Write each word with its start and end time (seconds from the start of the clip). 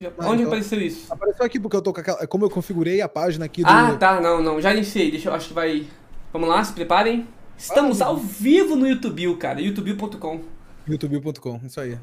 Onde 0.00 0.42
então, 0.42 0.46
apareceu 0.46 0.80
isso? 0.80 1.12
Apareceu 1.12 1.44
aqui 1.44 1.58
porque 1.58 1.76
eu 1.76 1.82
tô 1.82 1.92
com 1.92 2.00
aquela. 2.00 2.24
Como 2.28 2.44
eu 2.44 2.50
configurei 2.50 3.00
a 3.00 3.08
página 3.08 3.46
aqui 3.46 3.64
do. 3.64 3.68
Ah, 3.68 3.96
tá, 3.96 4.20
não, 4.20 4.40
não. 4.40 4.60
Já 4.60 4.72
iniciei. 4.72 5.10
Deixa 5.10 5.28
eu. 5.28 5.34
Acho 5.34 5.48
que 5.48 5.54
vai. 5.54 5.88
Vamos 6.32 6.48
lá, 6.48 6.62
se 6.62 6.72
preparem. 6.72 7.26
Estamos 7.56 8.00
ah, 8.00 8.06
ao 8.06 8.16
vivo 8.16 8.76
no 8.76 8.86
YouTube, 8.86 9.34
cara. 9.38 9.60
youtube.com. 9.60 10.42
youtube.com, 10.86 11.60
isso 11.64 11.80
aí. 11.80 11.98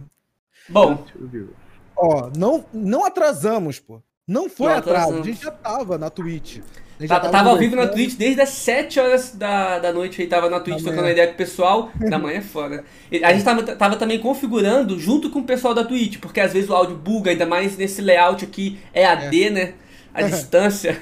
Bom. 0.67 1.05
Ó, 1.95 2.29
não, 2.35 2.65
não 2.73 3.05
atrasamos, 3.05 3.79
pô. 3.79 4.03
Não 4.27 4.49
foi 4.49 4.69
não 4.69 4.77
atraso. 4.77 5.19
A 5.19 5.21
gente 5.21 5.43
já 5.43 5.51
tava 5.51 5.97
na 5.97 6.09
Twitch. 6.09 6.57
Tá, 7.07 7.19
tava, 7.19 7.29
tava 7.29 7.49
ao 7.49 7.57
vivo 7.57 7.75
na 7.75 7.87
Twitch 7.87 8.15
desde 8.15 8.41
as 8.41 8.49
7 8.49 8.99
horas 8.99 9.35
da, 9.35 9.77
da 9.79 9.93
noite. 9.93 10.21
Aí 10.21 10.27
tava 10.27 10.49
na 10.49 10.59
Twitch 10.59 10.77
da 10.77 10.83
trocando 10.85 11.09
ideia 11.09 11.27
com 11.27 11.33
o 11.33 11.37
pessoal. 11.37 11.91
da 12.09 12.17
manhã 12.17 12.37
é 12.37 12.41
foda. 12.41 12.83
A 13.23 13.33
gente 13.33 13.45
tava, 13.45 13.63
tava 13.75 13.95
também 13.97 14.17
configurando 14.17 14.97
junto 14.99 15.29
com 15.29 15.39
o 15.39 15.43
pessoal 15.43 15.75
da 15.75 15.83
Twitch, 15.83 16.19
porque 16.19 16.39
às 16.39 16.53
vezes 16.53 16.69
o 16.69 16.73
áudio 16.73 16.95
buga, 16.95 17.31
ainda 17.31 17.45
mais 17.45 17.77
nesse 17.77 18.01
layout 18.01 18.43
aqui 18.43 18.79
é 18.93 19.05
AD, 19.05 19.43
é. 19.43 19.49
né? 19.51 19.73
A 20.11 20.23
distância. 20.27 20.99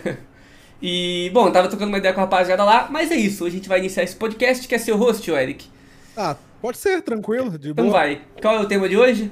E, 0.81 1.31
bom, 1.33 1.49
tava 1.49 1.69
trocando 1.69 1.89
uma 1.89 1.99
ideia 1.99 2.13
com 2.13 2.19
a 2.19 2.23
rapaziada 2.23 2.63
lá, 2.65 2.89
mas 2.91 3.09
é 3.09 3.15
isso. 3.15 3.45
Hoje 3.45 3.55
a 3.55 3.57
gente 3.59 3.69
vai 3.69 3.79
iniciar 3.79 4.03
esse 4.03 4.17
podcast. 4.17 4.67
Quer 4.67 4.79
ser 4.79 4.91
o 4.91 4.97
host, 4.97 5.31
Eric? 5.31 5.65
Ah, 6.17 6.35
pode 6.61 6.77
ser, 6.77 7.01
tranquilo, 7.01 7.57
de 7.57 7.69
então 7.69 7.85
boa. 7.85 8.09
Então 8.09 8.21
vai. 8.21 8.41
Qual 8.41 8.55
é 8.55 8.59
o 8.59 8.67
tema 8.67 8.89
de 8.89 8.97
hoje? 8.97 9.31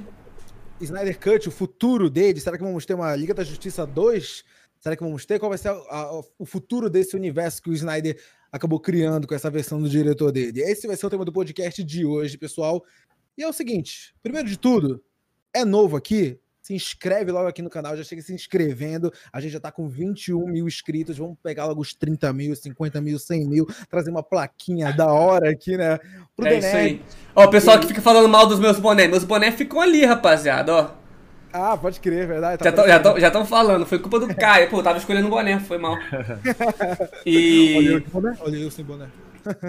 Snyder 0.84 1.18
Cut, 1.18 1.48
o 1.48 1.52
futuro 1.52 2.10
dele. 2.10 2.40
Será 2.40 2.56
que 2.58 2.64
vamos 2.64 2.84
ter 2.84 2.94
uma 2.94 3.14
Liga 3.14 3.32
da 3.32 3.44
Justiça 3.44 3.86
2? 3.86 4.44
Será 4.80 4.96
que 4.96 5.02
vamos 5.02 5.24
ter? 5.24 5.38
Qual 5.38 5.48
vai 5.48 5.58
ser 5.58 5.68
a, 5.68 5.72
a, 5.72 6.20
o 6.38 6.44
futuro 6.44 6.90
desse 6.90 7.14
universo 7.14 7.62
que 7.62 7.70
o 7.70 7.72
Snyder 7.72 8.20
acabou 8.50 8.80
criando 8.80 9.26
com 9.26 9.34
essa 9.34 9.48
versão 9.48 9.80
do 9.80 9.88
diretor 9.88 10.32
dele? 10.32 10.60
Esse 10.60 10.86
vai 10.86 10.96
ser 10.96 11.06
o 11.06 11.10
tema 11.10 11.24
do 11.24 11.32
podcast 11.32 11.82
de 11.84 12.04
hoje, 12.04 12.36
pessoal. 12.36 12.84
E 13.38 13.42
é 13.42 13.48
o 13.48 13.52
seguinte: 13.52 14.14
primeiro 14.22 14.48
de 14.48 14.58
tudo, 14.58 15.02
é 15.54 15.64
novo 15.64 15.96
aqui? 15.96 16.38
Se 16.62 16.72
inscreve 16.72 17.32
logo 17.32 17.48
aqui 17.48 17.60
no 17.60 17.68
canal, 17.68 17.96
já 17.96 18.04
chega 18.04 18.22
se 18.22 18.32
inscrevendo. 18.32 19.12
A 19.32 19.40
gente 19.40 19.50
já 19.50 19.58
tá 19.58 19.72
com 19.72 19.88
21 19.88 20.46
mil 20.46 20.68
inscritos. 20.68 21.18
Vamos 21.18 21.36
pegar 21.42 21.66
logo 21.66 21.80
os 21.80 21.92
30 21.92 22.32
mil, 22.32 22.54
50 22.54 23.00
mil, 23.00 23.18
100 23.18 23.48
mil, 23.48 23.66
trazer 23.90 24.10
uma 24.10 24.22
plaquinha 24.22 24.92
da 24.92 25.06
hora 25.06 25.50
aqui, 25.50 25.76
né? 25.76 25.98
Pro 26.36 26.46
é 26.46 26.58
isso 26.58 26.76
aí. 26.76 27.02
Ó, 27.34 27.46
o 27.46 27.50
pessoal 27.50 27.80
que 27.80 27.88
fica 27.88 28.00
falando 28.00 28.28
mal 28.28 28.46
dos 28.46 28.60
meus 28.60 28.78
bonés. 28.78 29.10
Meus 29.10 29.24
bonés 29.24 29.56
ficam 29.56 29.80
ali, 29.80 30.04
rapaziada, 30.04 30.72
ó. 30.72 30.90
Ah, 31.52 31.76
pode 31.76 31.98
crer, 31.98 32.28
verdade. 32.28 32.62
Tá 32.62 33.18
já 33.18 33.26
estão 33.26 33.44
falando, 33.44 33.84
foi 33.84 33.98
culpa 33.98 34.20
do 34.20 34.32
Caio. 34.32 34.70
Pô, 34.70 34.80
tava 34.84 34.98
escolhendo 34.98 35.26
o 35.26 35.30
boné, 35.30 35.58
foi 35.58 35.78
mal. 35.78 35.96
E. 37.26 37.74
Olha 37.76 37.90
eu 37.90 38.00
boné, 38.00 38.36
olha 38.40 38.56
eu 38.56 38.70
sem 38.70 38.84
boné. 38.84 39.08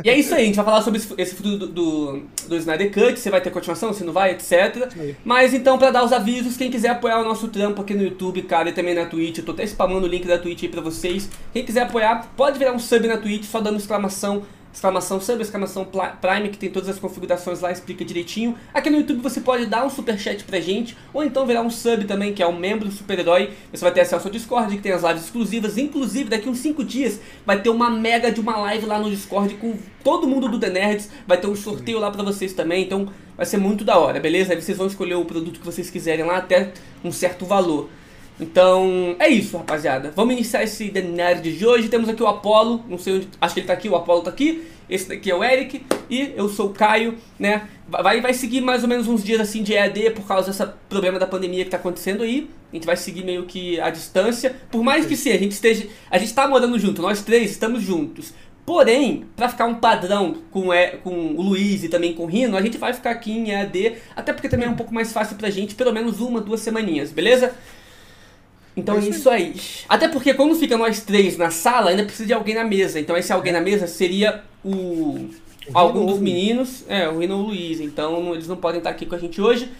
E 0.03 0.09
é 0.09 0.17
isso 0.17 0.33
aí, 0.33 0.43
a 0.43 0.45
gente 0.45 0.55
vai 0.55 0.65
falar 0.65 0.81
sobre 0.81 1.01
esse 1.17 1.35
futuro 1.35 1.57
do, 1.57 1.67
do, 1.67 2.23
do 2.47 2.55
Snyder 2.57 2.91
Cut, 2.91 3.19
se 3.19 3.29
vai 3.29 3.41
ter 3.41 3.49
continuação, 3.49 3.93
se 3.93 4.03
não 4.03 4.13
vai, 4.13 4.31
etc. 4.31 4.91
Mas 5.23 5.53
então, 5.53 5.77
pra 5.77 5.91
dar 5.91 6.03
os 6.03 6.13
avisos, 6.13 6.57
quem 6.57 6.69
quiser 6.69 6.89
apoiar 6.89 7.21
o 7.21 7.23
nosso 7.23 7.47
trampo 7.47 7.81
aqui 7.81 7.93
no 7.93 8.03
YouTube, 8.03 8.41
cara, 8.43 8.69
e 8.69 8.73
também 8.73 8.93
na 8.93 9.05
Twitch, 9.05 9.39
eu 9.39 9.45
tô 9.45 9.51
até 9.51 9.63
spamando 9.63 10.05
o 10.05 10.09
link 10.09 10.27
da 10.27 10.37
Twitch 10.37 10.63
aí 10.63 10.69
pra 10.69 10.81
vocês. 10.81 11.29
Quem 11.51 11.65
quiser 11.65 11.83
apoiar, 11.83 12.31
pode 12.35 12.59
virar 12.59 12.73
um 12.73 12.79
sub 12.79 13.07
na 13.07 13.17
Twitch, 13.17 13.45
só 13.45 13.59
dando 13.59 13.77
exclamação 13.77 14.43
exclamação 14.73 15.21
sub, 15.21 15.41
exclamação 15.41 15.85
Prime, 15.85 16.49
que 16.49 16.57
tem 16.57 16.69
todas 16.69 16.89
as 16.89 16.97
configurações 16.97 17.61
lá, 17.61 17.71
explica 17.71 18.03
direitinho. 18.03 18.57
Aqui 18.73 18.89
no 18.89 18.97
YouTube 18.97 19.21
você 19.21 19.39
pode 19.39 19.67
dar 19.67 19.85
um 19.85 19.89
super 19.89 20.17
chat 20.17 20.43
pra 20.43 20.59
gente, 20.59 20.97
ou 21.13 21.23
então 21.23 21.45
virar 21.45 21.61
um 21.61 21.69
sub 21.69 22.05
também, 22.05 22.33
que 22.33 22.41
é 22.41 22.47
um 22.47 22.57
membro 22.57 22.89
do 22.89 22.91
super-herói. 22.91 23.51
Você 23.71 23.83
vai 23.83 23.93
ter 23.93 24.01
acesso 24.01 24.27
ao 24.27 24.33
Discord, 24.33 24.75
que 24.75 24.81
tem 24.81 24.91
as 24.91 25.03
lives 25.03 25.25
exclusivas. 25.25 25.77
Inclusive, 25.77 26.29
daqui 26.29 26.49
uns 26.49 26.57
5 26.57 26.83
dias 26.83 27.19
vai 27.45 27.61
ter 27.61 27.69
uma 27.69 27.89
mega 27.89 28.31
de 28.31 28.41
uma 28.41 28.57
live 28.57 28.85
lá 28.87 28.97
no 28.97 29.09
Discord 29.09 29.53
com 29.55 29.77
todo 30.03 30.27
mundo 30.27 30.49
do 30.49 30.59
The 30.59 30.69
Nerds. 30.69 31.09
Vai 31.27 31.37
ter 31.37 31.47
um 31.47 31.55
sorteio 31.55 31.99
lá 31.99 32.09
pra 32.09 32.23
vocês 32.23 32.53
também, 32.53 32.83
então 32.83 33.07
vai 33.37 33.45
ser 33.45 33.57
muito 33.57 33.85
da 33.85 33.97
hora, 33.97 34.19
beleza? 34.19 34.53
Aí 34.53 34.61
vocês 34.61 34.77
vão 34.77 34.87
escolher 34.87 35.15
o 35.15 35.25
produto 35.25 35.59
que 35.59 35.65
vocês 35.65 35.89
quiserem 35.89 36.25
lá, 36.25 36.37
até 36.37 36.73
um 37.03 37.11
certo 37.11 37.45
valor. 37.45 37.89
Então, 38.43 39.15
é 39.19 39.29
isso, 39.29 39.57
rapaziada. 39.57 40.11
Vamos 40.13 40.33
iniciar 40.33 40.63
esse 40.63 40.89
The 40.89 41.01
Nerd 41.01 41.49
de 41.49 41.65
hoje. 41.65 41.87
Temos 41.87 42.09
aqui 42.09 42.21
o 42.21 42.27
Apollo, 42.27 42.83
não 42.89 42.97
sei 42.97 43.15
onde, 43.15 43.29
acho 43.39 43.53
que 43.53 43.61
ele 43.61 43.67
tá 43.67 43.71
aqui, 43.71 43.87
o 43.87 43.95
Apollo 43.95 44.21
tá 44.21 44.29
aqui. 44.29 44.67
Esse 44.89 45.07
daqui 45.07 45.31
é 45.31 45.35
o 45.35 45.41
Eric 45.41 45.81
e 46.09 46.33
eu 46.35 46.49
sou 46.49 46.67
o 46.67 46.73
Caio, 46.73 47.15
né? 47.39 47.69
Vai, 47.87 48.19
vai 48.19 48.33
seguir 48.33 48.59
mais 48.59 48.83
ou 48.83 48.89
menos 48.89 49.07
uns 49.07 49.23
dias 49.23 49.39
assim 49.39 49.63
de 49.63 49.73
EAD 49.73 50.09
por 50.11 50.27
causa 50.27 50.51
desse 50.51 50.65
problema 50.89 51.17
da 51.17 51.25
pandemia 51.25 51.63
que 51.63 51.71
tá 51.71 51.77
acontecendo 51.77 52.21
aí. 52.21 52.49
A 52.69 52.75
gente 52.75 52.85
vai 52.85 52.97
seguir 52.97 53.23
meio 53.23 53.45
que 53.45 53.79
a 53.79 53.89
distância. 53.89 54.53
Por 54.69 54.83
mais 54.83 55.05
que 55.05 55.15
sim, 55.15 55.31
a 55.31 55.37
gente 55.37 55.53
esteja. 55.53 55.87
A 56.11 56.17
gente 56.17 56.33
tá 56.33 56.45
morando 56.45 56.77
junto, 56.77 57.01
nós 57.01 57.21
três 57.21 57.51
estamos 57.51 57.81
juntos. 57.81 58.33
Porém, 58.65 59.25
para 59.37 59.47
ficar 59.47 59.65
um 59.65 59.75
padrão 59.75 60.35
com, 60.51 60.67
com 61.01 61.35
o 61.35 61.41
Luiz 61.41 61.83
e 61.83 61.89
também 61.89 62.13
com 62.13 62.23
o 62.23 62.27
Rino, 62.27 62.57
a 62.57 62.61
gente 62.61 62.77
vai 62.77 62.93
ficar 62.93 63.11
aqui 63.11 63.31
em 63.31 63.51
EAD, 63.51 63.95
até 64.15 64.33
porque 64.33 64.49
também 64.49 64.67
é 64.67 64.69
um 64.69 64.75
pouco 64.75 64.93
mais 64.93 65.13
fácil 65.13 65.37
pra 65.37 65.49
gente, 65.49 65.75
pelo 65.75 65.93
menos 65.93 66.19
uma, 66.19 66.41
duas 66.41 66.59
semaninhas, 66.59 67.11
beleza? 67.11 67.53
Então 68.75 68.97
é 68.97 69.01
isso 69.01 69.29
aí. 69.29 69.55
Até 69.87 70.07
porque 70.07 70.33
quando 70.33 70.55
fica 70.55 70.77
nós 70.77 71.01
três 71.01 71.37
na 71.37 71.51
sala, 71.51 71.91
ainda 71.91 72.03
precisa 72.03 72.25
de 72.25 72.33
alguém 72.33 72.55
na 72.55 72.63
mesa. 72.63 72.99
Então 72.99 73.15
esse 73.15 73.31
alguém 73.31 73.53
na 73.53 73.61
mesa 73.61 73.87
seria 73.87 74.43
o. 74.63 74.69
o 74.69 75.29
algum 75.73 76.05
dos 76.05 76.19
meninos. 76.19 76.83
É, 76.87 77.07
o 77.07 77.19
Rino 77.19 77.37
ou 77.37 77.43
o 77.43 77.47
Luiz. 77.47 77.79
Então 77.79 78.33
eles 78.33 78.47
não 78.47 78.57
podem 78.57 78.79
estar 78.79 78.89
aqui 78.89 79.05
com 79.05 79.15
a 79.15 79.19
gente 79.19 79.41
hoje. 79.41 79.71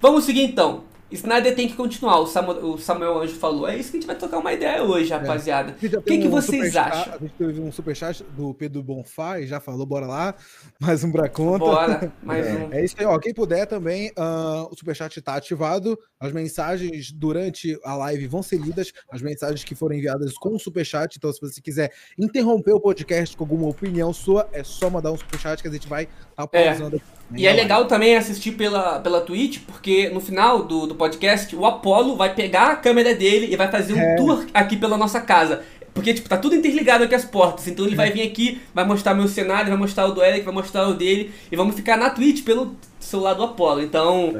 Vamos 0.00 0.24
seguir 0.24 0.42
então. 0.42 0.84
Snyder 1.10 1.54
tem 1.54 1.66
que 1.66 1.74
continuar, 1.74 2.18
o 2.18 2.26
Samuel, 2.26 2.64
o 2.64 2.78
Samuel 2.78 3.18
Anjo 3.18 3.34
falou. 3.36 3.66
É 3.66 3.76
isso 3.76 3.90
que 3.90 3.96
a 3.96 4.00
gente 4.00 4.06
vai 4.06 4.16
trocar 4.16 4.38
uma 4.38 4.52
ideia 4.52 4.82
hoje, 4.82 5.10
é. 5.10 5.16
rapaziada. 5.16 5.70
É. 5.82 5.96
O 5.96 6.02
que, 6.02 6.14
um 6.14 6.20
que 6.20 6.28
vocês 6.28 6.76
acham? 6.76 7.14
A 7.14 7.18
gente 7.18 7.32
teve 7.32 7.60
um 7.60 7.72
superchat 7.72 8.22
do 8.36 8.52
Pedro 8.52 8.82
Bonfá 8.82 9.40
e 9.40 9.46
já 9.46 9.58
falou, 9.58 9.86
bora 9.86 10.06
lá. 10.06 10.34
Mais 10.78 11.02
um 11.02 11.10
pra 11.10 11.28
conta. 11.28 11.58
Bora, 11.64 12.12
mais 12.22 12.44
é. 12.46 12.52
um. 12.52 12.72
É 12.72 12.84
isso 12.84 12.94
aí, 12.98 13.06
ó. 13.06 13.18
Quem 13.18 13.32
puder 13.32 13.66
também, 13.66 14.10
uh, 14.10 14.68
o 14.70 14.76
superchat 14.76 15.20
tá 15.22 15.34
ativado. 15.34 15.98
As 16.20 16.32
mensagens 16.32 17.12
durante 17.12 17.78
a 17.84 17.94
live 17.94 18.26
vão 18.26 18.42
ser 18.42 18.58
lidas. 18.60 18.92
As 19.10 19.22
mensagens 19.22 19.62
que 19.62 19.74
foram 19.74 19.94
enviadas 19.96 20.34
com 20.34 20.54
o 20.54 20.58
superchat. 20.58 21.16
Então, 21.16 21.32
se 21.32 21.40
você 21.40 21.60
quiser 21.60 21.92
interromper 22.18 22.72
o 22.72 22.80
podcast 22.80 23.36
com 23.36 23.44
alguma 23.44 23.68
opinião 23.68 24.12
sua, 24.12 24.48
é 24.52 24.64
só 24.64 24.90
mandar 24.90 25.12
um 25.12 25.16
superchat 25.16 25.62
que 25.62 25.68
a 25.68 25.70
gente 25.70 25.88
vai 25.88 26.04
estar 26.04 26.46
tá 26.46 26.46
pausando 26.46 26.96
é. 26.96 26.98
aqui. 26.98 27.42
E 27.42 27.46
é 27.46 27.52
legal 27.52 27.84
também 27.86 28.16
assistir 28.16 28.52
pela, 28.52 29.00
pela 29.00 29.20
Twitch, 29.20 29.60
porque 29.66 30.08
no 30.08 30.20
final 30.20 30.64
do, 30.64 30.86
do 30.86 30.94
podcast, 30.94 31.54
o 31.54 31.66
Apollo 31.66 32.16
vai 32.16 32.34
pegar 32.34 32.72
a 32.72 32.76
câmera 32.76 33.14
dele 33.14 33.52
e 33.52 33.56
vai 33.56 33.70
fazer 33.70 33.92
um 33.92 34.00
é. 34.00 34.16
tour 34.16 34.46
aqui 34.54 34.76
pela 34.76 34.96
nossa 34.96 35.20
casa. 35.20 35.62
Porque, 35.94 36.14
tipo, 36.14 36.28
tá 36.28 36.36
tudo 36.36 36.54
interligado 36.54 37.04
aqui 37.04 37.14
as 37.14 37.24
portas. 37.24 37.66
Então 37.66 37.84
ele 37.84 37.96
vai 37.96 38.10
vir 38.10 38.22
aqui, 38.22 38.60
vai 38.72 38.84
mostrar 38.84 39.14
meu 39.14 39.26
cenário, 39.26 39.68
vai 39.68 39.76
mostrar 39.76 40.06
o 40.06 40.12
do 40.12 40.22
Eric, 40.22 40.44
vai 40.44 40.54
mostrar 40.54 40.86
o 40.86 40.94
dele. 40.94 41.32
E 41.50 41.56
vamos 41.56 41.74
ficar 41.74 41.96
na 41.96 42.08
Twitch 42.08 42.44
pelo 42.44 42.76
celular 43.00 43.34
do 43.34 43.42
Apollo. 43.42 43.82
Então, 43.82 44.32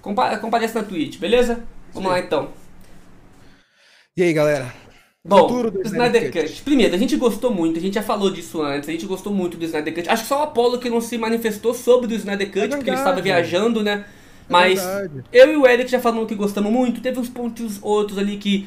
compa 0.00 0.36
comparece 0.38 0.74
na 0.74 0.82
Twitch, 0.82 1.18
beleza? 1.18 1.62
Vamos 1.92 2.08
Sim. 2.08 2.14
lá 2.14 2.20
então. 2.20 2.48
E 4.16 4.22
aí, 4.22 4.32
galera? 4.32 4.72
Bom, 5.22 5.48
Futuro 5.48 5.70
do 5.70 5.82
Snyder 5.82 6.32
Cut. 6.32 6.48
Cut. 6.48 6.62
Primeiro, 6.62 6.94
a 6.94 6.98
gente 6.98 7.14
gostou 7.16 7.52
muito, 7.52 7.78
a 7.78 7.82
gente 7.82 7.94
já 7.94 8.02
falou 8.02 8.30
disso 8.30 8.62
antes, 8.62 8.88
a 8.88 8.92
gente 8.92 9.04
gostou 9.04 9.32
muito 9.32 9.56
do 9.56 9.64
Snyder 9.64 9.94
Cut. 9.94 10.08
Acho 10.08 10.22
que 10.22 10.28
só 10.28 10.40
o 10.40 10.42
Apollo 10.44 10.78
que 10.78 10.88
não 10.88 11.00
se 11.00 11.18
manifestou 11.18 11.74
sobre 11.74 12.14
o 12.14 12.16
Snyder 12.16 12.50
Cut, 12.50 12.64
é 12.64 12.68
porque 12.68 12.88
ele 12.88 12.96
estava 12.96 13.20
viajando, 13.20 13.82
né? 13.82 14.04
É 14.48 14.52
Mas 14.52 14.80
é 14.80 15.08
eu 15.30 15.52
e 15.52 15.56
o 15.56 15.66
Eric 15.66 15.90
já 15.90 16.00
falamos 16.00 16.26
que 16.26 16.34
gostamos 16.34 16.72
muito. 16.72 17.02
Teve 17.02 17.18
uns 17.20 17.28
pontos 17.28 17.78
outros 17.82 18.18
ali 18.18 18.38
que, 18.38 18.66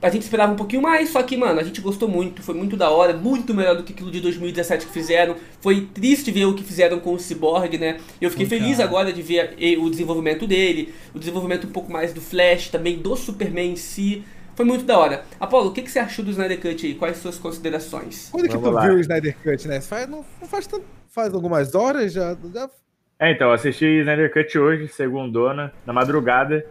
a 0.00 0.08
gente 0.08 0.22
esperava 0.22 0.52
um 0.52 0.56
pouquinho 0.56 0.82
mais, 0.82 1.10
só 1.10 1.22
que, 1.22 1.36
mano, 1.36 1.60
a 1.60 1.62
gente 1.62 1.80
gostou 1.80 2.08
muito, 2.08 2.42
foi 2.42 2.54
muito 2.54 2.76
da 2.76 2.90
hora, 2.90 3.12
muito 3.12 3.54
melhor 3.54 3.76
do 3.76 3.82
que 3.82 3.92
aquilo 3.92 4.10
de 4.10 4.20
2017 4.20 4.86
que 4.86 4.92
fizeram. 4.92 5.36
Foi 5.60 5.82
triste 5.92 6.30
ver 6.30 6.44
o 6.46 6.54
que 6.54 6.62
fizeram 6.62 7.00
com 7.00 7.14
o 7.14 7.18
Cyborg, 7.18 7.78
né? 7.78 7.98
Eu 8.20 8.30
fiquei 8.30 8.46
feliz 8.46 8.80
agora 8.80 9.12
de 9.12 9.22
ver 9.22 9.56
o 9.78 9.90
desenvolvimento 9.90 10.46
dele, 10.46 10.94
o 11.14 11.18
desenvolvimento 11.18 11.66
um 11.66 11.70
pouco 11.70 11.90
mais 11.90 12.12
do 12.12 12.20
Flash, 12.20 12.68
também 12.68 12.98
do 12.98 13.16
Superman 13.16 13.72
em 13.72 13.76
si. 13.76 14.24
Foi 14.54 14.64
muito 14.64 14.84
da 14.84 14.98
hora. 14.98 15.22
Apolo, 15.38 15.68
o 15.68 15.72
que, 15.72 15.82
que 15.82 15.90
você 15.90 15.98
achou 15.98 16.24
do 16.24 16.30
Snyder 16.30 16.58
Cut 16.58 16.86
aí? 16.86 16.94
Quais 16.94 17.18
suas 17.18 17.38
considerações? 17.38 18.30
Quando 18.30 18.48
que 18.48 18.56
tu 18.56 18.70
lá. 18.70 18.86
viu 18.86 18.94
o 18.94 19.00
Snyder 19.00 19.36
Cut, 19.42 19.68
né? 19.68 19.82
Faz, 19.82 20.08
não, 20.08 20.24
faz, 20.48 20.66
faz 21.08 21.34
algumas 21.34 21.74
horas 21.74 22.12
já, 22.12 22.34
já... 22.54 22.70
É, 23.18 23.32
então, 23.32 23.52
assisti 23.52 23.84
Snyder 24.00 24.32
Cut 24.32 24.58
hoje, 24.58 24.88
segundona, 24.88 25.72
na 25.84 25.92
madrugada. 25.92 26.66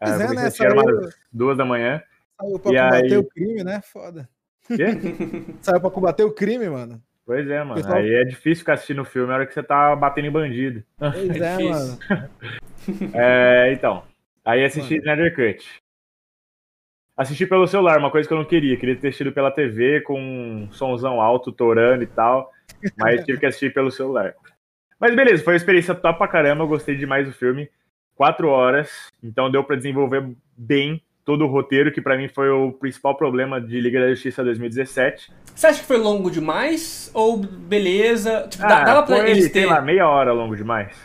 Pois 0.00 0.20
é, 0.20 0.34
né? 0.34 0.50
Saiu... 0.50 0.72
umas 0.72 1.14
duas 1.30 1.58
da 1.58 1.64
manhã. 1.64 2.02
Saiu 2.40 2.58
pra 2.58 2.72
e 2.72 2.76
combater 2.76 3.12
aí... 3.12 3.16
o 3.16 3.24
crime, 3.24 3.64
né? 3.64 3.80
Foda. 3.82 4.28
Quê? 4.66 4.86
Saiu 5.62 5.80
pra 5.80 5.90
combater 5.90 6.24
o 6.24 6.32
crime, 6.32 6.68
mano. 6.68 7.02
Pois 7.24 7.48
é, 7.48 7.58
mano. 7.58 7.74
Pessoal... 7.74 7.96
Aí 7.96 8.14
é 8.14 8.24
difícil 8.24 8.60
ficar 8.60 8.74
assistindo 8.74 9.02
o 9.02 9.04
filme 9.04 9.28
na 9.28 9.34
hora 9.34 9.46
que 9.46 9.54
você 9.54 9.62
tá 9.62 9.94
batendo 9.96 10.28
em 10.28 10.30
bandido. 10.30 10.84
Pois 10.96 11.16
é, 11.40 11.54
é 11.54 11.70
mano. 11.70 11.98
é, 13.14 13.72
então. 13.72 14.04
Aí 14.44 14.64
assisti 14.64 14.94
mano. 14.94 15.02
Snyder 15.02 15.34
Cut. 15.34 15.82
Assisti 17.16 17.46
pelo 17.46 17.66
celular, 17.66 17.98
uma 17.98 18.10
coisa 18.10 18.28
que 18.28 18.34
eu 18.34 18.38
não 18.38 18.44
queria. 18.44 18.76
Queria 18.76 18.94
ter 18.94 19.08
assistido 19.08 19.32
pela 19.32 19.50
TV 19.50 20.02
com 20.02 20.20
um 20.20 20.70
somzão 20.70 21.20
alto, 21.20 21.50
torando 21.50 22.04
e 22.04 22.06
tal. 22.06 22.52
Mas 22.96 23.24
tive 23.24 23.40
que 23.40 23.46
assistir 23.46 23.72
pelo 23.72 23.90
celular. 23.90 24.34
Mas 25.00 25.14
beleza, 25.14 25.42
foi 25.42 25.54
uma 25.54 25.58
experiência 25.58 25.94
top 25.94 26.18
pra 26.18 26.28
caramba. 26.28 26.62
Eu 26.62 26.68
gostei 26.68 26.94
demais 26.94 27.26
do 27.26 27.32
filme. 27.32 27.68
Quatro 28.14 28.48
horas, 28.48 29.10
então 29.22 29.50
deu 29.50 29.62
para 29.64 29.76
desenvolver 29.76 30.34
bem 30.56 31.02
todo 31.26 31.44
o 31.44 31.48
roteiro, 31.48 31.90
que 31.90 32.00
para 32.00 32.16
mim 32.16 32.28
foi 32.28 32.48
o 32.48 32.70
principal 32.70 33.16
problema 33.16 33.60
de 33.60 33.80
Liga 33.80 34.00
da 34.00 34.08
Justiça 34.10 34.44
2017. 34.44 35.32
Você 35.52 35.66
acha 35.66 35.80
que 35.80 35.84
foi 35.84 35.98
longo 35.98 36.30
demais? 36.30 37.10
Ou 37.12 37.36
beleza? 37.36 38.46
Tipo, 38.48 38.64
ah, 38.64 38.84
dava 38.84 39.02
pra 39.02 39.16
foi, 39.16 39.30
eles 39.30 39.50
terem. 39.50 39.68
lá, 39.68 39.82
meia 39.82 40.08
hora 40.08 40.32
longo 40.32 40.56
demais. 40.56 40.96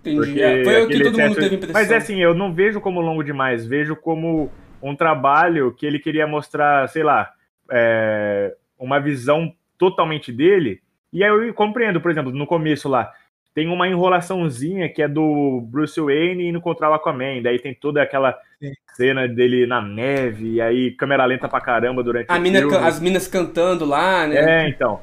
Entendi. 0.00 0.40
É, 0.40 0.62
foi 0.62 0.84
o 0.84 0.88
que 0.88 1.02
todo 1.02 1.18
mundo 1.18 1.34
teve 1.34 1.56
impressão. 1.56 1.72
Mas 1.74 1.90
é 1.90 1.96
assim, 1.96 2.22
eu 2.22 2.32
não 2.32 2.54
vejo 2.54 2.80
como 2.80 3.00
longo 3.00 3.24
demais, 3.24 3.66
vejo 3.66 3.96
como 3.96 4.52
um 4.80 4.94
trabalho 4.94 5.72
que 5.72 5.84
ele 5.84 5.98
queria 5.98 6.28
mostrar, 6.28 6.88
sei 6.88 7.02
lá, 7.02 7.32
é, 7.68 8.54
uma 8.78 9.00
visão 9.00 9.52
totalmente 9.76 10.30
dele. 10.30 10.80
E 11.12 11.24
aí 11.24 11.30
eu 11.30 11.52
compreendo, 11.54 12.00
por 12.00 12.12
exemplo, 12.12 12.30
no 12.30 12.46
começo 12.46 12.88
lá, 12.88 13.12
tem 13.52 13.66
uma 13.66 13.88
enrolaçãozinha 13.88 14.88
que 14.88 15.02
é 15.02 15.08
do 15.08 15.60
Bruce 15.62 16.00
Wayne 16.00 16.46
indo 16.46 16.60
contra 16.60 16.88
o 16.88 16.94
Aquaman. 16.94 17.42
Daí 17.42 17.58
tem 17.58 17.74
toda 17.74 18.00
aquela 18.00 18.38
Sim. 18.58 18.72
cena 18.94 19.28
dele 19.28 19.66
na 19.66 19.82
neve, 19.82 20.54
e 20.54 20.60
aí 20.60 20.90
câmera 20.92 21.24
lenta 21.26 21.48
pra 21.48 21.60
caramba 21.60 22.02
durante 22.02 22.30
a 22.30 22.36
o 22.36 22.40
mina, 22.40 22.60
filme. 22.60 22.76
As 22.76 23.00
minas 23.00 23.28
cantando 23.28 23.84
lá, 23.84 24.26
né? 24.26 24.64
É, 24.64 24.68
então. 24.68 25.00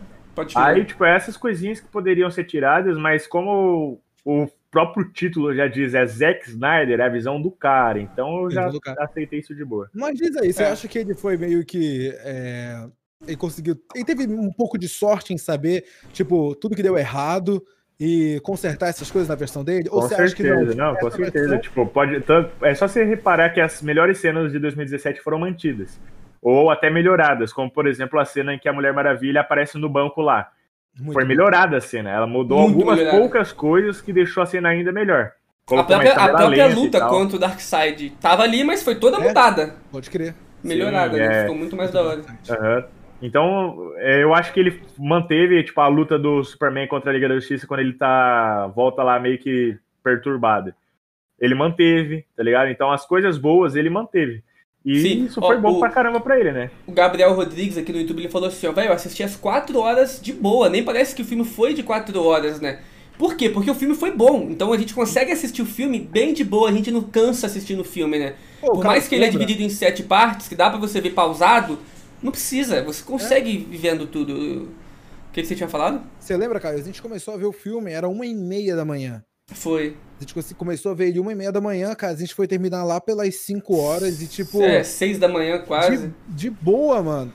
aí, 0.56 0.84
tipo, 0.86 1.06
essas 1.06 1.38
coisinhas 1.38 1.80
que 1.80 1.88
poderiam 1.88 2.32
ser 2.32 2.46
tiradas, 2.46 2.98
mas 2.98 3.28
como 3.28 4.02
o 4.26 4.48
próprio 4.72 5.08
título 5.12 5.54
já 5.54 5.68
diz, 5.68 5.94
é 5.94 6.04
Zack 6.06 6.50
Snyder, 6.50 7.00
é 7.00 7.04
a 7.04 7.10
visão 7.10 7.40
do 7.40 7.52
cara. 7.52 8.00
Então 8.00 8.44
eu 8.44 8.52
já 8.52 8.72
aceitei 8.98 9.40
isso 9.40 9.54
de 9.54 9.64
boa. 9.64 9.88
Mas 9.94 10.18
diz 10.18 10.36
aí, 10.36 10.52
você 10.52 10.64
é. 10.64 10.68
acha 10.68 10.88
que 10.88 10.98
ele 10.98 11.14
foi 11.14 11.38
meio 11.38 11.64
que. 11.64 12.12
É... 12.22 12.84
Ele 13.26 13.38
conseguiu. 13.38 13.76
Ele 13.96 14.04
teve 14.04 14.26
um 14.28 14.52
pouco 14.52 14.78
de 14.78 14.90
sorte 14.90 15.34
em 15.34 15.38
saber, 15.38 15.86
tipo, 16.12 16.56
tudo 16.56 16.76
que 16.76 16.84
deu 16.84 16.98
errado 16.98 17.64
e 18.06 18.40
consertar 18.42 18.90
essas 18.90 19.10
coisas 19.10 19.30
na 19.30 19.36
versão 19.36 19.64
dele? 19.64 19.88
Com 19.88 19.96
Ou 19.96 20.02
você 20.02 20.16
certeza, 20.16 20.54
acha 20.54 20.66
que 20.66 20.76
não? 20.76 20.88
Não, 20.88 20.96
com 20.98 21.10
certeza. 21.10 21.48
Versão... 21.48 21.62
Tipo, 21.62 21.86
pode, 21.86 22.22
é 22.62 22.76
só 22.76 22.86
você 22.86 23.06
reparar 23.06 23.52
que 23.52 23.62
as 23.62 23.82
melhores 23.82 24.18
cenas 24.18 24.52
de 24.52 24.60
2017 24.60 25.22
foram 25.22 25.40
mantidas. 25.40 25.98
Ou 26.42 26.70
até 26.70 26.90
melhoradas, 26.90 27.54
como 27.54 27.72
por 27.72 27.88
exemplo 27.88 28.20
a 28.20 28.26
cena 28.26 28.54
em 28.54 28.60
que 28.60 28.68
a 28.68 28.74
Mulher 28.74 28.92
Maravilha 28.92 29.40
aparece 29.40 29.78
no 29.78 29.88
banco 29.88 30.22
lá. 30.22 30.50
Muito 31.00 31.14
Foi 31.14 31.24
melhorada 31.24 31.78
a 31.78 31.82
cena. 31.82 32.10
Ela 32.10 32.28
mudou 32.28 32.60
Muito 32.60 32.74
algumas 32.74 32.98
melhorada. 32.98 33.18
poucas 33.18 33.54
coisas 33.54 34.02
que 34.02 34.12
deixou 34.12 34.44
a 34.44 34.46
cena 34.46 34.68
ainda 34.68 34.92
melhor. 34.92 35.32
a 35.72 35.84
própria, 35.84 36.14
a 36.14 36.28
própria 36.28 36.68
luta 36.68 37.08
contra 37.08 37.38
o 37.38 37.40
Darkseid 37.40 38.18
tava 38.20 38.44
ali, 38.44 38.66
mas 38.66 38.84
foi 38.84 38.96
toda 38.96 39.16
é, 39.16 39.28
mudada. 39.30 39.76
Pode 39.90 40.10
crer. 40.10 40.36
Melhorada, 40.62 41.14
Sim, 41.14 41.20
né? 41.20 41.38
é... 41.38 41.42
ficou 41.44 41.56
muito 41.56 41.76
mais 41.78 41.90
da 41.90 42.02
hora. 42.02 42.20
Uhum. 42.20 42.84
Então, 43.24 43.94
é, 43.96 44.22
eu 44.22 44.34
acho 44.34 44.52
que 44.52 44.60
ele 44.60 44.82
manteve, 45.00 45.64
tipo, 45.64 45.80
a 45.80 45.88
luta 45.88 46.20
do 46.20 46.44
Superman 46.44 46.88
contra 46.90 47.10
a 47.10 47.14
Liga 47.14 47.30
da 47.30 47.36
Justiça 47.36 47.66
quando 47.66 47.80
ele 47.80 47.94
tá. 47.94 48.68
volta 48.76 49.02
lá 49.02 49.18
meio 49.18 49.40
que 49.40 49.78
perturbado. 50.04 50.74
Ele 51.40 51.56
manteve, 51.56 52.26
tá 52.36 52.44
ligado? 52.44 52.70
Então 52.70 52.92
as 52.92 53.06
coisas 53.06 53.38
boas 53.38 53.76
ele 53.76 53.90
manteve. 53.90 54.44
E 54.86 55.00
Sim. 55.00 55.26
isso 55.26 55.40
foi 55.40 55.56
Ó, 55.56 55.60
bom 55.62 55.78
o, 55.78 55.80
pra 55.80 55.90
caramba 55.90 56.20
pra 56.20 56.38
ele, 56.38 56.52
né? 56.52 56.70
O 56.86 56.92
Gabriel 56.92 57.34
Rodrigues 57.34 57.78
aqui 57.78 57.94
no 57.94 58.00
YouTube 58.00 58.20
ele 58.20 58.30
falou 58.30 58.50
assim: 58.50 58.68
ó, 58.68 58.74
velho, 58.74 58.90
eu 58.90 58.94
assisti 58.94 59.24
as 59.24 59.38
4 59.38 59.80
horas 59.80 60.20
de 60.22 60.34
boa. 60.34 60.68
Nem 60.68 60.84
parece 60.84 61.16
que 61.16 61.22
o 61.22 61.26
filme 61.26 61.46
foi 61.46 61.74
de 61.74 61.82
4 61.82 62.22
horas, 62.22 62.60
né? 62.60 62.82
Por 63.18 63.36
quê? 63.36 63.48
Porque 63.50 63.72
o 63.72 63.76
filme 63.76 63.96
foi 63.96 64.12
bom. 64.12 64.48
Então 64.50 64.74
a 64.74 64.78
gente 64.78 64.94
consegue 64.94 65.32
assistir 65.32 65.62
o 65.62 65.66
filme 65.66 66.00
bem 66.00 66.34
de 66.34 66.44
boa. 66.44 66.70
A 66.70 66.74
gente 66.74 66.92
não 66.92 67.02
cansa 67.02 67.48
assistindo 67.48 67.80
o 67.80 67.86
filme, 67.86 68.20
né? 68.20 68.34
Pô, 68.60 68.74
Por 68.74 68.84
mais 68.84 69.08
que 69.08 69.16
ele 69.16 69.24
é 69.24 69.30
dividido 69.30 69.62
em 69.62 69.70
sete 69.70 70.04
partes, 70.04 70.50
que 70.50 70.56
dá 70.56 70.70
pra 70.70 70.80
você 70.80 71.00
ver 71.00 71.12
pausado, 71.12 71.80
não 72.24 72.32
precisa. 72.32 72.82
Você 72.84 73.04
consegue 73.04 73.68
é. 73.72 73.78
vendo 73.78 74.08
tudo. 74.08 74.34
O 74.34 75.34
que, 75.34 75.42
que 75.42 75.48
você 75.48 75.56
tinha 75.56 75.70
falado? 75.70 76.02
Você 76.20 76.38
lembra, 76.38 76.60
cara? 76.60 76.76
A 76.76 76.82
gente 76.82 77.02
começou 77.02 77.34
a 77.34 77.38
ver 77.38 77.46
o 77.46 77.52
filme, 77.52 77.92
era 77.92 78.08
uma 78.08 78.26
e 78.26 78.34
meia 78.34 78.76
da 78.76 78.86
manhã. 78.86 79.24
Foi. 79.52 79.98
A 80.20 80.24
gente 80.24 80.56
começou 80.56 80.92
a 80.92 80.96
ver 80.96 81.10
ele 81.10 81.20
uma 81.20 81.32
e 81.32 81.36
meia 81.36 81.52
da 81.52 81.60
manhã, 81.60 81.94
cara. 81.94 82.14
A 82.14 82.16
gente 82.16 82.34
foi 82.34 82.48
terminar 82.48 82.84
lá 82.84 83.02
pelas 83.02 83.36
5 83.36 83.76
horas 83.76 84.22
e 84.22 84.28
tipo. 84.28 84.62
É, 84.62 84.84
6 84.84 85.20
da 85.20 85.28
manhã 85.28 85.60
quase. 85.60 86.08
De, 86.08 86.14
de 86.28 86.50
boa, 86.50 87.04
mano. 87.04 87.34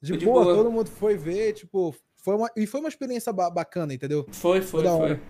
De, 0.00 0.16
de 0.16 0.24
boa, 0.24 0.44
boa, 0.44 0.54
todo 0.54 0.70
mundo 0.70 0.88
foi 0.88 1.16
ver, 1.16 1.54
tipo. 1.54 1.94
Foi 2.22 2.36
uma, 2.36 2.50
e 2.56 2.66
foi 2.66 2.80
uma 2.80 2.88
experiência 2.88 3.32
ba 3.32 3.50
bacana, 3.50 3.92
entendeu? 3.92 4.26
Foi, 4.30 4.60
foi, 4.60 4.84
foi. 4.84 5.20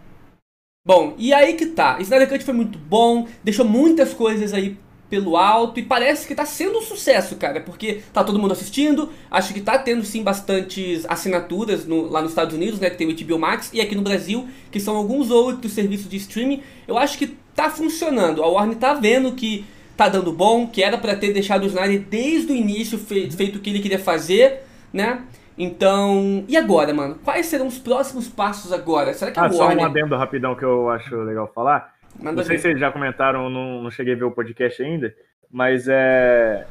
Bom, 0.85 1.15
e 1.19 1.33
aí 1.33 1.55
que 1.55 1.67
tá. 1.67 2.01
Snyder 2.01 2.29
Cut 2.29 2.45
foi 2.45 2.55
muito 2.55 2.79
bom, 2.79 3.27
deixou 3.45 3.65
muitas 3.65 4.13
coisas 4.13 4.53
aí 4.53 4.79
pelo 5.11 5.37
alto 5.37 5.81
e 5.81 5.83
parece 5.83 6.27
que 6.27 6.35
tá 6.35 6.45
sendo 6.45 6.79
um 6.79 6.83
sucesso, 6.83 7.37
cara, 7.37 7.61
porque 7.61 8.03
tá 8.13 8.23
todo 8.23 8.39
mundo 8.39 8.53
assistindo, 8.53 9.11
acho 9.31 9.55
que 9.55 9.61
tá 9.61 9.79
tendo 9.79 10.05
sim 10.05 10.23
bastantes 10.23 11.07
assinaturas 11.09 11.87
no, 11.87 12.11
lá 12.11 12.21
nos 12.21 12.33
Estados 12.33 12.55
Unidos, 12.55 12.79
né, 12.79 12.91
que 12.91 12.97
tem 12.97 13.09
o 13.09 13.17
HBO 13.17 13.39
Max, 13.39 13.71
e 13.73 13.81
aqui 13.81 13.95
no 13.95 14.03
Brasil, 14.03 14.47
que 14.71 14.79
são 14.79 14.97
alguns 14.97 15.31
outros 15.31 15.73
serviços 15.73 16.09
de 16.09 16.17
streaming, 16.19 16.63
eu 16.87 16.99
acho 16.99 17.17
que 17.17 17.29
tá 17.55 17.71
funcionando, 17.71 18.43
a 18.43 18.47
Warner 18.47 18.77
tá 18.77 18.95
vendo 18.95 19.33
que 19.33 19.65
tá 19.97 20.09
dando 20.09 20.33
bom, 20.33 20.67
que 20.67 20.83
era 20.83 20.99
para 20.99 21.17
ter 21.17 21.33
deixado 21.33 21.65
o 21.65 21.67
Snyder 21.67 22.01
desde 22.09 22.53
o 22.53 22.55
início 22.55 22.99
fe 22.99 23.31
feito 23.31 23.57
o 23.57 23.61
que 23.61 23.71
ele 23.71 23.81
queria 23.81 23.99
fazer, 23.99 24.63
né, 24.93 25.23
então, 25.57 26.45
e 26.47 26.57
agora, 26.57 26.95
mano? 26.95 27.17
Quais 27.25 27.47
serão 27.47 27.67
os 27.67 27.79
próximos 27.79 28.29
passos 28.29 28.73
agora? 28.73 29.13
Será 29.13 29.33
que 29.33 29.41
ah, 29.41 29.47
a 29.47 29.51
Warner... 29.51 29.79
só 29.79 29.83
um 29.83 29.85
adendo 29.87 30.17
rapidão 30.17 30.55
que 30.55 30.65
eu 30.65 30.89
acho 30.89 31.17
legal 31.17 31.51
falar. 31.53 31.98
Manda 32.19 32.37
não 32.37 32.45
sei 32.45 32.57
ver. 32.57 32.63
se 32.63 32.69
vocês 32.69 32.81
já 32.81 32.91
comentaram, 32.91 33.49
não, 33.49 33.83
não 33.83 33.91
cheguei 33.91 34.15
a 34.15 34.17
ver 34.17 34.25
o 34.25 34.31
podcast 34.31 34.83
ainda, 34.83 35.15
mas 35.51 35.89
é, 35.89 36.67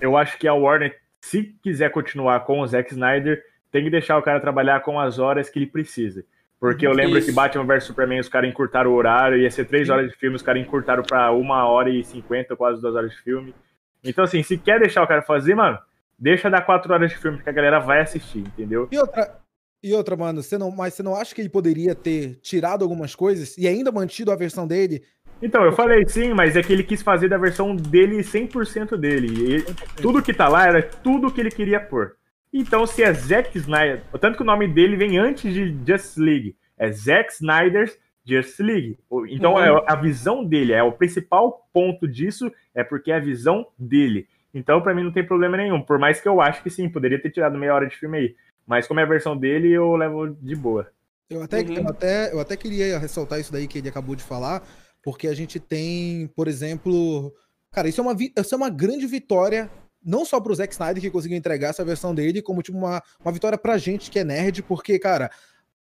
eu 0.00 0.16
acho 0.16 0.38
que 0.38 0.46
a 0.46 0.54
Warner, 0.54 0.96
se 1.20 1.54
quiser 1.62 1.90
continuar 1.90 2.40
com 2.40 2.60
o 2.60 2.66
Zack 2.66 2.92
Snyder, 2.92 3.42
tem 3.70 3.84
que 3.84 3.90
deixar 3.90 4.16
o 4.16 4.22
cara 4.22 4.40
trabalhar 4.40 4.80
com 4.80 4.98
as 4.98 5.18
horas 5.18 5.50
que 5.50 5.58
ele 5.58 5.66
precisa. 5.66 6.24
Porque 6.58 6.86
eu 6.86 6.92
lembro 6.92 7.18
Isso. 7.18 7.28
que 7.28 7.34
Batman 7.34 7.64
vs 7.66 7.84
Superman 7.84 8.20
os 8.20 8.28
caras 8.28 8.48
encurtaram 8.48 8.90
o 8.90 8.94
horário, 8.94 9.38
ia 9.38 9.50
ser 9.50 9.66
três 9.66 9.90
horas 9.90 10.10
de 10.10 10.16
filme, 10.16 10.36
os 10.36 10.42
caras 10.42 10.62
encurtaram 10.62 11.02
para 11.02 11.30
uma 11.30 11.68
hora 11.68 11.90
e 11.90 12.02
cinquenta, 12.02 12.56
quase 12.56 12.80
duas 12.80 12.94
horas 12.94 13.10
de 13.10 13.20
filme. 13.20 13.54
Então, 14.02 14.24
assim, 14.24 14.42
se 14.42 14.56
quer 14.56 14.80
deixar 14.80 15.02
o 15.02 15.06
cara 15.06 15.20
fazer, 15.20 15.54
mano, 15.54 15.78
deixa 16.18 16.48
dar 16.48 16.62
quatro 16.62 16.92
horas 16.92 17.10
de 17.10 17.18
filme, 17.18 17.42
que 17.42 17.48
a 17.48 17.52
galera 17.52 17.78
vai 17.78 18.00
assistir, 18.00 18.38
entendeu? 18.38 18.88
E 18.90 18.98
outra, 18.98 19.36
e 19.82 19.92
outra, 19.92 20.16
mano, 20.16 20.42
você 20.42 20.58
não, 20.58 20.70
mas 20.70 20.94
você 20.94 21.02
não 21.02 21.14
acha 21.14 21.34
que 21.34 21.40
ele 21.40 21.48
poderia 21.48 21.94
ter 21.94 22.36
tirado 22.36 22.82
algumas 22.82 23.14
coisas 23.14 23.56
e 23.56 23.68
ainda 23.68 23.92
mantido 23.92 24.32
a 24.32 24.36
versão 24.36 24.66
dele? 24.66 25.02
Então, 25.40 25.62
eu 25.64 25.72
falei 25.72 26.06
sim, 26.08 26.32
mas 26.32 26.56
é 26.56 26.62
que 26.62 26.72
ele 26.72 26.82
quis 26.82 27.02
fazer 27.02 27.28
da 27.28 27.36
versão 27.36 27.76
dele 27.76 28.18
100% 28.18 28.96
dele. 28.96 29.58
E 29.58 30.00
tudo 30.00 30.22
que 30.22 30.32
tá 30.32 30.48
lá 30.48 30.66
era 30.66 30.82
tudo 30.82 31.30
que 31.30 31.40
ele 31.40 31.50
queria 31.50 31.78
pôr. 31.78 32.16
Então, 32.52 32.86
se 32.86 33.02
é 33.02 33.12
Zack 33.12 33.56
Snyder, 33.58 34.02
tanto 34.18 34.36
que 34.36 34.42
o 34.42 34.46
nome 34.46 34.66
dele 34.66 34.96
vem 34.96 35.18
antes 35.18 35.52
de 35.52 35.76
Justice 35.86 36.18
League, 36.18 36.56
é 36.78 36.90
Zack 36.90 37.34
Snyder's 37.34 37.98
Justice 38.24 38.62
League. 38.62 38.98
Então, 39.28 39.54
uhum. 39.54 39.60
é 39.60 39.84
a 39.86 39.94
visão 39.94 40.42
dele, 40.42 40.72
é 40.72 40.82
o 40.82 40.92
principal 40.92 41.68
ponto 41.72 42.08
disso, 42.08 42.50
é 42.74 42.82
porque 42.82 43.12
é 43.12 43.16
a 43.16 43.20
visão 43.20 43.66
dele. 43.78 44.26
Então, 44.54 44.80
para 44.80 44.94
mim, 44.94 45.04
não 45.04 45.12
tem 45.12 45.24
problema 45.24 45.58
nenhum. 45.58 45.82
Por 45.82 45.98
mais 45.98 46.18
que 46.18 46.26
eu 46.26 46.40
acho 46.40 46.62
que 46.62 46.70
sim, 46.70 46.88
poderia 46.88 47.20
ter 47.20 47.30
tirado 47.30 47.58
meia 47.58 47.74
hora 47.74 47.86
de 47.86 47.94
filme 47.94 48.16
aí. 48.16 48.34
Mas 48.66 48.86
como 48.86 49.00
é 49.00 49.04
a 49.04 49.06
versão 49.06 49.36
dele, 49.36 49.70
eu 49.72 49.94
levo 49.94 50.34
de 50.34 50.56
boa. 50.56 50.90
Eu 51.30 51.42
até, 51.42 51.60
uhum. 51.60 51.74
eu 51.74 51.88
até, 51.88 52.32
eu 52.32 52.40
até 52.40 52.56
queria 52.56 52.98
ressaltar 52.98 53.40
isso 53.40 53.52
daí 53.52 53.66
que 53.66 53.78
ele 53.78 53.88
acabou 53.88 54.16
de 54.16 54.22
falar, 54.22 54.62
porque 55.02 55.28
a 55.28 55.34
gente 55.34 55.60
tem, 55.60 56.26
por 56.34 56.48
exemplo. 56.48 57.32
Cara, 57.70 57.88
isso 57.88 58.00
é 58.00 58.04
uma, 58.04 58.14
isso 58.14 58.54
é 58.54 58.56
uma 58.56 58.70
grande 58.70 59.06
vitória, 59.06 59.70
não 60.02 60.24
só 60.24 60.40
pro 60.40 60.54
Zack 60.54 60.72
Snyder 60.72 61.02
que 61.02 61.10
conseguiu 61.10 61.36
entregar 61.36 61.68
essa 61.68 61.84
versão 61.84 62.14
dele, 62.14 62.40
como 62.40 62.62
tipo 62.62 62.78
uma, 62.78 63.02
uma 63.22 63.32
vitória 63.32 63.58
pra 63.58 63.76
gente 63.76 64.10
que 64.10 64.18
é 64.18 64.24
nerd, 64.24 64.62
porque, 64.62 64.98
cara, 64.98 65.30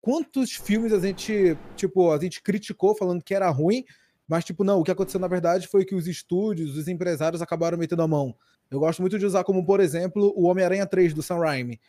quantos 0.01 0.51
filmes 0.51 0.91
a 0.91 0.99
gente, 0.99 1.57
tipo, 1.75 2.11
a 2.11 2.17
gente 2.17 2.41
criticou 2.41 2.95
falando 2.95 3.23
que 3.23 3.33
era 3.33 3.49
ruim, 3.49 3.85
mas, 4.27 4.43
tipo, 4.43 4.63
não, 4.63 4.79
o 4.79 4.83
que 4.83 4.91
aconteceu 4.91 5.19
na 5.19 5.27
verdade 5.27 5.67
foi 5.67 5.85
que 5.85 5.95
os 5.95 6.07
estúdios, 6.07 6.75
os 6.75 6.87
empresários 6.87 7.41
acabaram 7.41 7.77
metendo 7.77 8.03
a 8.03 8.07
mão. 8.07 8.35
Eu 8.69 8.79
gosto 8.79 9.01
muito 9.01 9.17
de 9.17 9.25
usar 9.25 9.43
como, 9.43 9.65
por 9.65 9.79
exemplo, 9.79 10.31
o 10.35 10.47
Homem-Aranha 10.47 10.85
3 10.85 11.13
do 11.13 11.23
Sam 11.23 11.39
Raimi. 11.39 11.79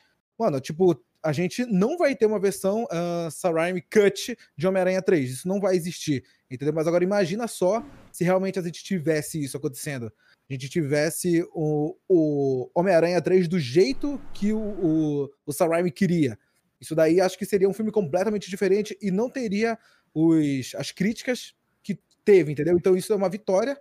Mano, 0.41 0.59
tipo, 0.59 0.99
a 1.23 1.33
gente 1.33 1.67
não 1.67 1.99
vai 1.99 2.17
ter 2.17 2.25
uma 2.25 2.41
versão 2.41 2.85
uh, 2.85 3.31
Sarime 3.31 3.83
Cut 3.83 4.35
de 4.57 4.67
Homem-Aranha 4.67 5.03
3. 5.03 5.31
Isso 5.31 5.47
não 5.47 5.61
vai 5.61 5.77
existir. 5.77 6.25
Entendeu? 6.51 6.73
Mas 6.73 6.87
agora 6.87 7.05
imagina 7.05 7.47
só 7.47 7.85
se 8.11 8.25
realmente 8.25 8.59
a 8.59 8.63
gente 8.63 8.83
tivesse 8.83 9.39
isso 9.39 9.59
acontecendo. 9.59 10.11
A 10.49 10.53
gente 10.55 10.67
tivesse 10.71 11.47
o, 11.53 11.95
o 12.09 12.71
Homem-Aranha 12.75 13.21
3 13.21 13.49
do 13.49 13.59
jeito 13.59 14.19
que 14.33 14.51
o, 14.51 14.59
o, 14.59 15.31
o 15.45 15.53
Sarime 15.53 15.91
queria. 15.91 16.39
Isso 16.81 16.95
daí 16.95 17.21
acho 17.21 17.37
que 17.37 17.45
seria 17.45 17.69
um 17.69 17.75
filme 17.75 17.93
completamente 17.93 18.49
diferente 18.49 18.97
e 18.99 19.11
não 19.11 19.29
teria 19.29 19.79
os, 20.15 20.75
as 20.75 20.91
críticas 20.91 21.55
que 21.83 21.99
teve, 22.25 22.53
entendeu? 22.53 22.79
Então 22.79 22.97
isso 22.97 23.13
é 23.13 23.17
uma 23.17 23.29
vitória 23.29 23.79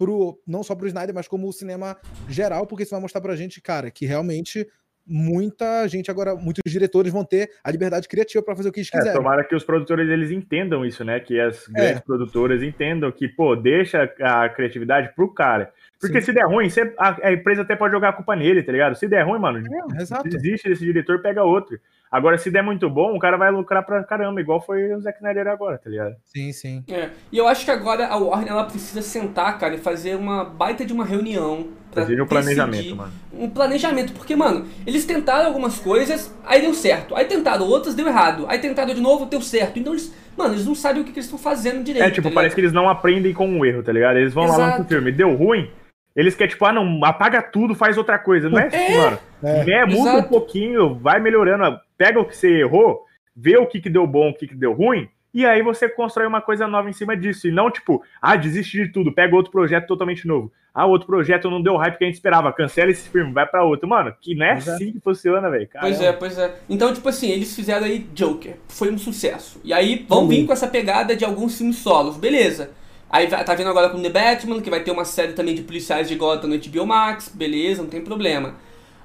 pro, 0.00 0.40
não 0.46 0.62
só 0.62 0.74
pro 0.74 0.88
Snyder, 0.88 1.14
mas 1.14 1.28
como 1.28 1.46
o 1.46 1.52
cinema 1.52 2.00
geral, 2.26 2.66
porque 2.66 2.84
isso 2.84 2.92
vai 2.92 3.00
mostrar 3.02 3.20
pra 3.20 3.36
gente, 3.36 3.60
cara, 3.60 3.90
que 3.90 4.06
realmente 4.06 4.66
muita 5.10 5.88
gente 5.88 6.10
agora, 6.10 6.36
muitos 6.36 6.62
diretores 6.64 7.12
vão 7.12 7.24
ter 7.24 7.50
a 7.64 7.70
liberdade 7.70 8.08
criativa 8.08 8.42
para 8.44 8.54
fazer 8.54 8.68
o 8.68 8.72
que 8.72 8.78
eles 8.78 8.90
é, 8.94 8.98
quiserem. 8.98 9.18
tomara 9.18 9.42
que 9.42 9.54
os 9.54 9.64
produtores 9.64 10.08
eles 10.08 10.30
entendam 10.30 10.86
isso, 10.86 11.04
né? 11.04 11.18
Que 11.18 11.40
as 11.40 11.68
é. 11.68 11.72
grandes 11.72 11.96
é. 11.96 12.04
produtoras 12.04 12.62
entendam 12.62 13.10
que, 13.10 13.28
pô, 13.28 13.56
deixa 13.56 14.10
a 14.20 14.48
criatividade 14.48 15.12
pro 15.16 15.32
cara. 15.34 15.72
Porque 16.00 16.20
Sim. 16.20 16.26
se 16.26 16.32
der 16.32 16.46
ruim, 16.46 16.70
você, 16.70 16.94
a, 16.96 17.28
a, 17.28 17.32
empresa 17.32 17.60
até 17.60 17.76
pode 17.76 17.92
jogar 17.92 18.08
a 18.08 18.12
culpa 18.12 18.34
nele, 18.34 18.62
tá 18.62 18.72
ligado? 18.72 18.94
Se 18.94 19.06
der 19.06 19.22
ruim, 19.22 19.38
mano, 19.38 19.58
é, 19.58 20.28
desiste 20.28 20.68
desse 20.68 20.84
diretor, 20.84 21.20
pega 21.20 21.44
outro. 21.44 21.78
Agora, 22.10 22.38
se 22.38 22.50
der 22.50 22.62
muito 22.62 22.88
bom, 22.90 23.14
o 23.14 23.20
cara 23.20 23.36
vai 23.36 23.52
lucrar 23.52 23.84
pra 23.84 24.02
caramba, 24.02 24.40
igual 24.40 24.60
foi 24.60 24.92
o 24.94 25.00
Zack 25.00 25.18
Snyder 25.18 25.46
agora, 25.46 25.78
tá 25.78 25.88
ligado? 25.88 26.16
Sim, 26.24 26.52
sim. 26.52 26.84
É. 26.90 27.10
E 27.30 27.38
eu 27.38 27.46
acho 27.46 27.64
que 27.64 27.70
agora 27.70 28.06
a 28.08 28.16
Warner 28.16 28.50
ela 28.50 28.64
precisa 28.64 29.02
sentar, 29.02 29.58
cara, 29.58 29.74
e 29.74 29.78
fazer 29.78 30.16
uma 30.16 30.44
baita 30.44 30.84
de 30.84 30.92
uma 30.92 31.04
reunião. 31.04 31.68
Pra 31.90 32.04
um 32.04 32.26
planejamento, 32.26 32.96
mano. 32.96 33.12
Um 33.32 33.50
planejamento, 33.50 34.12
porque, 34.12 34.36
mano, 34.36 34.66
eles 34.86 35.04
tentaram 35.04 35.46
algumas 35.46 35.78
coisas, 35.78 36.32
aí 36.44 36.60
deu 36.60 36.72
certo. 36.72 37.16
Aí 37.16 37.24
tentaram 37.24 37.66
outras, 37.66 37.94
deu 37.94 38.06
errado. 38.06 38.46
Aí 38.48 38.58
tentaram 38.58 38.94
de 38.94 39.00
novo, 39.00 39.26
deu 39.26 39.40
certo. 39.40 39.78
Então 39.78 39.92
eles 39.92 40.12
mano, 40.36 40.54
eles 40.54 40.66
não 40.66 40.74
sabem 40.74 41.02
o 41.02 41.04
que, 41.04 41.12
que 41.12 41.18
eles 41.18 41.26
estão 41.26 41.38
fazendo 41.38 41.84
direito. 41.84 42.06
É, 42.06 42.10
tipo, 42.10 42.28
tá 42.28 42.34
parece 42.34 42.54
que 42.54 42.60
eles 42.60 42.72
não 42.72 42.88
aprendem 42.88 43.32
com 43.32 43.58
o 43.58 43.64
erro, 43.64 43.82
tá 43.82 43.92
ligado? 43.92 44.16
Eles 44.18 44.32
vão 44.32 44.46
lá 44.46 44.54
Exato. 44.54 44.82
no 44.82 44.88
filme, 44.88 45.12
deu 45.12 45.34
ruim, 45.34 45.70
eles 46.16 46.34
querem, 46.34 46.50
tipo, 46.50 46.64
ah, 46.64 46.72
não, 46.72 47.04
apaga 47.04 47.42
tudo, 47.42 47.74
faz 47.74 47.98
outra 47.98 48.18
coisa. 48.18 48.48
Não 48.48 48.58
é 48.58 48.66
assim, 48.66 48.96
mano. 48.96 49.18
É. 49.42 49.70
É, 49.70 49.86
muda 49.86 50.16
um 50.16 50.22
pouquinho, 50.22 50.94
vai 50.94 51.20
melhorando, 51.20 51.78
pega 51.96 52.20
o 52.20 52.24
que 52.24 52.36
você 52.36 52.60
errou, 52.60 53.04
vê 53.34 53.56
o 53.56 53.66
que, 53.66 53.80
que 53.80 53.90
deu 53.90 54.06
bom, 54.06 54.30
o 54.30 54.34
que, 54.34 54.46
que 54.46 54.54
deu 54.54 54.72
ruim, 54.72 55.08
e 55.32 55.46
aí 55.46 55.62
você 55.62 55.88
constrói 55.88 56.26
uma 56.26 56.40
coisa 56.40 56.66
nova 56.66 56.88
em 56.88 56.92
cima 56.92 57.16
disso. 57.16 57.46
E 57.48 57.50
não, 57.52 57.70
tipo, 57.70 58.02
ah, 58.20 58.36
desiste 58.36 58.76
de 58.84 58.92
tudo, 58.92 59.12
pega 59.12 59.34
outro 59.36 59.50
projeto 59.52 59.86
totalmente 59.86 60.26
novo. 60.26 60.52
Ah, 60.72 60.86
outro 60.86 61.06
projeto 61.06 61.50
não 61.50 61.60
deu 61.60 61.76
hype 61.76 61.98
que 61.98 62.04
a 62.04 62.06
gente 62.06 62.14
esperava, 62.14 62.52
cancela 62.52 62.90
esse 62.92 63.08
filme, 63.08 63.32
vai 63.32 63.44
pra 63.46 63.64
outro. 63.64 63.88
Mano, 63.88 64.14
que 64.20 64.34
não 64.36 64.46
é 64.46 64.52
Pois 64.54 64.68
é. 64.68 64.74
assim 64.74 64.92
que 64.92 65.00
funciona, 65.00 65.50
velho. 65.50 65.68
Pois 65.80 66.00
é, 66.00 66.12
pois 66.12 66.38
é. 66.38 66.54
Então, 66.68 66.94
tipo 66.94 67.08
assim, 67.08 67.28
eles 67.30 67.54
fizeram 67.56 67.86
aí 67.86 68.06
Joker, 68.14 68.56
foi 68.68 68.90
um 68.90 68.98
sucesso. 68.98 69.60
E 69.64 69.72
aí 69.72 70.06
vão 70.08 70.28
vir 70.28 70.46
com 70.46 70.52
essa 70.52 70.68
pegada 70.68 71.16
de 71.16 71.24
alguns 71.24 71.58
filmes 71.58 71.76
solos, 71.78 72.16
beleza. 72.16 72.70
Aí 73.10 73.26
vai- 73.26 73.42
tá 73.42 73.54
vindo 73.56 73.68
agora 73.68 73.88
com 73.88 74.00
The 74.00 74.10
Batman, 74.10 74.60
que 74.62 74.70
vai 74.70 74.78
ter 74.84 74.92
uma 74.92 75.04
série 75.04 75.32
também 75.32 75.56
de 75.56 75.62
policiais 75.62 76.08
de 76.08 76.14
Gotham 76.14 76.46
no 76.48 76.54
HBO 76.56 76.86
Max, 76.86 77.28
beleza, 77.34 77.82
não 77.82 77.90
tem 77.90 78.00
problema. 78.00 78.54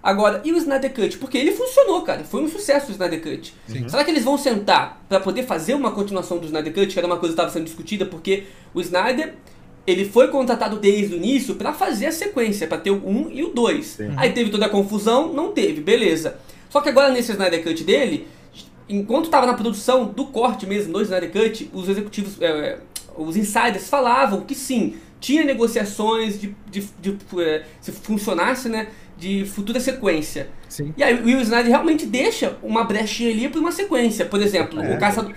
Agora, 0.05 0.39
e 0.45 0.53
o 0.53 0.57
Snyder 0.57 0.93
Cut? 0.93 1.17
Porque 1.17 1.35
ele 1.35 1.51
funcionou, 1.51 2.03
cara. 2.03 2.23
Foi 2.23 2.43
um 2.43 2.47
sucesso 2.47 2.89
o 2.89 2.91
Snyder 2.91 3.23
Cut. 3.23 3.55
Será 3.89 4.03
que 4.03 4.11
eles 4.11 4.23
vão 4.23 4.37
sentar 4.37 5.03
pra 5.09 5.19
poder 5.19 5.47
fazer 5.47 5.73
uma 5.73 5.89
continuação 5.89 6.37
do 6.37 6.45
Snyder 6.45 6.71
Cut? 6.71 6.93
Que 6.93 6.99
era 6.99 7.07
uma 7.07 7.17
coisa 7.17 7.33
que 7.33 7.41
estava 7.41 7.49
sendo 7.49 7.63
discutida, 7.63 8.05
porque 8.05 8.43
o 8.71 8.79
Snyder, 8.81 9.33
ele 9.87 10.05
foi 10.05 10.27
contratado 10.27 10.77
desde 10.77 11.15
o 11.15 11.17
início 11.17 11.55
pra 11.55 11.73
fazer 11.73 12.05
a 12.05 12.11
sequência, 12.11 12.67
pra 12.67 12.77
ter 12.77 12.91
o 12.91 13.01
1 13.03 13.31
e 13.31 13.43
o 13.43 13.49
2. 13.49 13.83
Sim. 13.83 14.13
Aí 14.15 14.31
teve 14.31 14.51
toda 14.51 14.67
a 14.67 14.69
confusão, 14.69 15.33
não 15.33 15.51
teve, 15.51 15.81
beleza. 15.81 16.37
Só 16.69 16.81
que 16.81 16.89
agora 16.89 17.11
nesse 17.11 17.31
Snyder 17.31 17.63
Cut 17.63 17.83
dele, 17.83 18.27
enquanto 18.87 19.25
estava 19.25 19.47
na 19.47 19.55
produção 19.55 20.05
do 20.05 20.27
corte 20.27 20.67
mesmo 20.67 20.93
do 20.93 21.01
Snyder 21.01 21.31
Cut, 21.31 21.67
os 21.73 21.89
executivos, 21.89 22.39
é, 22.39 22.77
os 23.17 23.35
insiders 23.35 23.89
falavam 23.89 24.41
que 24.41 24.53
sim, 24.53 24.97
tinha 25.19 25.43
negociações 25.43 26.39
de, 26.39 26.55
de, 26.69 26.87
de, 27.01 27.17
é, 27.41 27.63
se 27.81 27.91
funcionasse, 27.91 28.69
né, 28.69 28.89
de 29.17 29.45
futura 29.45 29.79
sequência. 29.79 30.49
Sim. 30.67 30.93
E 30.97 31.03
aí 31.03 31.15
o 31.19 31.25
Will 31.25 31.39
Snyder 31.41 31.67
realmente 31.69 32.05
deixa 32.05 32.57
uma 32.61 32.83
brechinha 32.83 33.29
ali 33.31 33.47
para 33.49 33.59
uma 33.61 33.71
sequência. 33.71 34.25
Por 34.25 34.41
exemplo, 34.41 34.81
É. 34.81 34.95
o 34.95 34.99
caçador. 34.99 35.33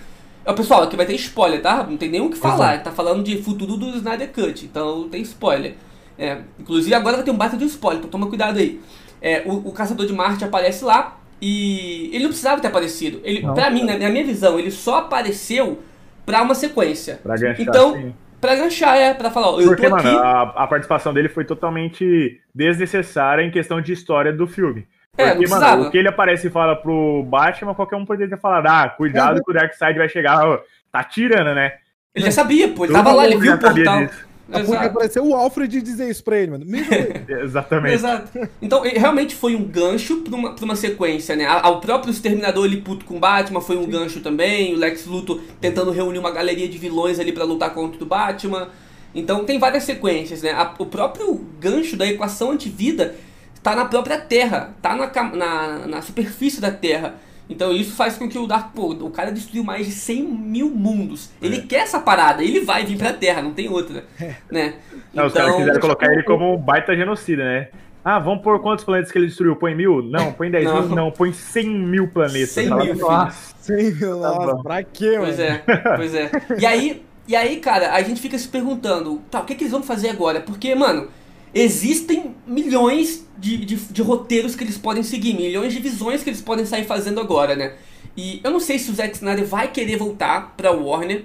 Pessoal, 0.56 0.84
aqui 0.84 0.96
vai 0.96 1.04
ter 1.04 1.14
spoiler, 1.14 1.60
tá? 1.60 1.84
Não 1.88 1.96
tem 1.98 2.08
nem 2.10 2.20
o 2.22 2.30
que 2.30 2.38
falar. 2.38 2.74
Ele 2.74 2.82
tá 2.82 2.90
falando 2.90 3.22
de 3.22 3.42
futuro 3.42 3.76
do 3.76 3.90
Snyder 3.96 4.32
Cut, 4.32 4.64
então 4.64 5.06
tem 5.08 5.20
spoiler. 5.22 5.74
É, 6.18 6.38
inclusive 6.58 6.94
agora 6.94 7.16
vai 7.16 7.24
ter 7.24 7.30
um 7.30 7.36
baita 7.36 7.56
de 7.56 7.64
spoiler, 7.66 7.98
então 7.98 8.10
toma 8.10 8.26
cuidado 8.28 8.58
aí. 8.58 8.80
É, 9.20 9.42
o, 9.46 9.68
o 9.68 9.72
Caçador 9.72 10.06
de 10.06 10.12
Marte 10.12 10.44
aparece 10.44 10.84
lá 10.84 11.18
e 11.40 12.08
ele 12.12 12.20
não 12.24 12.30
precisava 12.30 12.60
ter 12.60 12.68
aparecido. 12.68 13.20
Ele, 13.22 13.42
Não. 13.42 13.52
pra 13.54 13.70
mim, 13.70 13.84
na, 13.84 13.96
na 13.98 14.08
minha 14.08 14.24
visão, 14.24 14.58
ele 14.58 14.70
só 14.70 14.98
apareceu 15.00 15.80
pra 16.24 16.42
uma 16.42 16.54
sequência. 16.54 17.20
Pra 17.22 17.36
ganchar, 17.36 17.60
Então, 17.62 17.92
sim. 17.94 18.14
Pra 18.40 18.54
ganchar, 18.54 18.96
é, 18.96 19.14
pra 19.14 19.30
falar, 19.30 19.48
ó, 19.50 19.60
eu 19.60 19.68
Porque, 19.68 19.88
tô 19.88 19.94
aqui. 19.96 20.06
mano, 20.06 20.18
a, 20.18 20.42
a 20.42 20.66
participação 20.66 21.12
dele 21.14 21.28
foi 21.28 21.44
totalmente 21.44 22.40
desnecessária 22.54 23.42
em 23.42 23.50
questão 23.50 23.80
de 23.80 23.92
história 23.92 24.32
do 24.32 24.46
filme. 24.46 24.86
É, 25.16 25.34
Porque, 25.34 25.48
mano, 25.48 25.82
o 25.88 25.90
que 25.90 25.98
ele 25.98 26.08
aparece 26.08 26.46
e 26.46 26.50
fala 26.50 26.76
pro 26.76 27.24
Batman, 27.24 27.74
qualquer 27.74 27.96
um 27.96 28.04
poderia 28.06 28.34
ter 28.36 28.40
falado, 28.40 28.66
ah, 28.68 28.88
cuidado 28.88 29.36
Uhum. 29.38 29.42
que 29.44 29.50
o 29.50 29.54
Darkseid 29.54 29.98
vai 29.98 30.08
chegar, 30.08 30.46
ó, 30.46 30.60
tá 30.92 31.02
tirando, 31.02 31.54
né? 31.54 31.72
Ele 32.14 32.24
já 32.26 32.30
sabia, 32.30 32.68
pô, 32.68 32.84
ele 32.84 32.92
Todo 32.92 33.04
tava 33.04 33.16
lá, 33.16 33.24
ele 33.26 33.36
viu 33.36 33.54
o 33.54 33.58
portal. 33.58 34.06
disso. 34.06 34.27
Porque 34.50 34.62
Exato. 34.62 34.86
apareceu 34.86 35.26
o 35.26 35.34
Alfred 35.34 35.82
dizer 35.82 36.08
isso 36.08 36.24
pra 36.24 36.38
ele, 36.38 36.52
mano. 36.52 36.64
Mesmo 36.66 36.88
ele. 36.94 37.42
Exatamente. 37.42 37.94
Exato. 37.94 38.48
Então, 38.62 38.84
ele 38.84 38.98
realmente 38.98 39.34
foi 39.34 39.54
um 39.54 39.62
gancho 39.62 40.22
pra 40.22 40.34
uma, 40.34 40.54
pra 40.54 40.64
uma 40.64 40.74
sequência, 40.74 41.36
né? 41.36 41.46
O 41.66 41.76
próprio 41.80 42.10
Exterminador 42.10 42.64
ali 42.64 42.80
puto 42.80 43.04
com 43.04 43.16
o 43.16 43.20
Batman 43.20 43.60
foi 43.60 43.76
um 43.76 43.86
gancho 43.86 44.20
também. 44.20 44.74
O 44.74 44.78
Lex 44.78 45.04
Luthor 45.04 45.40
tentando 45.60 45.90
reunir 45.90 46.18
uma 46.18 46.30
galeria 46.30 46.66
de 46.66 46.78
vilões 46.78 47.18
ali 47.20 47.30
pra 47.30 47.44
lutar 47.44 47.74
contra 47.74 48.02
o 48.02 48.06
Batman. 48.06 48.68
Então, 49.14 49.44
tem 49.44 49.58
várias 49.58 49.84
sequências, 49.84 50.42
né? 50.42 50.52
A- 50.52 50.74
o 50.78 50.86
próprio 50.86 51.34
gancho 51.60 51.96
da 51.96 52.06
equação 52.06 52.50
antivida 52.52 53.14
tá 53.62 53.76
na 53.76 53.84
própria 53.84 54.18
Terra, 54.18 54.74
tá 54.80 54.94
na, 54.96 55.10
na, 55.36 55.86
na 55.86 56.02
superfície 56.02 56.60
da 56.60 56.70
Terra. 56.70 57.16
Então 57.48 57.72
isso 57.72 57.94
faz 57.96 58.16
com 58.16 58.28
que 58.28 58.38
o 58.38 58.46
Dark, 58.46 58.74
pô, 58.74 58.90
o 58.92 59.10
cara 59.10 59.32
destruiu 59.32 59.64
mais 59.64 59.86
de 59.86 59.92
100 59.92 60.22
mil 60.22 60.68
mundos. 60.70 61.30
É. 61.40 61.46
Ele 61.46 61.62
quer 61.62 61.80
essa 61.80 61.98
parada, 61.98 62.42
ele 62.42 62.60
vai 62.60 62.84
vir 62.84 62.98
pra 62.98 63.12
Terra, 63.12 63.40
não 63.40 63.52
tem 63.52 63.68
outra, 63.68 64.04
né? 64.50 64.74
Não, 65.14 65.26
os 65.26 65.32
caras 65.32 65.56
quiseram 65.56 65.80
colocar 65.80 66.12
ele 66.12 66.22
como 66.22 66.54
um 66.54 66.58
baita 66.58 66.94
genocida, 66.94 67.42
né? 67.44 67.68
Ah, 68.04 68.18
vamos 68.18 68.42
por 68.42 68.60
quantos 68.60 68.84
planetas 68.84 69.10
que 69.10 69.18
ele 69.18 69.26
destruiu? 69.26 69.56
Põe 69.56 69.74
mil? 69.74 70.02
Não, 70.02 70.32
põe 70.32 70.50
10 70.50 70.64
Não. 70.64 70.82
mil? 70.82 70.96
Não, 70.96 71.10
põe 71.10 71.32
100 71.32 71.68
mil 71.68 72.08
planetas. 72.08 72.50
100 72.50 72.68
Fala, 72.68 72.84
mil, 72.84 72.94
Nossa. 72.96 73.54
Sim, 73.60 73.92
meu, 73.92 74.20
Tá 74.20 74.28
nossa, 74.34 74.62
pra 74.62 74.82
quê, 74.82 75.18
mano? 75.18 75.24
Pois 75.24 75.38
é, 75.38 75.62
pois 75.96 76.14
é. 76.14 76.30
E 76.58 76.64
aí, 76.64 77.02
e 77.26 77.36
aí, 77.36 77.56
cara, 77.56 77.92
a 77.92 78.00
gente 78.02 78.20
fica 78.20 78.38
se 78.38 78.48
perguntando, 78.48 79.20
tá, 79.30 79.40
o 79.40 79.44
que, 79.44 79.54
que 79.54 79.64
eles 79.64 79.72
vão 79.72 79.82
fazer 79.82 80.08
agora? 80.08 80.40
Porque, 80.40 80.74
mano, 80.74 81.08
existem 81.54 82.34
milhões 82.46 83.26
de, 83.38 83.56
de, 83.58 83.76
de 83.76 84.02
roteiros 84.02 84.54
que 84.54 84.64
eles 84.64 84.76
podem 84.78 85.02
seguir, 85.02 85.34
milhões 85.34 85.72
de 85.72 85.80
visões 85.80 86.22
que 86.22 86.30
eles 86.30 86.40
podem 86.40 86.64
sair 86.66 86.84
fazendo 86.84 87.20
agora, 87.20 87.54
né? 87.56 87.74
E 88.16 88.40
eu 88.42 88.50
não 88.50 88.60
sei 88.60 88.78
se 88.78 88.90
o 88.90 88.94
Zack 88.94 89.14
Snyder 89.14 89.44
vai 89.46 89.68
querer 89.68 89.96
voltar 89.96 90.54
pra 90.56 90.72
Warner, 90.72 91.24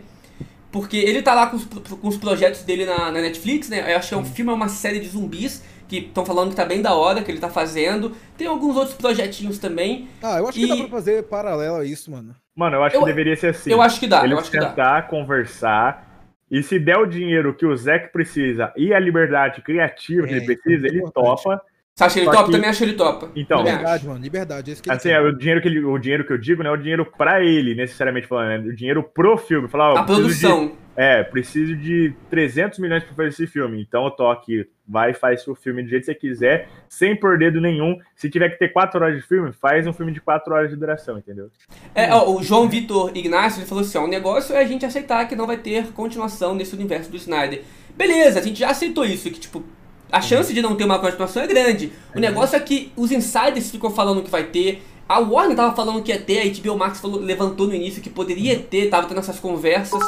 porque 0.71 0.97
ele 0.97 1.21
tá 1.21 1.33
lá 1.33 1.47
com 1.47 1.57
os, 1.57 1.65
com 1.65 2.07
os 2.07 2.17
projetos 2.17 2.61
dele 2.63 2.85
na, 2.85 3.11
na 3.11 3.21
Netflix, 3.21 3.69
né? 3.69 3.91
Eu 3.93 3.97
acho 3.97 4.09
que 4.09 4.13
é 4.15 4.17
um 4.17 4.25
filme, 4.25 4.51
é 4.51 4.53
uma 4.53 4.69
série 4.69 4.99
de 4.99 5.07
zumbis, 5.07 5.63
que 5.87 5.97
estão 5.97 6.25
falando 6.25 6.49
que 6.51 6.55
tá 6.55 6.65
bem 6.65 6.81
da 6.81 6.93
hora, 6.95 7.21
que 7.23 7.29
ele 7.31 7.39
tá 7.39 7.49
fazendo. 7.49 8.15
Tem 8.37 8.47
alguns 8.47 8.75
outros 8.75 8.95
projetinhos 8.95 9.57
também. 9.59 10.07
Ah, 10.21 10.37
eu 10.39 10.47
acho 10.47 10.57
que 10.57 10.65
E- 10.65 10.67
dá 10.67 10.75
pra 10.77 10.87
fazer 10.87 11.23
paralelo 11.23 11.77
a 11.77 11.85
isso, 11.85 12.09
mano. 12.11 12.35
Mano, 12.55 12.75
eu 12.77 12.83
acho 12.83 12.95
Eu- 12.95 12.99
que 13.01 13.05
deveria 13.07 13.35
ser 13.35 13.47
assim. 13.47 13.71
eu 13.71 13.81
acho 13.81 13.99
que 13.99 14.07
dá, 14.07 14.19
eu 14.19 14.25
Eles 14.25 14.39
acho 14.39 14.51
que 14.51 14.59
dá. 14.59 14.67
tentar 14.69 15.07
conversar. 15.07 16.12
E 16.53 16.61
se 16.61 16.77
der 16.77 16.97
o 16.97 17.05
dinheiro 17.07 17.53
que 17.55 17.65
o 17.65 17.75
Zack 17.75 18.13
precisa 18.13 18.71
e 18.77 18.93
a 18.93 18.99
liberdade 18.99 19.59
criativa 19.63 20.27
que 20.27 20.33
É, 20.35 20.37
ele 20.37 20.45
precisa, 20.55 20.85
ele 20.87 20.99
importante. 20.99 21.43
topa. 21.43 21.61
Você 21.95 22.03
acha 22.05 22.19
ele 22.19 22.25
Só 22.25 22.31
top? 22.31 22.45
que- 22.45 22.51
Também 22.51 22.69
acho 22.69 22.83
ele 22.83 22.93
top. 22.93 23.27
Então, 23.35 23.57
Liberdade, 23.63 24.07
mano. 24.07 24.19
Liberdade. 24.21 24.71
Esse 24.71 24.81
que 24.81 24.89
ele 24.89 24.95
Assim, 24.97 25.09
é, 25.09 25.19
o 25.19 25.31
dinheiro 25.35 25.61
que 25.61 25.67
ele, 25.67 25.83
o 25.83 25.97
dinheiro 25.97 26.23
que 26.25 26.31
eu 26.33 26.37
digo 26.37 26.61
não 26.63 26.69
é 26.71 26.73
o 26.73 26.77
dinheiro 26.77 27.05
pra 27.17 27.43
ele, 27.43 27.73
necessariamente 27.75 28.27
falando, 28.27 28.67
é 28.67 28.69
o 28.71 28.75
dinheiro 28.75 29.01
pro 29.03 29.35
filme. 29.37 29.67
Falar, 29.67 29.99
A 29.99 30.03
produção. 30.03 30.67
de- 30.67 30.73
é, 30.95 31.23
preciso 31.23 31.75
de 31.75 32.13
300 32.29 32.79
milhões 32.79 33.03
pra 33.03 33.13
fazer 33.13 33.29
esse 33.29 33.47
filme. 33.47 33.81
Então 33.81 34.05
eu 34.05 34.11
tô 34.11 34.29
aqui, 34.29 34.67
vai 34.87 35.11
e 35.11 35.13
faz 35.13 35.47
o 35.47 35.55
filme 35.55 35.81
do 35.83 35.89
jeito 35.89 36.01
que 36.01 36.11
você 36.11 36.15
quiser, 36.15 36.69
sem 36.87 37.15
por 37.15 37.37
dedo 37.37 37.59
nenhum. 37.59 37.97
Se 38.15 38.29
tiver 38.29 38.49
que 38.49 38.59
ter 38.59 38.69
4 38.69 39.01
horas 39.01 39.15
de 39.15 39.27
filme, 39.27 39.51
faz 39.51 39.87
um 39.87 39.93
filme 39.93 40.11
de 40.11 40.21
4 40.21 40.53
horas 40.53 40.69
de 40.69 40.75
duração, 40.75 41.17
entendeu? 41.17 41.49
É, 41.95 42.13
ó, 42.13 42.29
o 42.31 42.43
João 42.43 42.69
Vitor 42.69 43.11
Ignacio 43.15 43.59
ele 43.59 43.67
falou 43.67 43.83
assim: 43.83 43.97
ó, 43.97 44.03
o 44.03 44.07
negócio 44.07 44.55
é 44.55 44.59
a 44.59 44.65
gente 44.65 44.85
aceitar 44.85 45.27
que 45.27 45.35
não 45.35 45.47
vai 45.47 45.57
ter 45.57 45.87
continuação 45.93 46.53
nesse 46.53 46.75
universo 46.75 47.09
do 47.09 47.17
Snyder. 47.17 47.63
Beleza, 47.95 48.39
a 48.39 48.43
gente 48.43 48.59
já 48.59 48.69
aceitou 48.69 49.05
isso, 49.05 49.29
que 49.29 49.39
tipo, 49.39 49.63
a 50.11 50.21
chance 50.21 50.53
de 50.53 50.61
não 50.61 50.75
ter 50.75 50.83
uma 50.83 50.99
continuação 50.99 51.43
é 51.43 51.47
grande. 51.47 51.91
O 52.15 52.19
negócio 52.19 52.55
é 52.55 52.59
que 52.59 52.91
os 52.95 53.11
insiders 53.11 53.71
ficam 53.71 53.89
falando 53.89 54.21
que 54.21 54.29
vai 54.29 54.43
ter. 54.43 54.83
A 55.09 55.19
Warner 55.19 55.55
tava 55.55 55.75
falando 55.75 56.01
que 56.01 56.11
ia 56.11 56.19
ter, 56.19 56.39
a 56.39 56.61
HBO 56.61 56.77
Max 56.77 57.01
falou, 57.01 57.19
levantou 57.19 57.67
no 57.67 57.75
início 57.75 58.01
que 58.01 58.09
poderia 58.09 58.57
ter, 58.57 58.89
tava 58.89 59.07
tendo 59.07 59.19
essas 59.19 59.39
conversas. 59.39 60.01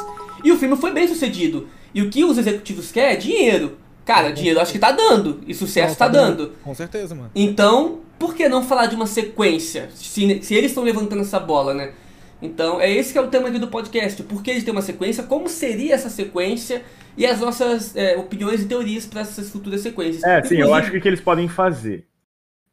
E 0.45 0.51
o 0.51 0.57
filme 0.57 0.77
foi 0.77 0.93
bem 0.93 1.07
sucedido. 1.07 1.67
E 1.91 2.03
o 2.03 2.09
que 2.09 2.23
os 2.23 2.37
executivos 2.37 2.91
querem 2.91 3.13
é 3.13 3.15
dinheiro. 3.15 3.77
Cara, 4.05 4.31
dinheiro 4.31 4.59
acho 4.59 4.71
que 4.71 4.77
tá 4.77 4.91
dando. 4.91 5.41
E 5.47 5.55
sucesso 5.55 5.93
Não, 5.93 5.95
tá 5.95 6.07
dando. 6.07 6.51
Com 6.63 6.75
certeza, 6.75 7.15
mano. 7.15 7.31
Então, 7.33 8.01
por 8.19 8.35
que 8.35 8.47
não 8.47 8.63
falar 8.63 8.85
de 8.85 8.95
uma 8.95 9.07
sequência? 9.07 9.89
Se, 9.95 10.43
se 10.43 10.53
eles 10.53 10.69
estão 10.69 10.83
levantando 10.83 11.21
essa 11.21 11.39
bola, 11.39 11.73
né? 11.73 11.93
Então, 12.39 12.79
é 12.79 12.91
esse 12.91 13.11
que 13.11 13.17
é 13.17 13.21
o 13.21 13.27
tema 13.27 13.47
aqui 13.47 13.57
do 13.57 13.69
podcast. 13.69 14.21
Por 14.21 14.43
que 14.43 14.51
eles 14.51 14.63
têm 14.63 14.71
uma 14.71 14.83
sequência? 14.83 15.23
Como 15.23 15.49
seria 15.49 15.95
essa 15.95 16.09
sequência? 16.09 16.83
E 17.17 17.25
as 17.25 17.39
nossas 17.39 17.95
é, 17.95 18.15
opiniões 18.15 18.61
e 18.61 18.67
teorias 18.67 19.07
para 19.07 19.21
essas 19.21 19.49
futuras 19.49 19.81
sequências. 19.81 20.23
É, 20.23 20.43
sim, 20.43 20.57
eu 20.57 20.75
acho 20.75 20.91
que 20.91 20.97
o 20.97 21.01
que 21.01 21.07
eles 21.07 21.21
podem 21.21 21.47
fazer. 21.47 22.05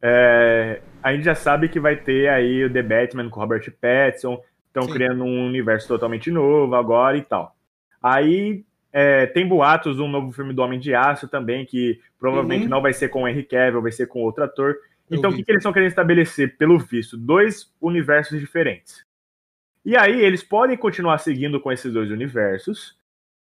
É, 0.03 0.83
a 1.03 1.15
gente 1.15 1.25
já 1.25 1.35
sabe 1.35 1.71
que 1.71 1.81
vai 1.81 1.97
ter 1.97 2.29
aí 2.29 2.65
o 2.65 2.73
The 2.73 2.83
Batman 2.83 3.31
com 3.31 3.39
o 3.39 3.43
Robert 3.43 3.73
Pattinson, 3.81 4.39
estão 4.67 4.93
criando 4.93 5.25
um 5.25 5.47
universo 5.47 5.89
totalmente 5.89 6.31
novo 6.31 6.75
agora 6.75 7.17
e 7.17 7.23
tal. 7.23 7.55
Aí 8.03 8.65
é, 8.93 9.27
tem 9.27 9.47
boatos 9.47 9.97
de 9.97 10.03
um 10.03 10.09
novo 10.09 10.33
filme 10.33 10.53
do 10.53 10.61
Homem 10.63 10.79
de 10.79 10.95
Aço 10.95 11.29
também, 11.29 11.65
que 11.65 12.01
provavelmente 12.19 12.65
Uhum. 12.65 12.69
não 12.71 12.83
vai 12.83 12.93
ser 12.93 13.09
com 13.09 13.23
o 13.23 13.29
Henry 13.29 13.45
Cavill, 13.45 13.81
vai 13.83 13.93
ser 13.93 14.07
com 14.07 14.21
outro 14.23 14.45
ator. 14.45 14.77
Então 15.11 15.31
o 15.31 15.35
que, 15.35 15.43
que 15.43 15.51
eles 15.53 15.61
estão 15.61 15.73
querendo 15.73 15.89
estabelecer, 15.91 16.57
pelo 16.57 16.79
visto? 16.79 17.17
Dois 17.17 17.71
universos 17.81 18.39
diferentes. 18.41 19.05
E 19.85 19.97
aí 19.97 20.21
eles 20.21 20.43
podem 20.43 20.77
continuar 20.77 21.19
seguindo 21.19 21.61
com 21.61 21.71
esses 21.73 21.93
dois 21.93 22.11
universos, 22.11 22.97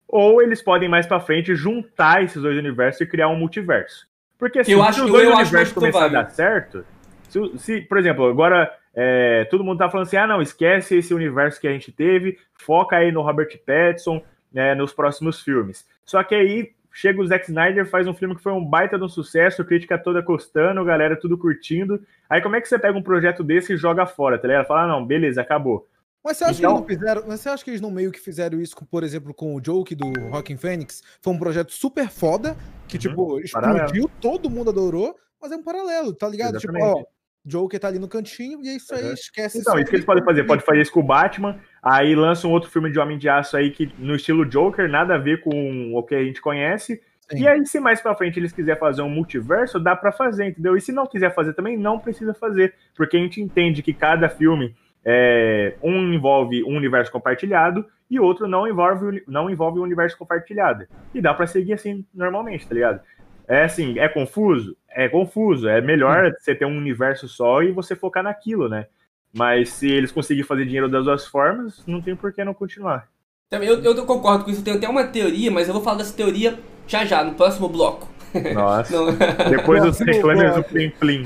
ou 0.08 0.42
eles 0.42 0.62
podem 0.62 0.88
mais 0.88 1.06
pra 1.06 1.20
frente 1.20 1.54
juntar 1.54 2.22
esses 2.22 2.40
dois 2.42 2.56
universos 2.58 3.00
e 3.00 3.06
criar 3.06 3.28
um 3.28 3.36
multiverso. 3.36 4.06
Porque 4.38 4.58
assim, 4.58 4.72
Eu 4.72 4.82
se 4.82 4.88
acho- 4.88 5.04
os 5.04 5.10
dois 5.10 5.24
eu 5.28 5.34
universos 5.34 5.72
começarem 5.72 6.08
a 6.16 6.22
dar 6.22 6.28
certo, 6.30 6.84
se, 7.28 7.58
se, 7.58 7.80
por 7.82 7.98
exemplo, 7.98 8.26
agora 8.26 8.70
é, 8.94 9.44
todo 9.46 9.62
mundo 9.64 9.78
tá 9.78 9.88
falando 9.90 10.06
assim, 10.06 10.16
ah 10.16 10.26
não, 10.26 10.40
esquece 10.42 10.96
esse 10.96 11.12
universo 11.14 11.60
que 11.60 11.68
a 11.68 11.72
gente 11.72 11.92
teve, 11.92 12.38
foca 12.54 12.96
aí 12.96 13.10
no 13.12 13.22
Robert 13.22 13.48
Pattinson, 13.64 14.22
né, 14.52 14.74
nos 14.74 14.92
próximos 14.92 15.40
filmes. 15.40 15.86
Só 16.04 16.22
que 16.22 16.34
aí 16.34 16.72
chega 16.92 17.20
o 17.20 17.26
Zack 17.26 17.44
Snyder, 17.46 17.88
faz 17.88 18.06
um 18.06 18.14
filme 18.14 18.34
que 18.34 18.42
foi 18.42 18.52
um 18.52 18.64
baita 18.64 18.96
de 18.96 19.04
um 19.04 19.08
sucesso, 19.08 19.64
crítica 19.64 19.98
toda 19.98 20.22
custando, 20.22 20.84
galera 20.84 21.14
tudo 21.14 21.36
curtindo. 21.36 22.02
Aí 22.28 22.40
como 22.40 22.56
é 22.56 22.60
que 22.60 22.68
você 22.68 22.78
pega 22.78 22.96
um 22.96 23.02
projeto 23.02 23.44
desse 23.44 23.74
e 23.74 23.76
joga 23.76 24.06
fora, 24.06 24.38
tá 24.38 24.48
ligado? 24.48 24.66
Fala, 24.66 24.84
ah, 24.84 24.86
não, 24.86 25.06
beleza, 25.06 25.42
acabou. 25.42 25.86
Mas 26.24 26.38
você 26.38 26.44
acha 26.44 26.58
então, 26.58 26.82
que 26.82 26.92
eles 26.92 27.00
não 27.00 27.08
fizeram. 27.08 27.28
Mas 27.28 27.40
você 27.40 27.48
acha 27.48 27.64
que 27.64 27.70
eles 27.70 27.80
não 27.80 27.90
meio 27.90 28.10
que 28.10 28.18
fizeram 28.18 28.60
isso, 28.60 28.74
com, 28.74 28.84
por 28.84 29.04
exemplo, 29.04 29.32
com 29.32 29.54
o 29.54 29.64
Joke 29.64 29.94
do 29.94 30.10
Rockin' 30.30 30.56
Phoenix? 30.56 31.02
Foi 31.20 31.32
um 31.32 31.38
projeto 31.38 31.70
super 31.70 32.08
foda, 32.08 32.56
que, 32.88 32.96
uhum, 32.96 33.00
tipo, 33.00 33.40
explodiu, 33.40 33.74
paralelo. 33.74 34.10
todo 34.20 34.50
mundo 34.50 34.70
adorou, 34.70 35.16
mas 35.40 35.52
é 35.52 35.56
um 35.56 35.62
paralelo, 35.62 36.12
tá 36.12 36.28
ligado? 36.28 36.56
Exatamente. 36.56 36.84
Tipo, 36.84 37.00
ó, 37.00 37.04
Joker 37.46 37.78
tá 37.78 37.88
ali 37.88 37.98
no 37.98 38.08
cantinho 38.08 38.60
e 38.62 38.68
é 38.68 38.76
isso 38.76 38.92
aí, 38.92 39.04
uhum. 39.04 39.12
esquece 39.12 39.58
Então, 39.58 39.78
isso 39.78 39.88
que 39.88 39.96
eles 39.96 40.04
podem 40.04 40.24
fazer. 40.24 40.44
Pode 40.44 40.64
fazer 40.64 40.82
isso 40.82 40.92
com 40.92 41.00
o 41.00 41.04
Batman, 41.04 41.58
aí 41.82 42.14
lança 42.14 42.48
um 42.48 42.50
outro 42.50 42.68
filme 42.68 42.90
de 42.90 42.98
Homem 42.98 43.16
de 43.16 43.28
Aço 43.28 43.56
aí 43.56 43.70
que 43.70 43.92
no 43.98 44.16
estilo 44.16 44.44
Joker, 44.44 44.88
nada 44.88 45.14
a 45.14 45.18
ver 45.18 45.40
com 45.40 45.94
o 45.94 46.02
que 46.02 46.14
a 46.14 46.24
gente 46.24 46.40
conhece. 46.40 47.00
Sim. 47.30 47.42
E 47.42 47.48
aí, 47.48 47.64
se 47.66 47.80
mais 47.80 48.00
pra 48.00 48.14
frente 48.14 48.38
eles 48.38 48.52
quiserem 48.52 48.78
fazer 48.78 49.02
um 49.02 49.08
multiverso, 49.08 49.80
dá 49.80 49.96
para 49.96 50.12
fazer, 50.12 50.46
entendeu? 50.46 50.76
E 50.76 50.80
se 50.80 50.92
não 50.92 51.06
quiser 51.06 51.34
fazer 51.34 51.54
também, 51.54 51.76
não 51.76 51.98
precisa 51.98 52.34
fazer. 52.34 52.74
Porque 52.94 53.16
a 53.16 53.20
gente 53.20 53.40
entende 53.40 53.82
que 53.82 53.92
cada 53.92 54.28
filme 54.28 54.74
é, 55.04 55.74
um 55.82 56.12
envolve 56.12 56.64
um 56.64 56.76
universo 56.76 57.10
compartilhado 57.12 57.86
e 58.10 58.18
outro 58.20 58.46
não 58.46 58.66
envolve, 58.66 59.24
não 59.26 59.50
envolve 59.50 59.78
um 59.78 59.82
universo 59.82 60.16
compartilhado. 60.16 60.86
E 61.12 61.20
dá 61.20 61.34
para 61.34 61.46
seguir 61.46 61.72
assim 61.72 62.04
normalmente, 62.14 62.66
tá 62.66 62.74
ligado? 62.74 63.00
É 63.48 63.64
assim, 63.64 63.98
é 63.98 64.08
confuso? 64.08 64.76
É 64.96 65.10
confuso. 65.10 65.68
É 65.68 65.78
melhor 65.82 66.32
você 66.38 66.54
ter 66.54 66.64
um 66.64 66.78
universo 66.78 67.28
só 67.28 67.62
e 67.62 67.70
você 67.70 67.94
focar 67.94 68.22
naquilo, 68.22 68.66
né? 68.66 68.86
Mas 69.30 69.68
se 69.68 69.90
eles 69.90 70.10
conseguirem 70.10 70.48
fazer 70.48 70.64
dinheiro 70.64 70.88
das 70.88 71.04
duas 71.04 71.26
formas, 71.26 71.84
não 71.86 72.00
tem 72.00 72.16
por 72.16 72.32
que 72.32 72.42
não 72.42 72.54
continuar. 72.54 73.06
Eu, 73.50 73.84
eu 73.84 74.06
concordo 74.06 74.44
com 74.44 74.50
isso. 74.50 74.62
Tem 74.62 74.72
até 74.72 74.88
uma 74.88 75.04
teoria, 75.04 75.50
mas 75.50 75.68
eu 75.68 75.74
vou 75.74 75.82
falar 75.82 75.98
dessa 75.98 76.14
teoria 76.14 76.58
já 76.88 77.04
já, 77.04 77.22
no 77.22 77.34
próximo 77.34 77.68
bloco. 77.68 78.08
Nossa. 78.54 78.94
Depois 79.50 79.82
dos 79.82 79.98
reclames 79.98 80.54
do 80.54 80.62
Plim 80.64 80.90
Plim. 80.90 81.24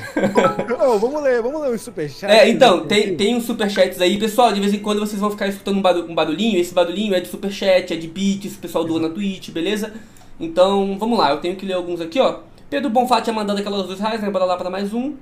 oh, 0.85 0.99
vamos 0.99 1.23
ler, 1.23 1.41
vamos 1.41 1.61
ler 1.61 1.71
os 1.71 1.81
superchats. 1.81 2.37
É, 2.37 2.49
então, 2.49 2.87
tem, 2.87 3.17
tem 3.17 3.37
uns 3.37 3.45
superchats 3.45 4.01
aí. 4.01 4.19
Pessoal, 4.19 4.53
de 4.53 4.59
vez 4.61 4.75
em 4.75 4.81
quando 4.81 4.99
vocês 4.99 5.21
vão 5.21 5.31
ficar 5.31 5.47
escutando 5.47 5.79
um 6.09 6.15
barulhinho. 6.15 6.59
Esse 6.59 6.75
barulhinho 6.75 7.15
é 7.15 7.21
de 7.21 7.29
superchat, 7.29 7.95
é 7.95 7.97
de 7.97 8.09
beats, 8.09 8.57
o 8.57 8.59
pessoal 8.59 8.83
doa 8.83 8.99
na 8.99 9.11
Twitch, 9.11 9.51
beleza? 9.51 9.95
Então, 10.41 10.99
vamos 10.99 11.17
lá, 11.17 11.31
eu 11.31 11.39
tenho 11.39 11.55
que 11.55 11.67
ler 11.67 11.75
alguns 11.75 12.01
aqui, 12.01 12.19
ó. 12.19 12.41
Pedro 12.71 12.89
Bonfá 12.89 13.21
tinha 13.21 13.35
mandado 13.35 13.59
aquelas 13.59 13.85
duas 13.85 13.99
reais, 13.99 14.23
né? 14.23 14.31
Bora 14.31 14.45
lá 14.45 14.57
para 14.57 14.71
mais 14.71 14.95
um. 14.95 15.17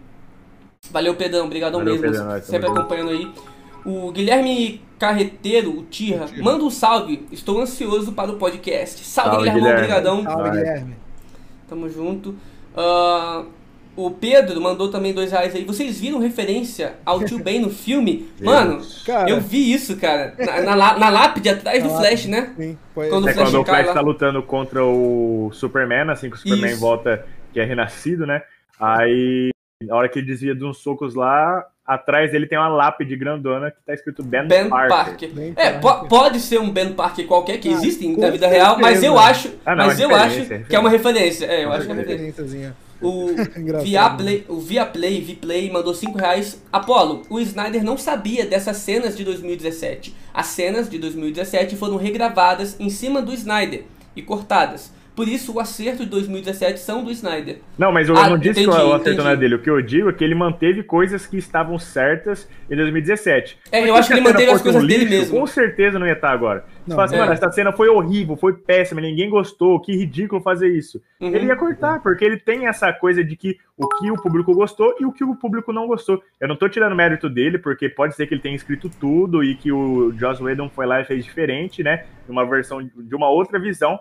Valeu, 0.90 1.14
Pedrão, 1.14 1.46
obrigadão 1.46 1.80
Valeu, 1.80 1.98
mesmo, 1.98 2.12
Pedrão, 2.12 2.42
sempre 2.42 2.68
acompanhando 2.68 3.10
aí. 3.10 3.32
O 3.86 4.12
Guilherme 4.12 4.82
Carreteiro, 4.98 5.78
o 5.78 5.82
Tirra, 5.84 6.26
manda 6.42 6.62
um 6.62 6.70
salve. 6.70 7.26
Estou 7.32 7.60
ansioso 7.60 8.12
para 8.12 8.30
o 8.30 8.36
podcast. 8.36 9.02
Salve, 9.02 9.30
salve 9.30 9.50
Guilherme, 9.50 9.72
obrigadão. 9.72 10.22
Salve, 10.22 10.50
Guilherme. 10.50 10.96
Tamo 11.66 11.88
junto. 11.88 12.36
Uh, 12.76 13.46
o 13.96 14.12
Pedro 14.12 14.60
mandou 14.60 14.90
também 14.90 15.12
dois 15.12 15.32
reais 15.32 15.54
aí. 15.56 15.64
Vocês 15.64 15.98
viram 15.98 16.20
referência 16.20 16.94
ao 17.04 17.24
tio 17.24 17.38
Ben 17.42 17.60
no 17.60 17.68
filme? 17.68 18.28
Mano, 18.40 18.80
cara. 19.04 19.28
eu 19.28 19.40
vi 19.40 19.72
isso, 19.72 19.96
cara. 19.96 20.34
Na, 20.38 20.76
na, 20.76 20.98
na 20.98 21.10
lápide 21.10 21.48
atrás 21.48 21.82
na 21.82 21.88
do 21.88 21.96
Flash, 21.96 22.26
né? 22.26 22.52
Sim, 22.56 22.78
foi 22.94 23.08
quando, 23.08 23.28
é 23.28 23.32
o 23.32 23.34
Flash, 23.34 23.50
quando 23.50 23.60
o 23.60 23.64
Flash 23.64 23.92
tá 23.92 24.00
lutando 24.00 24.42
contra 24.42 24.84
o 24.84 25.50
Superman, 25.52 26.10
assim 26.10 26.30
que 26.30 26.36
o 26.36 26.38
Superman 26.38 26.70
isso. 26.70 26.80
volta, 26.80 27.26
que 27.52 27.60
é 27.60 27.64
renascido, 27.64 28.26
né? 28.26 28.42
Aí, 28.78 29.50
na 29.82 29.94
hora 29.94 30.08
que 30.08 30.18
ele 30.18 30.26
desvia 30.26 30.54
de 30.54 30.64
uns 30.64 30.78
socos 30.78 31.14
lá, 31.14 31.66
atrás 31.88 32.30
dele 32.30 32.46
tem 32.46 32.58
uma 32.58 32.68
lápide 32.68 33.16
grandona 33.16 33.70
que 33.70 33.78
tá 33.84 33.94
escrito 33.94 34.22
Ben, 34.22 34.46
ben 34.46 34.68
Parker. 34.68 34.88
Parker. 34.88 35.30
Ben 35.30 35.54
é, 35.56 35.72
Parker. 35.78 36.08
pode 36.08 36.40
ser 36.40 36.60
um 36.60 36.70
Ben 36.70 36.92
Parker 36.92 37.26
qualquer 37.26 37.58
que 37.58 37.68
ah, 37.68 37.72
existe 37.72 38.06
na 38.16 38.28
vida 38.28 38.46
real, 38.46 38.78
mas 38.78 39.02
eu 39.02 39.18
acho, 39.18 39.54
ah, 39.64 39.74
não, 39.74 39.86
mas 39.86 39.98
é 39.98 40.04
eu 40.04 40.14
acho 40.14 40.46
que 40.68 40.76
é 40.76 40.78
uma 40.78 40.90
referência. 40.90 41.46
É, 41.46 41.64
eu 41.64 41.72
acho 41.72 41.86
que 41.86 41.90
é 41.90 41.94
uma 41.94 42.02
referência. 42.02 42.74
O 43.00 43.28
Viaplay, 43.82 44.44
o 44.48 44.60
Viaplay, 44.60 45.20
Viplay 45.20 45.70
mandou 45.70 45.94
5 45.94 46.18
reais. 46.18 46.62
Apolo, 46.70 47.22
o 47.30 47.40
Snyder 47.40 47.82
não 47.82 47.96
sabia 47.96 48.44
dessas 48.44 48.76
cenas 48.78 49.16
de 49.16 49.24
2017. 49.24 50.14
As 50.34 50.46
cenas 50.48 50.90
de 50.90 50.98
2017 50.98 51.76
foram 51.76 51.96
regravadas 51.96 52.78
em 52.78 52.90
cima 52.90 53.22
do 53.22 53.32
Snyder 53.32 53.84
e 54.14 54.20
cortadas. 54.20 54.92
Por 55.18 55.26
isso, 55.26 55.52
o 55.52 55.58
acerto 55.58 56.04
de 56.04 56.10
2017 56.10 56.78
são 56.78 57.02
do 57.02 57.10
Snyder. 57.10 57.58
Não, 57.76 57.90
mas 57.90 58.08
eu 58.08 58.16
ah, 58.16 58.30
não 58.30 58.38
disse 58.38 58.60
entendi, 58.60 58.76
que 58.76 58.82
o 58.84 58.92
acerto 58.92 59.24
não 59.24 59.30
é 59.30 59.36
dele. 59.36 59.56
O 59.56 59.58
que 59.58 59.68
eu 59.68 59.82
digo 59.82 60.10
é 60.10 60.12
que 60.12 60.22
ele 60.22 60.36
manteve 60.36 60.84
coisas 60.84 61.26
que 61.26 61.36
estavam 61.36 61.76
certas 61.76 62.48
em 62.70 62.76
2017. 62.76 63.58
É, 63.72 63.88
eu 63.88 63.96
acho 63.96 64.06
que 64.06 64.14
ele 64.14 64.20
manteve 64.20 64.48
as 64.48 64.62
coisas 64.62 64.80
um 64.80 64.86
lixo, 64.86 65.00
dele 65.00 65.10
mesmo. 65.10 65.40
Com 65.40 65.44
certeza 65.44 65.98
não 65.98 66.06
ia 66.06 66.12
estar 66.12 66.30
agora. 66.30 66.64
Não, 66.86 66.94
Você 66.94 66.94
fala 66.94 67.04
assim, 67.04 67.16
é. 67.16 67.18
mano, 67.18 67.32
essa 67.32 67.50
cena 67.50 67.72
foi 67.72 67.88
horrível, 67.88 68.36
foi 68.36 68.52
péssima, 68.52 69.00
ninguém 69.00 69.28
gostou, 69.28 69.80
que 69.80 69.90
ridículo 69.90 70.40
fazer 70.40 70.68
isso. 70.68 71.02
Uhum. 71.20 71.34
Ele 71.34 71.46
ia 71.46 71.56
cortar, 71.56 72.00
porque 72.00 72.24
ele 72.24 72.36
tem 72.36 72.68
essa 72.68 72.92
coisa 72.92 73.24
de 73.24 73.34
que 73.34 73.58
o 73.76 73.88
que 73.88 74.12
o 74.12 74.22
público 74.22 74.54
gostou 74.54 74.94
e 75.00 75.04
o 75.04 75.10
que 75.10 75.24
o 75.24 75.34
público 75.34 75.72
não 75.72 75.88
gostou. 75.88 76.22
Eu 76.40 76.46
não 76.46 76.54
tô 76.54 76.68
tirando 76.68 76.94
mérito 76.94 77.28
dele, 77.28 77.58
porque 77.58 77.88
pode 77.88 78.14
ser 78.14 78.28
que 78.28 78.34
ele 78.34 78.40
tenha 78.40 78.54
escrito 78.54 78.88
tudo 78.88 79.42
e 79.42 79.56
que 79.56 79.72
o 79.72 80.12
Joss 80.16 80.40
Whedon 80.40 80.70
foi 80.70 80.86
lá 80.86 81.00
e 81.00 81.04
fez 81.04 81.24
diferente, 81.24 81.82
né? 81.82 82.04
Uma 82.28 82.48
versão 82.48 82.80
de 82.80 83.16
uma 83.16 83.28
outra 83.28 83.58
visão 83.58 83.98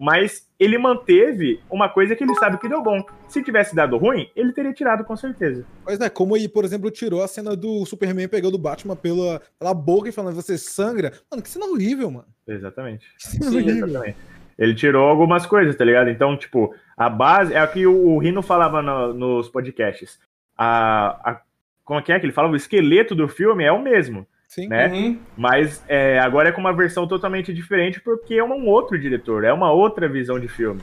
mas 0.00 0.48
ele 0.58 0.78
manteve 0.78 1.60
uma 1.70 1.86
coisa 1.86 2.16
que 2.16 2.24
ele 2.24 2.34
sabe 2.36 2.56
que 2.58 2.66
deu 2.66 2.82
bom. 2.82 3.04
Se 3.28 3.42
tivesse 3.42 3.76
dado 3.76 3.98
ruim, 3.98 4.30
ele 4.34 4.50
teria 4.50 4.72
tirado 4.72 5.04
com 5.04 5.14
certeza. 5.14 5.66
Pois 5.84 6.00
é, 6.00 6.08
como 6.08 6.34
ele, 6.34 6.48
por 6.48 6.64
exemplo, 6.64 6.90
tirou 6.90 7.22
a 7.22 7.28
cena 7.28 7.54
do 7.54 7.84
Superman 7.84 8.26
pegando 8.26 8.54
o 8.54 8.58
Batman 8.58 8.96
pela, 8.96 9.42
pela 9.58 9.74
boca 9.74 10.08
e 10.08 10.12
falando, 10.12 10.36
você 10.36 10.56
sangra. 10.56 11.12
Mano, 11.30 11.42
que 11.42 11.50
cena 11.50 11.66
horrível, 11.66 12.10
mano. 12.10 12.28
Exatamente. 12.48 13.06
Sim, 13.18 13.58
exatamente. 13.58 14.16
Ele 14.58 14.74
tirou 14.74 15.06
algumas 15.06 15.44
coisas, 15.44 15.76
tá 15.76 15.84
ligado? 15.84 16.08
Então, 16.08 16.34
tipo, 16.34 16.74
a 16.96 17.10
base 17.10 17.52
é 17.52 17.62
o 17.62 17.68
que 17.68 17.86
o, 17.86 18.14
o 18.14 18.18
Rino 18.18 18.40
falava 18.40 18.80
no, 18.80 19.12
nos 19.12 19.50
podcasts. 19.50 20.18
A, 20.56 21.30
a, 21.30 21.40
como 21.84 22.00
é 22.00 22.02
que 22.02 22.10
é 22.12 22.18
que 22.18 22.24
ele 22.24 22.32
falava? 22.32 22.54
O 22.54 22.56
esqueleto 22.56 23.14
do 23.14 23.28
filme 23.28 23.64
é 23.64 23.72
o 23.72 23.82
mesmo. 23.82 24.26
Sim. 24.50 24.66
Né? 24.66 24.88
Uhum. 24.88 25.18
Mas 25.36 25.84
é, 25.86 26.18
agora 26.18 26.48
é 26.48 26.52
com 26.52 26.60
uma 26.60 26.72
versão 26.72 27.06
totalmente 27.06 27.54
diferente 27.54 28.00
porque 28.00 28.34
é 28.34 28.42
um 28.42 28.66
outro 28.66 28.98
diretor, 28.98 29.44
é 29.44 29.52
uma 29.52 29.70
outra 29.70 30.08
visão 30.08 30.40
de 30.40 30.48
filme. 30.48 30.82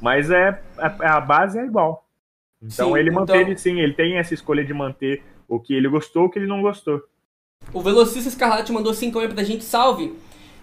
Mas 0.00 0.30
é 0.30 0.58
a, 0.78 1.16
a 1.16 1.20
base 1.20 1.58
é 1.58 1.66
igual. 1.66 2.08
Então 2.62 2.92
sim, 2.92 2.98
ele 2.98 3.10
então 3.10 3.20
manteve 3.20 3.50
então... 3.50 3.58
sim, 3.58 3.78
ele 3.78 3.92
tem 3.92 4.16
essa 4.16 4.32
escolha 4.32 4.64
de 4.64 4.72
manter 4.72 5.22
o 5.46 5.60
que 5.60 5.74
ele 5.74 5.86
gostou, 5.86 6.24
o 6.24 6.30
que 6.30 6.38
ele 6.38 6.48
não 6.48 6.62
gostou. 6.62 7.02
O 7.74 7.82
Velocista 7.82 8.30
Escarlate 8.30 8.72
mandou 8.72 8.94
5 8.94 9.18
aí 9.18 9.28
pra 9.28 9.44
gente, 9.44 9.64
salve! 9.64 10.14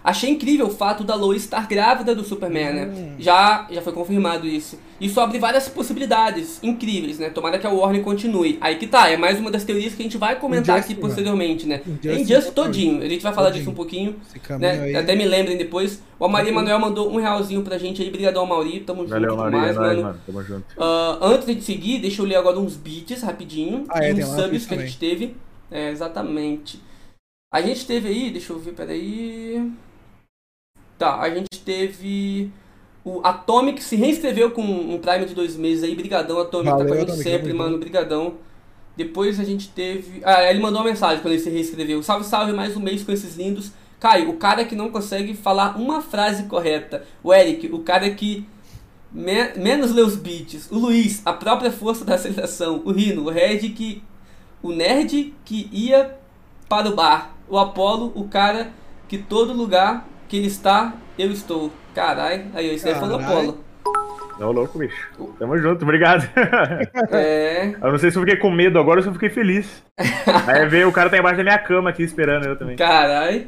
Achei 0.04 0.30
incrível 0.30 0.66
o 0.66 0.70
fato 0.70 1.04
da 1.04 1.14
Lois 1.14 1.42
estar 1.42 1.66
grávida 1.68 2.14
do 2.14 2.24
Superman, 2.24 2.72
né? 2.72 2.84
Hum. 2.86 3.14
Já, 3.18 3.66
já 3.70 3.80
foi 3.80 3.92
confirmado 3.92 4.46
isso. 4.46 4.78
Isso 5.00 5.20
abre 5.20 5.38
várias 5.38 5.68
possibilidades 5.68 6.58
incríveis, 6.62 7.18
né? 7.18 7.30
Tomara 7.30 7.58
que 7.58 7.66
a 7.66 7.70
Warner 7.70 8.02
continue. 8.02 8.58
Aí 8.60 8.76
que 8.76 8.86
tá, 8.86 9.08
é 9.08 9.16
mais 9.16 9.38
uma 9.38 9.50
das 9.50 9.64
teorias 9.64 9.94
que 9.94 10.02
a 10.02 10.04
gente 10.04 10.18
vai 10.18 10.38
comentar 10.38 10.76
Injustice, 10.76 10.92
aqui 10.92 11.00
posteriormente, 11.00 11.66
né? 11.66 11.82
Injustice, 11.86 12.20
Injustice 12.22 12.52
todinho. 12.52 13.02
A 13.02 13.08
gente 13.08 13.22
vai 13.22 13.32
falar 13.32 13.48
todinho. 13.48 13.64
disso 13.64 13.70
um 13.70 13.74
pouquinho. 13.74 14.16
Né? 14.58 14.96
Até 14.96 15.14
me 15.14 15.24
lembrem 15.24 15.56
depois. 15.56 16.02
O 16.18 16.24
Amari. 16.24 16.52
Manuel 16.52 16.78
mandou 16.78 17.10
um 17.10 17.16
realzinho 17.16 17.62
pra 17.62 17.78
gente 17.78 18.02
aí. 18.02 18.08
Obrigadão, 18.08 18.44
Mauri. 18.44 18.80
Tamo 18.80 19.06
Valeu, 19.06 19.30
junto 19.30 19.40
Mauri, 19.40 19.56
mais, 19.56 19.76
é 19.76 19.80
mano. 19.80 20.02
mano. 20.02 20.20
Tamo 20.26 20.42
junto. 20.42 20.64
Uh, 20.76 21.24
antes 21.24 21.46
de 21.46 21.62
seguir, 21.62 21.98
deixa 22.00 22.22
eu 22.22 22.26
ler 22.26 22.36
agora 22.36 22.58
uns 22.58 22.76
beats 22.76 23.22
rapidinho. 23.22 23.84
Ah, 23.88 24.04
é, 24.04 24.10
e 24.10 24.14
uns 24.14 24.28
subs 24.28 24.66
que 24.66 24.74
a 24.74 24.78
gente 24.78 24.98
teve. 24.98 25.36
É, 25.70 25.90
exatamente. 25.90 26.80
A 27.52 27.60
gente 27.60 27.86
teve 27.86 28.08
aí, 28.08 28.30
deixa 28.30 28.52
eu 28.52 28.58
ver, 28.58 28.72
peraí. 28.72 29.70
Tá, 31.02 31.20
a 31.20 31.28
gente 31.30 31.58
teve 31.64 32.52
o 33.04 33.20
Atomic 33.24 33.82
se 33.82 33.96
reinscreveu 33.96 34.52
com 34.52 34.62
um 34.62 34.98
Prime 34.98 35.24
de 35.26 35.34
dois 35.34 35.56
meses 35.56 35.82
aí. 35.82 35.96
Brigadão, 35.96 36.38
Atomic, 36.38 36.70
Valeu, 36.70 36.86
tá 36.86 36.94
com 36.94 36.96
a 36.96 37.00
gente 37.00 37.22
sempre, 37.24 37.52
mano. 37.52 37.76
Brigadão. 37.76 38.34
Depois 38.96 39.40
a 39.40 39.44
gente 39.44 39.68
teve. 39.70 40.20
Ah, 40.22 40.48
ele 40.48 40.60
mandou 40.60 40.80
uma 40.80 40.88
mensagem 40.88 41.20
quando 41.20 41.34
ele 41.34 41.42
se 41.42 41.50
reinscreveu. 41.50 42.00
Salve, 42.04 42.24
salve, 42.24 42.52
mais 42.52 42.76
um 42.76 42.80
mês 42.80 43.02
com 43.02 43.10
esses 43.10 43.36
lindos. 43.36 43.72
Caio, 43.98 44.30
o 44.30 44.36
cara 44.36 44.64
que 44.64 44.76
não 44.76 44.92
consegue 44.92 45.34
falar 45.34 45.76
uma 45.76 46.00
frase 46.00 46.44
correta. 46.44 47.04
O 47.20 47.34
Eric, 47.34 47.66
o 47.72 47.80
cara 47.80 48.08
que 48.10 48.46
me 49.10 49.54
menos 49.56 49.90
lê 49.90 50.02
os 50.02 50.14
beats. 50.14 50.70
O 50.70 50.78
Luiz, 50.78 51.20
a 51.24 51.32
própria 51.32 51.72
força 51.72 52.04
da 52.04 52.14
aceleração. 52.14 52.80
O 52.84 52.92
Rino, 52.92 53.24
o 53.24 53.28
Red 53.28 53.70
que. 53.70 54.04
O 54.62 54.70
nerd 54.70 55.34
que 55.44 55.68
ia 55.72 56.16
para 56.68 56.88
o 56.88 56.94
bar. 56.94 57.34
O 57.48 57.58
Apolo, 57.58 58.12
o 58.14 58.28
cara 58.28 58.72
que 59.08 59.18
todo 59.18 59.52
lugar 59.52 60.11
que 60.32 60.38
ele 60.38 60.46
está, 60.46 60.94
eu 61.18 61.30
estou. 61.30 61.70
Carai, 61.94 62.46
aí 62.54 62.74
isso 62.74 62.88
aí 62.88 62.94
foi 62.94 63.06
no 63.06 63.16
Apolo. 63.16 63.62
Não, 64.40 64.50
louco, 64.50 64.78
bicho. 64.78 65.10
Tamo 65.38 65.58
junto, 65.58 65.82
obrigado. 65.82 66.26
É. 67.12 67.74
Eu 67.78 67.92
não 67.92 67.98
sei 67.98 68.10
se 68.10 68.16
eu 68.16 68.22
fiquei 68.22 68.38
com 68.38 68.50
medo 68.50 68.78
agora 68.78 68.98
ou 68.98 69.02
se 69.02 69.10
eu 69.10 69.12
fiquei 69.12 69.28
feliz. 69.28 69.84
aí 70.48 70.66
ver 70.70 70.86
o 70.86 70.92
cara 70.92 71.10
tá 71.10 71.18
embaixo 71.18 71.36
da 71.36 71.42
minha 71.42 71.58
cama 71.58 71.90
aqui 71.90 72.02
esperando 72.02 72.46
eu 72.46 72.56
também. 72.56 72.76
Carai. 72.76 73.46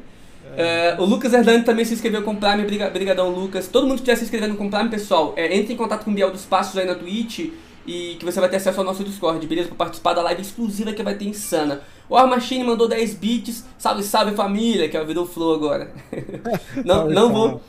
É, 0.58 0.96
o 0.98 1.06
Lucas 1.06 1.32
Hernani 1.32 1.64
também 1.64 1.86
se 1.86 1.94
inscreveu 1.94 2.22
com 2.22 2.36
Prime, 2.36 2.62
brigadão 2.92 3.30
Lucas. 3.30 3.66
Todo 3.66 3.84
mundo 3.86 4.02
que 4.02 4.02
estiver 4.02 4.16
se 4.16 4.24
inscrevendo 4.24 4.54
com 4.54 4.68
Prime, 4.68 4.90
pessoal, 4.90 5.32
é, 5.38 5.56
entre 5.56 5.72
em 5.72 5.76
contato 5.76 6.04
com 6.04 6.10
o 6.10 6.14
Biel 6.14 6.30
dos 6.30 6.44
Passos 6.44 6.76
aí 6.76 6.86
na 6.86 6.94
Twitch 6.94 7.50
e 7.86 8.16
que 8.18 8.24
você 8.24 8.40
vai 8.40 8.48
ter 8.48 8.56
acesso 8.56 8.78
ao 8.78 8.84
nosso 8.84 9.04
Discord, 9.04 9.46
beleza? 9.46 9.68
Pra 9.68 9.76
participar 9.76 10.14
da 10.14 10.22
live 10.22 10.42
exclusiva 10.42 10.92
que 10.92 11.02
vai 11.02 11.14
ter 11.14 11.26
insana. 11.26 11.82
O 12.08 12.14
War 12.14 12.26
Machine 12.26 12.64
mandou 12.64 12.88
10 12.88 13.14
bits. 13.14 13.64
Salve, 13.78 14.02
salve 14.02 14.34
família, 14.34 14.88
que 14.88 14.96
é 14.96 15.02
o 15.02 15.06
Vidal 15.06 15.26
Flow 15.26 15.54
agora. 15.54 15.92
não, 16.84 17.08
não 17.08 17.32
vou. 17.32 17.60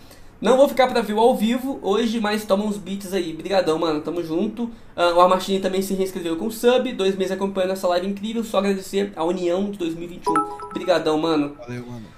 Não 0.42 0.58
vou 0.58 0.68
ficar 0.68 0.88
pra 0.88 1.02
ver 1.02 1.18
ao 1.18 1.36
vivo 1.36 1.80
hoje, 1.82 2.20
mas 2.20 2.44
toma 2.44 2.66
uns 2.66 2.78
beats 2.78 3.14
aí. 3.14 3.34
Brigadão, 3.34 3.80
mano. 3.80 4.02
Tamo 4.02 4.22
junto. 4.22 4.64
Uh, 4.64 5.16
o 5.16 5.22
Armachini 5.22 5.60
também 5.60 5.82
se 5.82 5.94
reinscreveu 5.94 6.36
com 6.36 6.52
sub. 6.52 6.92
Dois 6.94 7.16
meses 7.16 7.32
acompanhando 7.32 7.72
essa 7.72 7.88
live 7.88 8.08
incrível. 8.08 8.44
Só 8.44 8.60
agradecer 8.60 9.14
a 9.16 9.24
união 9.24 9.72
de 9.72 9.78
2021. 9.78 10.34
Brigadão, 10.74 11.18
mano. 11.18 11.56
Valeu, 11.58 11.86
mano. 11.88 12.15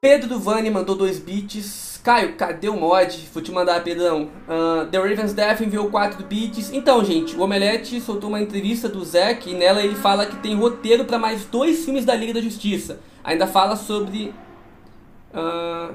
Pedro 0.00 0.38
Vani 0.38 0.70
mandou 0.70 0.94
dois 0.94 1.18
bits. 1.18 2.00
Caio, 2.04 2.36
cadê 2.36 2.68
o 2.68 2.76
mod? 2.76 3.28
Vou 3.34 3.42
te 3.42 3.50
mandar, 3.50 3.82
Pedrão. 3.82 4.30
Uh, 4.46 4.86
The 4.86 4.98
Raven's 4.98 5.32
Death 5.32 5.60
enviou 5.60 5.90
4 5.90 6.24
bits. 6.24 6.72
Então, 6.72 7.04
gente, 7.04 7.34
o 7.34 7.42
Omelete 7.42 8.00
soltou 8.00 8.30
uma 8.30 8.40
entrevista 8.40 8.88
do 8.88 9.04
Zack 9.04 9.50
e 9.50 9.54
nela 9.54 9.82
ele 9.82 9.96
fala 9.96 10.24
que 10.24 10.36
tem 10.36 10.54
roteiro 10.54 11.04
para 11.04 11.18
mais 11.18 11.44
dois 11.46 11.84
filmes 11.84 12.04
da 12.04 12.14
Liga 12.14 12.34
da 12.34 12.40
Justiça. 12.40 13.00
Ainda 13.24 13.48
fala 13.48 13.74
sobre. 13.74 14.32
Uh, 15.34 15.94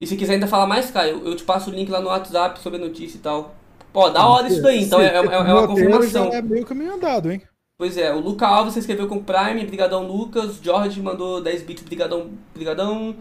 e 0.00 0.06
se 0.06 0.14
quiser 0.14 0.34
ainda 0.34 0.46
falar 0.46 0.66
mais, 0.66 0.90
Caio, 0.90 1.22
eu 1.24 1.34
te 1.34 1.44
passo 1.44 1.70
o 1.70 1.74
link 1.74 1.90
lá 1.90 2.00
no 2.00 2.08
WhatsApp 2.08 2.60
sobre 2.60 2.78
a 2.78 2.86
notícia 2.86 3.16
e 3.16 3.20
tal. 3.20 3.54
Pô, 3.90 4.10
da 4.10 4.26
hora 4.26 4.48
isso 4.48 4.60
daí, 4.60 4.84
então 4.84 5.00
é, 5.00 5.06
é, 5.06 5.16
é 5.16 5.54
uma 5.54 5.66
confirmação. 5.66 6.30
É 6.30 6.42
meio 6.42 6.66
caminho 6.66 6.94
andado, 6.94 7.32
hein? 7.32 7.42
Pois 7.80 7.96
é, 7.96 8.12
o 8.12 8.18
Luca 8.18 8.44
Alves 8.44 8.74
se 8.74 8.80
inscreveu 8.80 9.06
com 9.06 9.22
Prime, 9.22 9.64
brigadão 9.64 10.04
Lucas, 10.04 10.58
George 10.60 11.00
mandou 11.00 11.40
10 11.40 11.62
bits, 11.62 11.84
brigadão, 11.84 12.32
brigadão. 12.52 13.14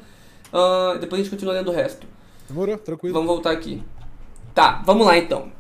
Uh, 0.52 0.98
depois 0.98 1.20
a 1.20 1.24
gente 1.24 1.30
continua 1.30 1.54
lendo 1.54 1.70
o 1.70 1.72
resto. 1.72 2.08
Demorou, 2.50 2.76
tranquilo. 2.76 3.13
Vamos 3.13 3.28
voltar 3.28 3.52
aqui. 3.52 3.84
Tá, 4.56 4.82
vamos 4.84 5.06
lá 5.06 5.15
então. 5.15 5.52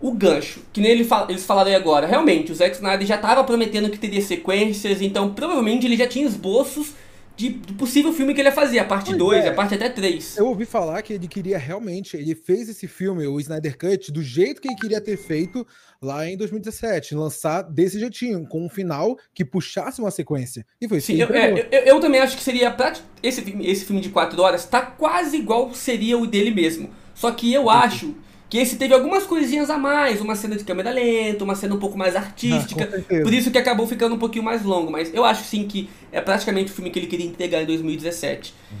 O 0.00 0.12
gancho, 0.12 0.62
que 0.72 0.80
nem 0.80 0.92
ele 0.92 1.04
fala, 1.04 1.30
eles 1.30 1.44
falaram 1.44 1.68
aí 1.68 1.74
agora, 1.74 2.06
realmente, 2.06 2.50
o 2.50 2.54
Zack 2.54 2.76
Snyder 2.76 3.06
já 3.06 3.16
estava 3.16 3.44
prometendo 3.44 3.90
que 3.90 3.98
teria 3.98 4.22
sequências, 4.22 5.02
então 5.02 5.34
provavelmente 5.34 5.84
ele 5.84 5.98
já 5.98 6.08
tinha 6.08 6.24
esboços 6.24 6.94
de, 7.40 7.48
do 7.48 7.72
possível 7.72 8.12
filme 8.12 8.34
que 8.34 8.40
ele 8.42 8.48
ia 8.50 8.54
fazer, 8.54 8.78
a 8.78 8.84
parte 8.84 9.14
2, 9.14 9.44
é. 9.46 9.48
a 9.48 9.54
parte 9.54 9.74
até 9.74 9.88
3. 9.88 10.36
Eu 10.36 10.46
ouvi 10.46 10.66
falar 10.66 11.00
que 11.00 11.14
ele 11.14 11.26
queria 11.26 11.56
realmente, 11.56 12.14
ele 12.14 12.34
fez 12.34 12.68
esse 12.68 12.86
filme, 12.86 13.26
o 13.26 13.40
Snyder 13.40 13.78
Cut, 13.78 14.12
do 14.12 14.22
jeito 14.22 14.60
que 14.60 14.68
ele 14.68 14.76
queria 14.76 15.00
ter 15.00 15.16
feito 15.16 15.66
lá 16.02 16.28
em 16.28 16.36
2017, 16.36 17.14
lançar 17.14 17.62
desse 17.62 17.98
jeitinho, 17.98 18.46
com 18.46 18.66
um 18.66 18.68
final 18.68 19.16
que 19.32 19.42
puxasse 19.42 20.00
uma 20.00 20.10
sequência. 20.10 20.66
E 20.78 20.86
foi 20.86 21.00
Sim, 21.00 21.16
eu, 21.16 21.28
é, 21.28 21.68
eu, 21.70 21.80
eu, 21.80 22.00
também 22.00 22.20
acho 22.20 22.36
que 22.36 22.42
seria. 22.42 22.76
Esse, 23.22 23.42
esse 23.62 23.84
filme 23.86 24.02
de 24.02 24.10
4 24.10 24.40
horas 24.40 24.66
tá 24.66 24.82
quase 24.82 25.38
igual 25.38 25.72
seria 25.72 26.18
o 26.18 26.26
dele 26.26 26.50
mesmo. 26.50 26.90
Só 27.14 27.30
que 27.30 27.52
eu 27.52 27.70
acho 27.70 28.14
que 28.50 28.58
esse 28.58 28.76
teve 28.76 28.92
algumas 28.92 29.24
coisinhas 29.24 29.70
a 29.70 29.78
mais, 29.78 30.20
uma 30.20 30.34
cena 30.34 30.56
de 30.56 30.64
câmera 30.64 30.90
lenta, 30.90 31.44
uma 31.44 31.54
cena 31.54 31.76
um 31.76 31.78
pouco 31.78 31.96
mais 31.96 32.16
artística, 32.16 32.90
ah, 32.92 33.22
por 33.22 33.32
isso 33.32 33.48
que 33.48 33.56
acabou 33.56 33.86
ficando 33.86 34.16
um 34.16 34.18
pouquinho 34.18 34.44
mais 34.44 34.64
longo, 34.64 34.90
mas 34.90 35.14
eu 35.14 35.24
acho 35.24 35.44
sim 35.44 35.68
que 35.68 35.88
é 36.10 36.20
praticamente 36.20 36.72
o 36.72 36.74
filme 36.74 36.90
que 36.90 36.98
ele 36.98 37.06
queria 37.06 37.26
entregar 37.26 37.62
em 37.62 37.66
2017. 37.66 38.52
Uhum. 38.72 38.78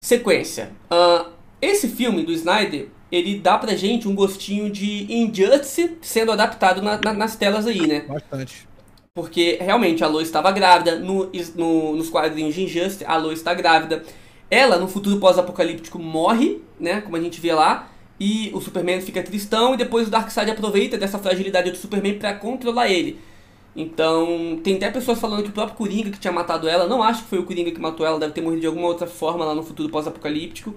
Sequência. 0.00 0.70
Uh, 0.84 1.32
esse 1.60 1.88
filme 1.88 2.22
do 2.22 2.30
Snyder, 2.30 2.90
ele 3.10 3.40
dá 3.40 3.58
pra 3.58 3.74
gente 3.74 4.06
um 4.06 4.14
gostinho 4.14 4.70
de 4.70 5.12
Injustice 5.12 5.96
sendo 6.00 6.30
adaptado 6.30 6.80
na, 6.80 7.00
na, 7.04 7.12
nas 7.12 7.34
telas 7.34 7.66
aí, 7.66 7.88
né? 7.88 8.04
Bastante. 8.06 8.68
Porque 9.12 9.58
realmente 9.60 10.04
a 10.04 10.06
Lois 10.06 10.28
estava 10.28 10.52
grávida, 10.52 10.96
no, 10.96 11.28
no, 11.56 11.96
nos 11.96 12.08
quadrinhos 12.08 12.54
de 12.54 12.62
Injustice, 12.62 13.04
a 13.04 13.16
Lois 13.16 13.40
está 13.40 13.52
grávida. 13.52 14.04
Ela, 14.48 14.78
no 14.78 14.86
futuro 14.86 15.18
pós-apocalíptico, 15.18 15.98
morre, 15.98 16.62
né? 16.78 17.00
Como 17.00 17.16
a 17.16 17.20
gente 17.20 17.40
vê 17.40 17.52
lá 17.52 17.90
e 18.20 18.50
o 18.52 18.60
Superman 18.60 19.00
fica 19.00 19.22
tristão 19.22 19.74
e 19.74 19.76
depois 19.76 20.08
o 20.08 20.10
Darkseid 20.10 20.50
aproveita 20.50 20.98
dessa 20.98 21.18
fragilidade 21.18 21.70
do 21.70 21.76
Superman 21.76 22.18
para 22.18 22.34
controlar 22.34 22.88
ele. 22.88 23.18
Então, 23.76 24.58
tem 24.64 24.76
até 24.76 24.90
pessoas 24.90 25.20
falando 25.20 25.44
que 25.44 25.50
o 25.50 25.52
próprio 25.52 25.76
Coringa 25.76 26.10
que 26.10 26.18
tinha 26.18 26.32
matado 26.32 26.68
ela, 26.68 26.88
não 26.88 27.02
acho 27.02 27.22
que 27.22 27.28
foi 27.28 27.38
o 27.38 27.44
Coringa 27.44 27.70
que 27.70 27.80
matou 27.80 28.04
ela, 28.04 28.18
deve 28.18 28.32
ter 28.32 28.40
morrido 28.40 28.62
de 28.62 28.66
alguma 28.66 28.88
outra 28.88 29.06
forma 29.06 29.44
lá 29.44 29.54
no 29.54 29.62
futuro 29.62 29.88
pós-apocalíptico. 29.88 30.74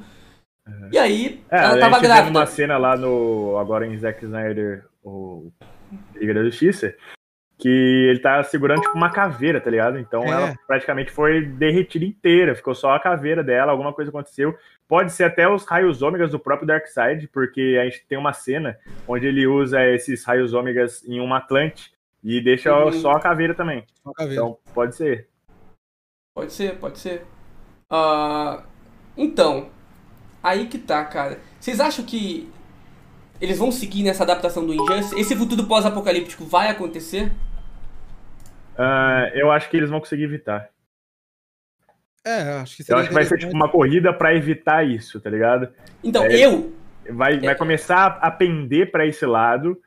Uhum. 0.68 0.90
E 0.92 0.98
aí, 1.00 1.42
é, 1.50 1.58
ela 1.58 1.80
tava 1.80 2.00
grávida. 2.00 2.30
uma 2.30 2.46
cena 2.46 2.78
lá 2.78 2.96
no 2.96 3.58
agora 3.58 3.88
em 3.88 3.98
Zack 3.98 4.24
Snyder, 4.24 4.86
o 5.04 5.52
Liga 6.16 6.36
da 6.36 6.44
Justiça, 6.44 6.94
que 7.58 8.08
ele 8.10 8.20
tá 8.20 8.44
segurando 8.44 8.82
tipo 8.82 8.96
uma 8.96 9.10
caveira, 9.10 9.60
tá 9.60 9.70
ligado? 9.70 9.98
Então 9.98 10.24
é. 10.24 10.30
ela 10.30 10.56
praticamente 10.68 11.12
foi 11.12 11.44
derretida 11.44 12.06
inteira, 12.06 12.56
ficou 12.56 12.76
só 12.76 12.94
a 12.94 13.00
caveira 13.00 13.44
dela, 13.44 13.72
alguma 13.72 13.94
coisa 13.94 14.10
aconteceu. 14.10 14.56
Pode 14.92 15.14
ser 15.14 15.24
até 15.24 15.48
os 15.48 15.64
raios 15.64 16.02
ômegas 16.02 16.32
do 16.32 16.38
próprio 16.38 16.68
Darkseid, 16.68 17.26
porque 17.30 17.80
a 17.80 17.86
gente 17.86 18.06
tem 18.08 18.18
uma 18.18 18.34
cena 18.34 18.78
onde 19.08 19.26
ele 19.26 19.48
usa 19.48 19.82
esses 19.88 20.26
raios 20.26 20.54
ômegas 20.54 21.02
em 21.08 21.22
um 21.22 21.34
Atlante 21.34 21.94
e 22.22 22.42
deixa 22.42 22.78
uhum. 22.78 22.92
só 22.92 23.14
a 23.14 23.20
caveira 23.22 23.56
também. 23.56 23.86
A 24.04 24.12
caveira. 24.14 24.34
Então 24.34 24.58
pode 24.74 24.98
ser. 24.98 25.30
Pode 26.36 26.52
ser, 26.52 26.78
pode 26.78 27.00
ser. 27.00 27.26
Uh, 27.90 28.62
então, 29.16 29.70
aí 30.44 30.68
que 30.68 30.78
tá, 30.78 31.06
cara. 31.06 31.40
Vocês 31.58 31.80
acham 31.80 32.04
que 32.04 32.52
eles 33.40 33.58
vão 33.58 33.72
seguir 33.72 34.04
nessa 34.04 34.24
adaptação 34.24 34.66
do 34.66 34.74
Injustice? 34.74 35.18
Esse 35.18 35.38
futuro 35.38 35.64
pós-apocalíptico 35.68 36.44
vai 36.44 36.68
acontecer? 36.68 37.32
Uh, 38.78 39.32
eu 39.36 39.50
acho 39.54 39.70
que 39.70 39.78
eles 39.78 39.90
vão 39.90 40.02
conseguir 40.02 40.26
evitar. 40.26 40.70
É, 42.26 42.42
acho 42.62 42.78
que 42.78 42.92
Eu 42.92 42.98
acho 42.98 43.08
que 43.08 43.14
vai 43.14 43.26
ser 43.26 43.38
tipo 43.38 43.54
uma 43.54 43.70
corrida 43.70 44.14
para 44.14 44.36
evitar 44.36 44.88
isso, 44.88 45.20
tá 45.20 45.30
ligado? 45.30 45.70
Então, 46.04 46.24
é, 46.24 46.40
eu. 46.40 46.74
Vai, 47.10 47.40
vai 47.40 47.56
começar 47.56 48.20
a 48.22 48.30
pender 48.30 48.92
para 48.92 49.06
esse 49.06 49.26
lado. 49.26 49.78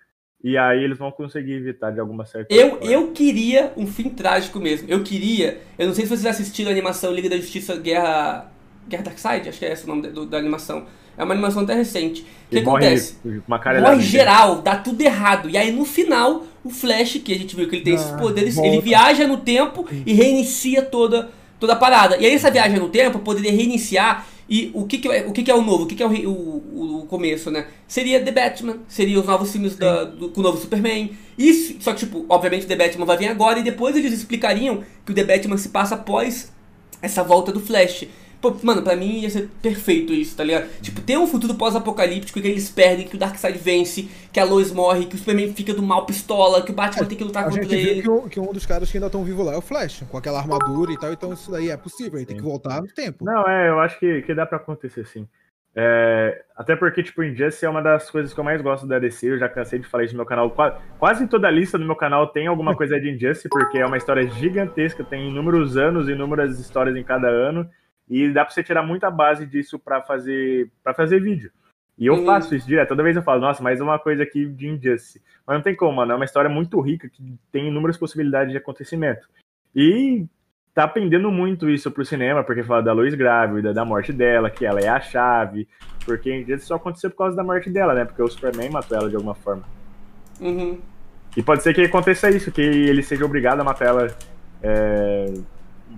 E 0.42 0.58
aí 0.58 0.84
eles 0.84 0.98
vão 0.98 1.10
conseguir 1.10 1.54
evitar 1.54 1.90
de 1.90 1.98
alguma 1.98 2.26
certa 2.26 2.52
eu, 2.52 2.70
forma. 2.70 2.84
Eu 2.84 3.12
queria 3.12 3.72
um 3.78 3.86
fim 3.86 4.10
trágico 4.10 4.60
mesmo. 4.60 4.86
Eu 4.90 5.02
queria. 5.02 5.58
Eu 5.78 5.86
não 5.86 5.94
sei 5.94 6.04
se 6.04 6.10
vocês 6.10 6.26
assistiram 6.26 6.68
a 6.68 6.72
animação 6.72 7.14
Liga 7.14 7.30
da 7.30 7.36
Justiça 7.36 7.76
Guerra. 7.76 8.52
Guerra 8.86 9.04
Darkseid? 9.04 9.48
Acho 9.48 9.58
que 9.58 9.64
é 9.64 9.72
esse 9.72 9.84
o 9.84 9.88
nome 9.88 10.02
da, 10.02 10.24
da 10.24 10.36
animação. 10.36 10.86
É 11.16 11.24
uma 11.24 11.32
animação 11.32 11.62
até 11.62 11.74
recente. 11.74 12.22
O 12.22 12.50
que 12.50 12.58
acontece? 12.58 13.16
Morre, 13.24 13.80
morre 13.80 14.00
geral, 14.00 14.60
dá 14.60 14.76
tudo 14.76 15.00
errado. 15.00 15.48
E 15.48 15.56
aí 15.56 15.72
no 15.72 15.84
final, 15.84 16.44
o 16.62 16.68
Flash, 16.70 17.20
que 17.24 17.32
a 17.32 17.38
gente 17.38 17.54
viu 17.54 17.68
que 17.68 17.76
ele 17.76 17.84
tem 17.84 17.94
ah, 17.94 17.96
esses 17.96 18.10
poderes, 18.10 18.56
volta. 18.56 18.68
ele 18.68 18.82
viaja 18.82 19.26
no 19.26 19.38
tempo 19.38 19.86
e 20.04 20.12
reinicia 20.12 20.82
toda, 20.82 21.30
toda 21.58 21.74
a 21.74 21.76
parada. 21.76 22.16
E 22.16 22.26
aí 22.26 22.34
essa 22.34 22.50
viagem 22.50 22.78
no 22.78 22.88
tempo 22.88 23.18
poderia 23.18 23.52
reiniciar. 23.52 24.26
E 24.48 24.70
o 24.74 24.86
que, 24.86 24.98
que, 24.98 25.08
é, 25.08 25.26
o 25.26 25.32
que, 25.32 25.42
que 25.42 25.50
é 25.50 25.54
o 25.54 25.62
novo? 25.62 25.84
O 25.84 25.86
que, 25.86 25.94
que 25.94 26.02
é 26.02 26.06
o, 26.06 26.10
o, 26.10 27.00
o, 27.02 27.06
começo, 27.06 27.50
né? 27.50 27.66
Seria 27.88 28.22
The 28.22 28.30
Batman, 28.30 28.78
seria 28.86 29.18
os 29.18 29.24
novos 29.24 29.50
filmes 29.50 29.74
da, 29.74 30.04
do, 30.04 30.28
com 30.28 30.40
o 30.40 30.44
novo 30.44 30.60
Superman. 30.60 31.12
Isso, 31.38 31.76
só 31.80 31.94
que, 31.94 32.00
tipo, 32.00 32.26
obviamente 32.28 32.66
The 32.66 32.76
Batman 32.76 33.06
vai 33.06 33.16
vir 33.16 33.28
agora 33.28 33.58
e 33.58 33.62
depois 33.62 33.96
eles 33.96 34.12
explicariam 34.12 34.84
que 35.06 35.12
o 35.12 35.14
The 35.14 35.24
Batman 35.24 35.56
se 35.56 35.70
passa 35.70 35.94
após 35.94 36.52
essa 37.00 37.24
volta 37.24 37.52
do 37.52 37.60
Flash. 37.60 38.06
Pô, 38.44 38.54
mano, 38.62 38.82
pra 38.82 38.94
mim 38.94 39.20
ia 39.20 39.30
ser 39.30 39.48
perfeito 39.62 40.12
isso, 40.12 40.36
tá 40.36 40.44
ligado? 40.44 40.68
Tipo, 40.82 41.00
ter 41.00 41.16
um 41.16 41.26
futuro 41.26 41.54
pós-apocalíptico 41.54 42.42
que 42.42 42.46
eles 42.46 42.68
perdem, 42.68 43.08
que 43.08 43.16
o 43.16 43.18
Darkseid 43.18 43.56
vence, 43.56 44.06
que 44.30 44.38
a 44.38 44.44
Lois 44.44 44.70
morre, 44.70 45.06
que 45.06 45.14
o 45.14 45.18
Superman 45.18 45.54
fica 45.54 45.72
do 45.72 45.82
mal 45.82 46.04
pistola, 46.04 46.60
que 46.60 46.70
o 46.70 46.74
Batman 46.74 47.04
é, 47.04 47.08
tem 47.08 47.16
que 47.16 47.24
lutar 47.24 47.44
contra 47.44 47.74
ele. 47.74 48.02
Que, 48.02 48.28
que 48.28 48.40
um 48.40 48.52
dos 48.52 48.66
caras 48.66 48.90
que 48.90 48.98
ainda 48.98 49.06
estão 49.06 49.24
vivos 49.24 49.46
lá 49.46 49.54
é 49.54 49.56
o 49.56 49.62
Flash, 49.62 50.04
com 50.10 50.18
aquela 50.18 50.38
armadura 50.38 50.92
e 50.92 50.98
tal, 50.98 51.10
então 51.10 51.32
isso 51.32 51.50
daí 51.50 51.70
é 51.70 51.76
possível, 51.78 52.18
aí 52.18 52.26
tem 52.26 52.36
que 52.36 52.42
voltar 52.42 52.82
no 52.82 52.88
tempo. 52.88 53.24
Não, 53.24 53.48
é, 53.48 53.70
eu 53.70 53.80
acho 53.80 53.98
que, 53.98 54.20
que 54.20 54.34
dá 54.34 54.44
pra 54.44 54.58
acontecer 54.58 55.06
sim. 55.06 55.26
É, 55.74 56.44
até 56.54 56.76
porque, 56.76 57.02
tipo, 57.02 57.24
Injustice 57.24 57.64
é 57.64 57.68
uma 57.70 57.82
das 57.82 58.10
coisas 58.10 58.34
que 58.34 58.38
eu 58.38 58.44
mais 58.44 58.60
gosto 58.60 58.86
da 58.86 58.98
DC, 58.98 59.26
eu 59.26 59.38
já 59.38 59.48
cansei 59.48 59.78
de 59.78 59.88
falar 59.88 60.04
isso 60.04 60.12
no 60.12 60.18
meu 60.18 60.26
canal. 60.26 60.50
Quase, 60.50 60.76
quase 60.98 61.26
toda 61.26 61.48
a 61.48 61.50
lista 61.50 61.78
do 61.78 61.84
meu 61.86 61.96
canal 61.96 62.26
tem 62.26 62.46
alguma 62.46 62.76
coisa 62.76 63.00
de 63.00 63.10
Injustice, 63.10 63.48
porque 63.48 63.78
é 63.78 63.86
uma 63.86 63.96
história 63.96 64.28
gigantesca, 64.28 65.02
tem 65.02 65.30
inúmeros 65.30 65.78
anos, 65.78 66.10
inúmeras 66.10 66.60
histórias 66.60 66.94
em 66.94 67.02
cada 67.02 67.28
ano. 67.28 67.66
E 68.08 68.30
dá 68.30 68.44
pra 68.44 68.52
você 68.52 68.62
tirar 68.62 68.82
muita 68.82 69.10
base 69.10 69.46
disso 69.46 69.78
para 69.78 70.02
fazer 70.02 70.70
para 70.82 70.94
fazer 70.94 71.20
vídeo. 71.20 71.50
E 71.96 72.06
eu 72.06 72.14
uhum. 72.14 72.26
faço 72.26 72.54
isso 72.54 72.66
direto. 72.66 72.88
Toda 72.88 73.02
vez 73.02 73.16
eu 73.16 73.22
falo, 73.22 73.40
nossa, 73.40 73.62
mais 73.62 73.80
uma 73.80 73.98
coisa 73.98 74.22
aqui 74.22 74.46
de 74.46 74.68
Injustice. 74.68 75.22
Mas 75.46 75.56
não 75.56 75.62
tem 75.62 75.76
como, 75.76 75.96
mano. 75.96 76.12
É 76.12 76.16
uma 76.16 76.24
história 76.24 76.50
muito 76.50 76.80
rica 76.80 77.08
que 77.08 77.38
tem 77.52 77.68
inúmeras 77.68 77.96
possibilidades 77.96 78.50
de 78.50 78.58
acontecimento. 78.58 79.28
E 79.74 80.26
tá 80.74 80.88
pendendo 80.88 81.30
muito 81.30 81.70
isso 81.70 81.90
pro 81.90 82.04
cinema, 82.04 82.42
porque 82.42 82.64
fala 82.64 82.82
da 82.82 82.92
Lois 82.92 83.14
grávida, 83.14 83.72
da 83.72 83.84
morte 83.84 84.12
dela, 84.12 84.50
que 84.50 84.66
ela 84.66 84.80
é 84.80 84.88
a 84.88 85.00
chave. 85.00 85.68
Porque 86.04 86.34
Injustice 86.34 86.66
só 86.66 86.74
aconteceu 86.74 87.10
por 87.10 87.18
causa 87.18 87.36
da 87.36 87.44
morte 87.44 87.70
dela, 87.70 87.94
né? 87.94 88.04
Porque 88.04 88.22
o 88.22 88.28
Superman 88.28 88.70
matou 88.70 88.98
ela 88.98 89.08
de 89.08 89.14
alguma 89.14 89.34
forma. 89.36 89.62
Uhum. 90.40 90.80
E 91.36 91.42
pode 91.42 91.62
ser 91.62 91.74
que 91.74 91.82
aconteça 91.82 92.28
isso, 92.28 92.50
que 92.50 92.60
ele 92.60 93.02
seja 93.02 93.24
obrigado 93.24 93.60
a 93.60 93.64
matar 93.64 93.86
ela 93.86 94.16
é, 94.62 95.32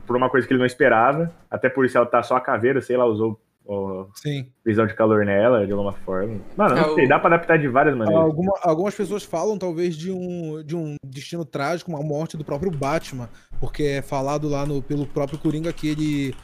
por 0.07 0.17
uma 0.17 0.31
coisa 0.31 0.47
que 0.47 0.53
ele 0.53 0.61
não 0.61 0.67
esperava. 0.67 1.31
Até 1.51 1.69
por 1.69 1.85
isso 1.85 1.97
ela 1.97 2.07
tá 2.07 2.23
só 2.23 2.37
a 2.37 2.41
caveira, 2.41 2.81
sei 2.81 2.97
lá, 2.97 3.05
usou 3.05 3.41
ó, 3.67 4.07
Sim. 4.15 4.47
visão 4.65 4.87
de 4.87 4.95
calor 4.95 5.25
nela 5.25 5.67
de 5.67 5.73
alguma 5.73 5.93
forma. 5.93 6.41
Mano, 6.57 6.75
não 6.77 6.93
é, 6.93 6.95
sei, 6.95 7.05
o... 7.05 7.09
dá 7.09 7.19
pra 7.19 7.35
adaptar 7.35 7.59
de 7.59 7.69
várias 7.69 7.97
maneiras. 7.97 8.23
Alguma, 8.23 8.53
algumas 8.63 8.95
pessoas 8.95 9.25
falam, 9.25 9.59
talvez, 9.59 9.97
de 9.97 10.11
um, 10.11 10.63
de 10.65 10.77
um 10.77 10.97
destino 11.05 11.45
trágico, 11.45 11.91
uma 11.91 12.03
morte 12.03 12.37
do 12.37 12.45
próprio 12.45 12.71
Batman, 12.71 13.29
porque 13.61 13.83
é 13.83 14.03
falado 14.03 14.49
lá 14.49 14.65
no, 14.65 14.81
pelo 14.81 15.07
próprio 15.07 15.39
Coringa 15.39 15.73
que 15.73 15.89
ele. 15.89 16.35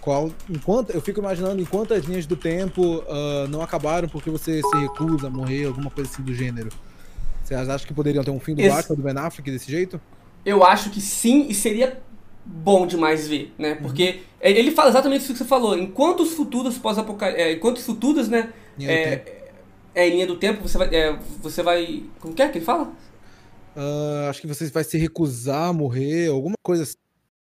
Qual, 0.00 0.30
enquanto, 0.48 0.90
eu 0.90 1.00
fico 1.00 1.18
imaginando 1.18 1.60
em 1.60 1.64
quantas 1.64 2.04
linhas 2.04 2.24
do 2.24 2.36
tempo 2.36 2.98
uh, 2.98 3.48
não 3.50 3.60
acabaram 3.60 4.08
porque 4.08 4.30
você 4.30 4.62
se 4.62 4.76
recusa 4.76 5.26
a 5.26 5.30
morrer, 5.30 5.66
alguma 5.66 5.90
coisa 5.90 6.08
assim 6.08 6.22
do 6.22 6.32
gênero. 6.32 6.68
Vocês 7.42 7.68
acham 7.68 7.86
que 7.86 7.92
poderiam 7.92 8.22
ter 8.22 8.30
um 8.30 8.38
fim 8.38 8.54
do 8.54 8.60
Esse... 8.60 8.70
Batman, 8.70 8.96
do 8.96 9.02
Ben 9.02 9.18
Affleck 9.18 9.50
desse 9.50 9.70
jeito? 9.70 10.00
Eu 10.44 10.64
acho 10.64 10.90
que 10.90 11.00
sim, 11.00 11.48
e 11.48 11.54
seria 11.54 12.00
bom 12.48 12.86
demais 12.86 13.28
ver, 13.28 13.52
né? 13.58 13.72
Uhum. 13.74 13.82
Porque 13.82 14.10
uhum. 14.10 14.18
ele 14.40 14.70
fala 14.70 14.88
exatamente 14.88 15.22
isso 15.22 15.32
que 15.32 15.38
você 15.38 15.44
falou. 15.44 15.76
Enquanto 15.76 16.22
os 16.22 16.32
futuros 16.32 16.78
pós-apocalipse, 16.78 17.40
é, 17.40 17.52
enquanto 17.52 17.76
os 17.76 17.84
futuros, 17.84 18.28
né? 18.28 18.52
É, 18.80 19.22
é, 19.94 20.08
em 20.08 20.12
linha 20.12 20.26
do 20.26 20.36
tempo, 20.36 20.66
você 20.66 20.78
vai, 20.78 20.94
é, 20.94 21.18
você 21.42 21.62
vai, 21.62 22.04
como 22.20 22.32
que 22.32 22.42
é 22.42 22.48
que 22.48 22.58
ele 22.58 22.64
fala? 22.64 22.92
Uh, 23.76 24.28
acho 24.30 24.40
que 24.40 24.46
você 24.46 24.66
vai 24.70 24.82
se 24.82 24.96
recusar 24.96 25.68
a 25.68 25.72
morrer, 25.72 26.28
alguma 26.28 26.56
coisa 26.62 26.84
assim. 26.84 26.96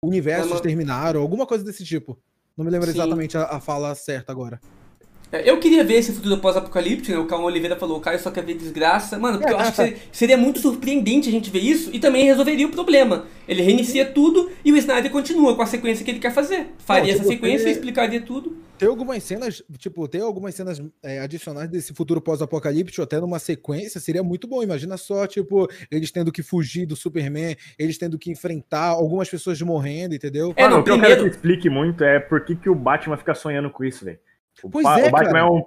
Universos 0.03 0.59
é 0.59 0.61
terminaram, 0.61 1.21
alguma 1.21 1.47
coisa 1.47 1.63
desse 1.63 1.85
tipo. 1.85 2.19
Não 2.57 2.65
me 2.65 2.71
lembro 2.71 2.91
Sim. 2.91 2.95
exatamente 2.95 3.37
a, 3.37 3.45
a 3.45 3.61
fala 3.61 3.95
certa 3.95 4.33
agora. 4.33 4.61
É, 5.33 5.49
eu 5.49 5.59
queria 5.61 5.85
ver 5.85 5.95
esse 5.95 6.13
futuro 6.13 6.39
pós-apocalíptico, 6.39 7.13
né? 7.13 7.19
O 7.19 7.27
Calma 7.27 7.45
Oliveira 7.45 7.77
falou, 7.77 7.99
o 7.99 8.01
Caio 8.01 8.19
só 8.19 8.31
quer 8.31 8.45
ver 8.45 8.55
desgraça. 8.55 9.19
Mano, 9.19 9.39
porque 9.39 9.53
é, 9.53 9.55
eu 9.55 9.61
acho 9.61 9.71
que 9.71 9.77
seria, 9.77 9.97
seria, 10.11 10.37
muito 10.37 10.59
surpreendente 10.59 11.29
a 11.29 11.33
gente 11.33 11.51
ver 11.51 11.61
isso 11.61 11.91
e 11.93 11.99
também 11.99 12.25
resolveria 12.25 12.67
o 12.67 12.71
problema. 12.71 13.27
Ele 13.47 13.63
reinicia 13.63 14.05
tudo 14.05 14.51
e 14.65 14.73
o 14.73 14.77
Snyder 14.77 15.11
continua 15.11 15.55
com 15.55 15.63
a 15.63 15.67
sequência 15.67 16.05
que 16.05 16.11
ele 16.11 16.19
quer 16.19 16.33
fazer. 16.33 16.69
Faria 16.79 17.15
Não, 17.15 17.21
tipo, 17.21 17.23
essa 17.23 17.29
sequência 17.29 17.69
e 17.69 17.73
explicaria 17.73 18.21
tudo. 18.21 18.57
Tem 18.77 18.89
algumas 18.89 19.23
cenas, 19.23 19.63
tipo, 19.77 20.09
tem 20.09 20.23
algumas 20.23 20.55
cenas 20.55 20.83
é, 21.03 21.21
adicionais 21.21 21.69
desse 21.69 21.93
futuro 21.93 22.19
pós-apocalíptico, 22.19 23.03
até 23.03 23.21
numa 23.21 23.39
sequência, 23.39 24.01
seria 24.01 24.23
muito 24.23 24.49
bom. 24.49 24.63
Imagina 24.63 24.97
só, 24.97 25.27
tipo, 25.27 25.69
eles 25.91 26.11
tendo 26.11 26.33
que 26.33 26.43
fugir 26.43 26.87
do 26.87 26.97
Superman, 26.97 27.55
eles 27.79 27.99
tendo 27.99 28.19
que 28.19 28.31
enfrentar 28.31 28.87
algumas 28.87 29.29
pessoas 29.29 29.61
morrendo, 29.61 30.15
entendeu? 30.15 30.55
É, 30.57 30.67
não, 30.67 30.81
o 30.81 30.83
que 30.83 30.91
primeiro... 30.91 31.13
eu 31.13 31.17
quero 31.19 31.31
que 31.31 31.37
explique 31.37 31.69
muito 31.69 32.03
é 32.03 32.19
por 32.19 32.43
que, 32.43 32.57
que 32.57 32.71
o 32.71 32.75
Batman 32.75 33.19
fica 33.19 33.35
sonhando 33.35 33.69
com 33.69 33.85
isso, 33.85 34.03
velho. 34.03 34.19
O, 34.63 34.71
pois 34.71 34.87
é, 34.87 35.09
o 35.09 35.11
Batman 35.11 35.33
cara. 35.33 35.39
é 35.39 35.45
um 35.45 35.63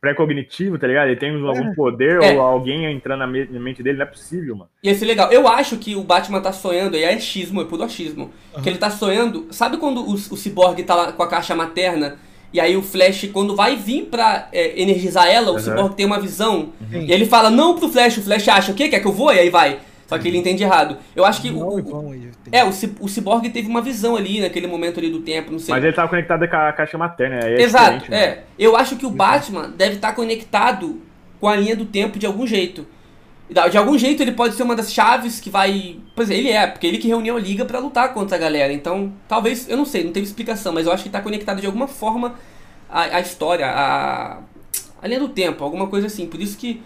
pré-cognitivo, 0.00 0.78
tá 0.78 0.86
ligado? 0.86 1.08
Ele 1.08 1.16
tem 1.16 1.30
algum 1.30 1.70
é. 1.70 1.74
poder 1.74 2.22
é. 2.22 2.32
ou 2.32 2.40
alguém 2.40 2.84
entrando 2.86 3.20
na 3.20 3.26
mente 3.26 3.82
dele, 3.82 3.98
não 3.98 4.04
é 4.04 4.08
possível, 4.08 4.56
mano. 4.56 4.70
Ia 4.82 4.94
ser 4.94 5.04
legal. 5.04 5.30
Eu 5.30 5.48
acho 5.48 5.76
que 5.76 5.96
o 5.96 6.02
Batman 6.02 6.40
tá 6.40 6.52
sonhando, 6.52 6.96
e 6.96 7.02
é 7.02 7.14
achismo, 7.14 7.60
é 7.60 7.64
puro 7.64 7.82
achismo. 7.82 8.30
Uhum. 8.54 8.62
Que 8.62 8.68
ele 8.68 8.78
tá 8.78 8.90
sonhando. 8.90 9.46
Sabe 9.50 9.76
quando 9.76 10.00
o, 10.00 10.14
o 10.14 10.36
Cyborg 10.36 10.82
tá 10.82 10.94
lá 10.94 11.12
com 11.12 11.22
a 11.22 11.28
caixa 11.28 11.54
materna? 11.54 12.16
E 12.52 12.58
aí 12.58 12.76
o 12.76 12.82
Flash, 12.82 13.30
quando 13.32 13.54
vai 13.54 13.76
vir 13.76 14.06
pra 14.06 14.48
é, 14.52 14.80
energizar 14.80 15.28
ela, 15.28 15.50
o 15.50 15.54
uhum. 15.54 15.60
Cyborg 15.60 15.94
tem 15.94 16.06
uma 16.06 16.18
visão. 16.18 16.72
Uhum. 16.80 17.02
E 17.02 17.12
ele 17.12 17.26
fala, 17.26 17.48
não 17.48 17.76
pro 17.76 17.88
Flash, 17.88 18.18
o 18.18 18.22
Flash 18.22 18.48
acha 18.48 18.72
o 18.72 18.74
quê? 18.74 18.88
Quer 18.88 19.00
que 19.00 19.06
eu 19.06 19.12
vou? 19.12 19.32
E 19.32 19.38
aí 19.38 19.50
vai. 19.50 19.78
Só 20.10 20.18
que 20.18 20.26
ele 20.26 20.38
entende 20.38 20.64
errado. 20.64 20.96
Eu 21.14 21.24
acho 21.24 21.40
que. 21.40 21.52
Não, 21.52 21.68
o, 21.68 22.08
o, 22.08 22.14
é, 22.50 22.64
o, 22.64 22.70
o 22.98 23.08
Cyborg 23.08 23.48
teve 23.48 23.68
uma 23.68 23.80
visão 23.80 24.16
ali, 24.16 24.40
naquele 24.40 24.66
momento 24.66 24.98
ali 24.98 25.08
do 25.08 25.20
tempo, 25.20 25.52
não 25.52 25.58
sei. 25.60 25.72
Mas 25.72 25.84
ele 25.84 25.92
tava 25.92 26.08
conectado 26.08 26.48
com 26.48 26.56
a 26.56 26.72
caixa 26.72 26.98
materna, 26.98 27.38
é 27.46 27.62
Exato, 27.62 28.10
né? 28.10 28.18
é. 28.20 28.42
Eu 28.58 28.76
acho 28.76 28.96
que 28.96 29.06
o 29.06 29.10
Batman 29.10 29.70
deve 29.70 29.94
estar 29.94 30.12
conectado 30.12 31.00
com 31.40 31.46
a 31.48 31.54
linha 31.54 31.76
do 31.76 31.84
tempo 31.84 32.18
de 32.18 32.26
algum 32.26 32.44
jeito. 32.44 32.84
De 33.48 33.78
algum 33.78 33.96
jeito 33.96 34.20
ele 34.20 34.32
pode 34.32 34.54
ser 34.54 34.64
uma 34.64 34.74
das 34.74 34.92
chaves 34.92 35.38
que 35.38 35.48
vai. 35.48 35.98
Pois 36.16 36.28
é, 36.28 36.34
ele 36.34 36.50
é, 36.50 36.66
porque 36.66 36.88
ele 36.88 36.98
que 36.98 37.06
reuniu 37.06 37.36
a 37.36 37.40
liga 37.40 37.64
para 37.64 37.78
lutar 37.78 38.12
contra 38.12 38.36
a 38.36 38.40
galera. 38.40 38.72
Então, 38.72 39.12
talvez, 39.28 39.68
eu 39.68 39.76
não 39.76 39.84
sei, 39.84 40.02
não 40.02 40.10
teve 40.10 40.26
explicação, 40.26 40.72
mas 40.72 40.88
eu 40.88 40.92
acho 40.92 41.04
que 41.04 41.08
tá 41.08 41.20
conectado 41.20 41.60
de 41.60 41.66
alguma 41.66 41.86
forma 41.86 42.34
a, 42.88 43.02
a 43.02 43.20
história, 43.20 43.68
a, 43.68 44.38
a 45.00 45.06
linha 45.06 45.20
do 45.20 45.28
tempo, 45.28 45.62
alguma 45.62 45.86
coisa 45.86 46.08
assim. 46.08 46.26
Por 46.26 46.40
isso 46.40 46.58
que 46.58 46.82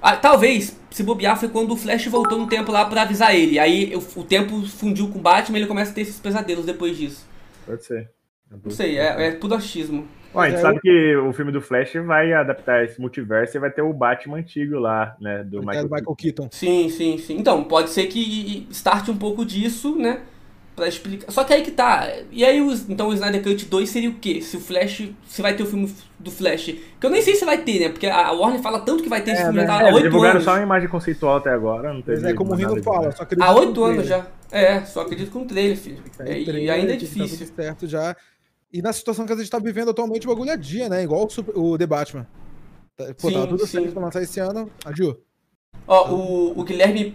ah, 0.00 0.16
talvez, 0.16 0.78
se 0.90 1.02
bobear, 1.02 1.38
foi 1.38 1.48
quando 1.48 1.72
o 1.72 1.76
Flash 1.76 2.06
voltou 2.06 2.38
no 2.38 2.46
tempo 2.46 2.70
lá 2.70 2.84
pra 2.84 3.02
avisar 3.02 3.34
ele. 3.34 3.58
Aí 3.58 3.94
o, 3.94 4.20
o 4.20 4.24
tempo 4.24 4.66
fundiu 4.66 5.08
com 5.08 5.18
o 5.18 5.22
Batman 5.22 5.58
e 5.58 5.60
ele 5.62 5.68
começa 5.68 5.90
a 5.90 5.94
ter 5.94 6.02
esses 6.02 6.18
pesadelos 6.18 6.64
depois 6.64 6.96
disso. 6.96 7.26
Pode 7.64 7.84
ser. 7.84 8.10
Não 8.50 8.70
sei, 8.70 8.98
é, 8.98 9.28
é 9.28 9.30
tudo 9.32 9.54
achismo. 9.54 10.06
Bom, 10.32 10.40
a 10.40 10.48
gente 10.48 10.58
é, 10.58 10.62
sabe 10.62 10.76
eu... 10.76 10.80
que 10.80 11.16
o 11.16 11.32
filme 11.32 11.50
do 11.50 11.60
Flash 11.60 11.94
vai 12.04 12.32
adaptar 12.32 12.84
esse 12.84 13.00
multiverso 13.00 13.56
e 13.56 13.60
vai 13.60 13.70
ter 13.70 13.82
o 13.82 13.92
Batman 13.92 14.38
antigo 14.38 14.78
lá, 14.78 15.16
né? 15.20 15.42
Do 15.42 15.60
Michael, 15.60 15.84
Michael 15.84 16.16
Keaton. 16.16 16.48
Sim, 16.52 16.88
sim, 16.88 17.18
sim. 17.18 17.38
Então, 17.38 17.64
pode 17.64 17.90
ser 17.90 18.06
que 18.06 18.66
starte 18.70 19.10
um 19.10 19.16
pouco 19.16 19.44
disso, 19.44 19.96
né? 19.96 20.20
Pra 20.76 20.86
explicar. 20.86 21.32
Só 21.32 21.42
que 21.42 21.54
aí 21.54 21.62
que 21.62 21.70
tá. 21.70 22.06
E 22.30 22.44
aí, 22.44 22.60
os, 22.60 22.86
então 22.88 23.08
o 23.08 23.14
Snyder 23.14 23.42
Cut 23.42 23.64
2 23.64 23.88
seria 23.88 24.10
o 24.10 24.14
quê? 24.14 24.42
Se 24.42 24.58
o 24.58 24.60
Flash. 24.60 25.08
Se 25.26 25.40
vai 25.40 25.56
ter 25.56 25.62
o 25.62 25.66
filme 25.66 25.90
do 26.18 26.30
Flash. 26.30 26.76
Que 27.00 27.06
eu 27.06 27.08
nem 27.08 27.22
sei 27.22 27.34
se 27.34 27.46
vai 27.46 27.56
ter, 27.56 27.80
né? 27.80 27.88
Porque 27.88 28.06
a 28.06 28.30
Warner 28.32 28.60
fala 28.60 28.80
tanto 28.80 29.02
que 29.02 29.08
vai 29.08 29.22
ter 29.22 29.30
é, 29.30 29.34
esse 29.34 29.42
filme 29.44 29.60
né? 29.60 29.66
já 29.66 29.78
tá 29.78 29.88
há 29.90 29.94
8 29.94 30.24
é, 30.24 30.30
anos. 30.30 30.44
só 30.44 30.52
uma 30.52 30.62
imagem 30.62 30.88
conceitual 30.90 31.36
até 31.38 31.48
agora, 31.48 31.94
não 31.94 32.02
teve. 32.02 32.20
Mas 32.20 32.30
é 32.30 32.34
como 32.34 32.52
o 32.52 32.54
Rino 32.54 32.82
fala, 32.82 33.10
só 33.10 33.22
acredito 33.22 33.42
Há 33.42 33.54
8 33.54 33.84
anos 33.84 34.06
já. 34.06 34.26
É, 34.52 34.82
só 34.82 35.00
acredito 35.00 35.30
com 35.30 35.40
o 35.40 35.44
trailer, 35.46 35.78
filho. 35.78 36.02
É, 36.18 36.38
e 36.38 36.70
ainda 36.70 36.92
é 36.92 36.96
difícil. 36.96 37.46
Tá 37.48 37.62
certo 37.62 37.86
já. 37.86 38.14
E 38.70 38.82
na 38.82 38.92
situação 38.92 39.24
que 39.24 39.32
a 39.32 39.36
gente 39.36 39.50
tá 39.50 39.58
vivendo 39.58 39.90
atualmente, 39.90 40.26
o 40.26 40.30
bagulho 40.30 40.50
é 40.50 40.56
dia, 40.58 40.90
né? 40.90 41.02
Igual 41.02 41.26
o, 41.54 41.72
o 41.72 41.78
The 41.78 41.86
Batman. 41.86 42.26
Tá, 42.94 43.14
pô, 43.18 43.28
sim, 43.28 43.34
tava 43.34 43.46
tudo 43.46 43.66
sim. 43.66 43.78
certo 43.78 43.92
pra 43.92 44.02
lançar 44.02 44.22
esse 44.22 44.38
ano. 44.40 44.70
Adiu. 44.84 45.18
Ó, 45.86 46.10
o, 46.10 46.60
o 46.60 46.64
Guilherme 46.64 47.14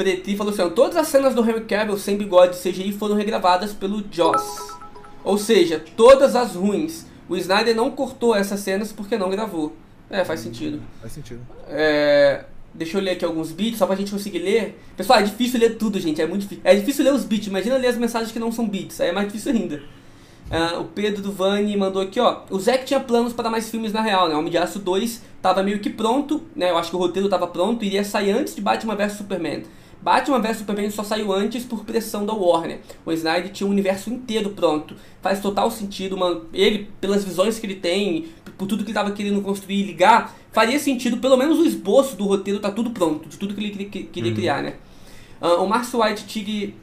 Preti 0.00 0.34
falou 0.34 0.50
assim: 0.50 0.70
todas 0.70 0.96
as 0.96 1.08
cenas 1.08 1.34
do 1.34 1.42
Henry 1.42 1.60
Cavill 1.64 1.98
sem 1.98 2.16
bigode 2.16 2.56
CGI 2.56 2.90
foram 2.90 3.14
regravadas 3.14 3.74
pelo 3.74 4.02
Joss. 4.10 4.72
Ou 5.22 5.36
seja, 5.36 5.78
todas 5.94 6.34
as 6.34 6.54
ruins. 6.54 7.04
O 7.28 7.36
Snyder 7.36 7.76
não 7.76 7.90
cortou 7.90 8.34
essas 8.34 8.60
cenas 8.60 8.92
porque 8.92 9.18
não 9.18 9.28
gravou. 9.28 9.76
É, 10.08 10.24
faz 10.24 10.40
sentido. 10.40 10.80
Faz 11.02 11.12
sentido. 11.12 11.40
É, 11.68 12.46
deixa 12.72 12.96
eu 12.96 13.02
ler 13.02 13.10
aqui 13.10 13.26
alguns 13.26 13.52
beats, 13.52 13.76
só 13.76 13.86
pra 13.86 13.94
gente 13.94 14.10
conseguir 14.10 14.38
ler. 14.38 14.80
Pessoal, 14.96 15.18
é 15.18 15.22
difícil 15.22 15.60
ler 15.60 15.76
tudo, 15.76 16.00
gente. 16.00 16.20
É 16.22 16.26
muito 16.26 16.42
difícil. 16.42 16.62
É 16.64 16.74
difícil 16.74 17.04
ler 17.04 17.12
os 17.12 17.24
beats. 17.24 17.48
Imagina 17.48 17.76
ler 17.76 17.88
as 17.88 17.98
mensagens 17.98 18.32
que 18.32 18.38
não 18.38 18.50
são 18.50 18.66
beats. 18.66 19.02
Aí 19.02 19.10
é 19.10 19.12
mais 19.12 19.26
difícil 19.26 19.52
ainda. 19.52 19.82
Uh, 20.50 20.80
o 20.80 20.84
Pedro 20.84 21.20
do 21.22 21.30
Vani 21.30 21.76
mandou 21.76 22.00
aqui, 22.00 22.18
ó. 22.18 22.40
O 22.48 22.58
Zack 22.58 22.86
tinha 22.86 23.00
planos 23.00 23.34
para 23.34 23.50
mais 23.50 23.68
filmes 23.68 23.92
na 23.92 24.00
real, 24.00 24.30
né? 24.30 24.34
O 24.34 24.38
Homem 24.38 24.50
de 24.50 24.56
Aço 24.56 24.78
2 24.78 25.20
tava 25.42 25.62
meio 25.62 25.78
que 25.78 25.90
pronto, 25.90 26.42
né? 26.56 26.70
Eu 26.70 26.78
acho 26.78 26.88
que 26.88 26.96
o 26.96 26.98
roteiro 26.98 27.28
tava 27.28 27.46
pronto, 27.46 27.84
iria 27.84 28.02
sair 28.02 28.30
antes 28.30 28.54
de 28.56 28.62
Batman 28.62 28.96
vs 28.96 29.12
Superman. 29.12 29.62
Batman 30.02 30.40
vs 30.40 30.58
Superman 30.58 30.90
só 30.90 31.04
saiu 31.04 31.32
antes 31.32 31.64
por 31.64 31.84
pressão 31.84 32.24
da 32.24 32.32
Warner. 32.32 32.80
O 33.04 33.12
Snyder 33.12 33.52
tinha 33.52 33.66
o 33.66 33.70
universo 33.70 34.10
inteiro 34.10 34.50
pronto. 34.50 34.94
Faz 35.20 35.40
total 35.40 35.70
sentido, 35.70 36.16
mano. 36.16 36.46
Ele, 36.52 36.88
pelas 37.00 37.24
visões 37.24 37.58
que 37.58 37.66
ele 37.66 37.74
tem, 37.74 38.28
por 38.56 38.66
tudo 38.66 38.78
que 38.78 38.90
ele 38.90 38.98
estava 38.98 39.10
querendo 39.12 39.42
construir 39.42 39.80
e 39.80 39.82
ligar, 39.82 40.34
faria 40.52 40.78
sentido, 40.78 41.18
pelo 41.18 41.36
menos 41.36 41.58
o 41.58 41.64
esboço 41.64 42.16
do 42.16 42.24
roteiro 42.24 42.60
tá 42.60 42.70
tudo 42.70 42.90
pronto, 42.90 43.28
de 43.28 43.38
tudo 43.38 43.54
que 43.54 43.60
ele 43.60 43.70
queria, 43.70 44.06
queria 44.06 44.30
uhum. 44.30 44.36
criar, 44.36 44.62
né? 44.62 44.74
Uh, 45.40 45.62
o 45.62 45.66
Márcio 45.66 46.02
White 46.02 46.26
Tig 46.26 46.74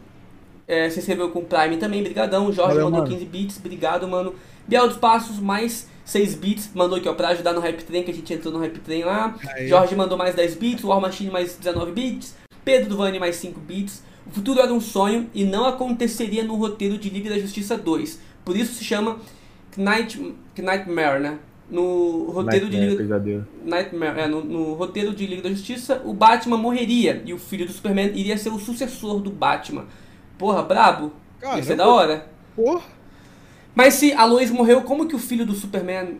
é, 0.67 0.89
se 0.89 0.99
inscreveu 0.99 1.29
com 1.29 1.39
o 1.39 1.45
Prime 1.45 1.77
também, 1.77 2.03
brigadão. 2.03 2.51
Jorge 2.51 2.75
Valeu, 2.75 2.85
mandou 2.85 3.01
mano. 3.01 3.13
15 3.13 3.25
bits, 3.25 3.57
obrigado, 3.57 4.07
mano. 4.07 4.35
Biel 4.67 4.87
dos 4.87 4.97
Passos, 4.97 5.39
mais 5.39 5.87
6 6.05 6.35
bits, 6.35 6.71
mandou 6.73 6.97
aqui, 6.97 7.07
ó, 7.07 7.13
pra 7.13 7.29
ajudar 7.29 7.53
no 7.53 7.61
Rap 7.61 7.83
Train, 7.83 8.03
que 8.03 8.11
a 8.11 8.13
gente 8.13 8.33
entrou 8.33 8.53
no 8.53 8.59
Rap 8.59 8.77
Train 8.79 9.03
lá. 9.03 9.35
Aí. 9.55 9.67
Jorge 9.67 9.95
mandou 9.95 10.17
mais 10.17 10.35
10 10.35 10.55
bits, 10.55 10.83
War 10.83 10.99
Machine 10.99 11.31
mais 11.31 11.55
19 11.55 11.91
bits. 11.91 12.35
Pedro 12.67 12.89
Duvani 12.89 13.17
mais 13.17 13.37
5 13.37 13.61
bits. 13.61 14.03
O 14.25 14.29
futuro 14.29 14.59
era 14.59 14.73
um 14.73 14.81
sonho 14.81 15.29
e 15.33 15.45
não 15.45 15.65
aconteceria 15.65 16.43
no 16.43 16.55
roteiro 16.55 16.97
de 16.97 17.09
Liga 17.09 17.29
da 17.29 17.39
Justiça 17.39 17.77
2. 17.77 18.19
Por 18.43 18.57
isso 18.57 18.73
se 18.73 18.83
chama 18.83 19.19
Night, 19.77 20.35
Nightmare, 20.57 21.21
né? 21.21 21.39
No 21.71 22.29
roteiro 22.29 22.65
Nightmare, 22.65 23.21
de 23.21 23.29
Liga. 23.29 23.47
Nightmare, 23.63 24.19
é, 24.19 24.27
no, 24.27 24.43
no, 24.43 24.73
roteiro 24.73 25.15
de 25.15 25.25
Liga 25.25 25.43
da 25.43 25.49
Justiça, 25.49 26.01
o 26.03 26.13
Batman 26.13 26.57
morreria 26.57 27.23
e 27.25 27.33
o 27.33 27.39
filho 27.39 27.65
do 27.65 27.71
Superman 27.71 28.11
iria 28.13 28.37
ser 28.37 28.49
o 28.49 28.59
sucessor 28.59 29.21
do 29.21 29.31
Batman. 29.31 29.85
Porra, 30.37 30.61
brabo. 30.61 31.13
Caramba. 31.39 31.59
Ia 31.59 31.63
ser 31.63 31.77
da 31.77 31.87
hora. 31.87 32.27
Porra. 32.53 32.83
Mas 33.73 33.93
se 33.93 34.11
a 34.11 34.25
Lois 34.25 34.51
morreu, 34.51 34.81
como 34.81 35.07
que 35.07 35.15
o 35.15 35.19
filho 35.19 35.45
do 35.45 35.53
Superman. 35.53 36.17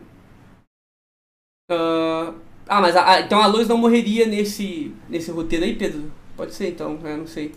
Uh... 1.70 2.32
Ah, 2.66 2.80
mas 2.80 2.96
a, 2.96 3.10
a, 3.10 3.20
então 3.20 3.40
a 3.40 3.46
Lois 3.46 3.68
não 3.68 3.78
morreria 3.78 4.26
nesse, 4.26 4.94
nesse 5.08 5.30
roteiro 5.30 5.64
aí, 5.64 5.74
Pedro? 5.74 6.10
Pode 6.38 6.54
ser 6.54 6.68
então, 6.68 6.96
eu 7.02 7.16
não 7.18 7.26
sei. 7.26 7.52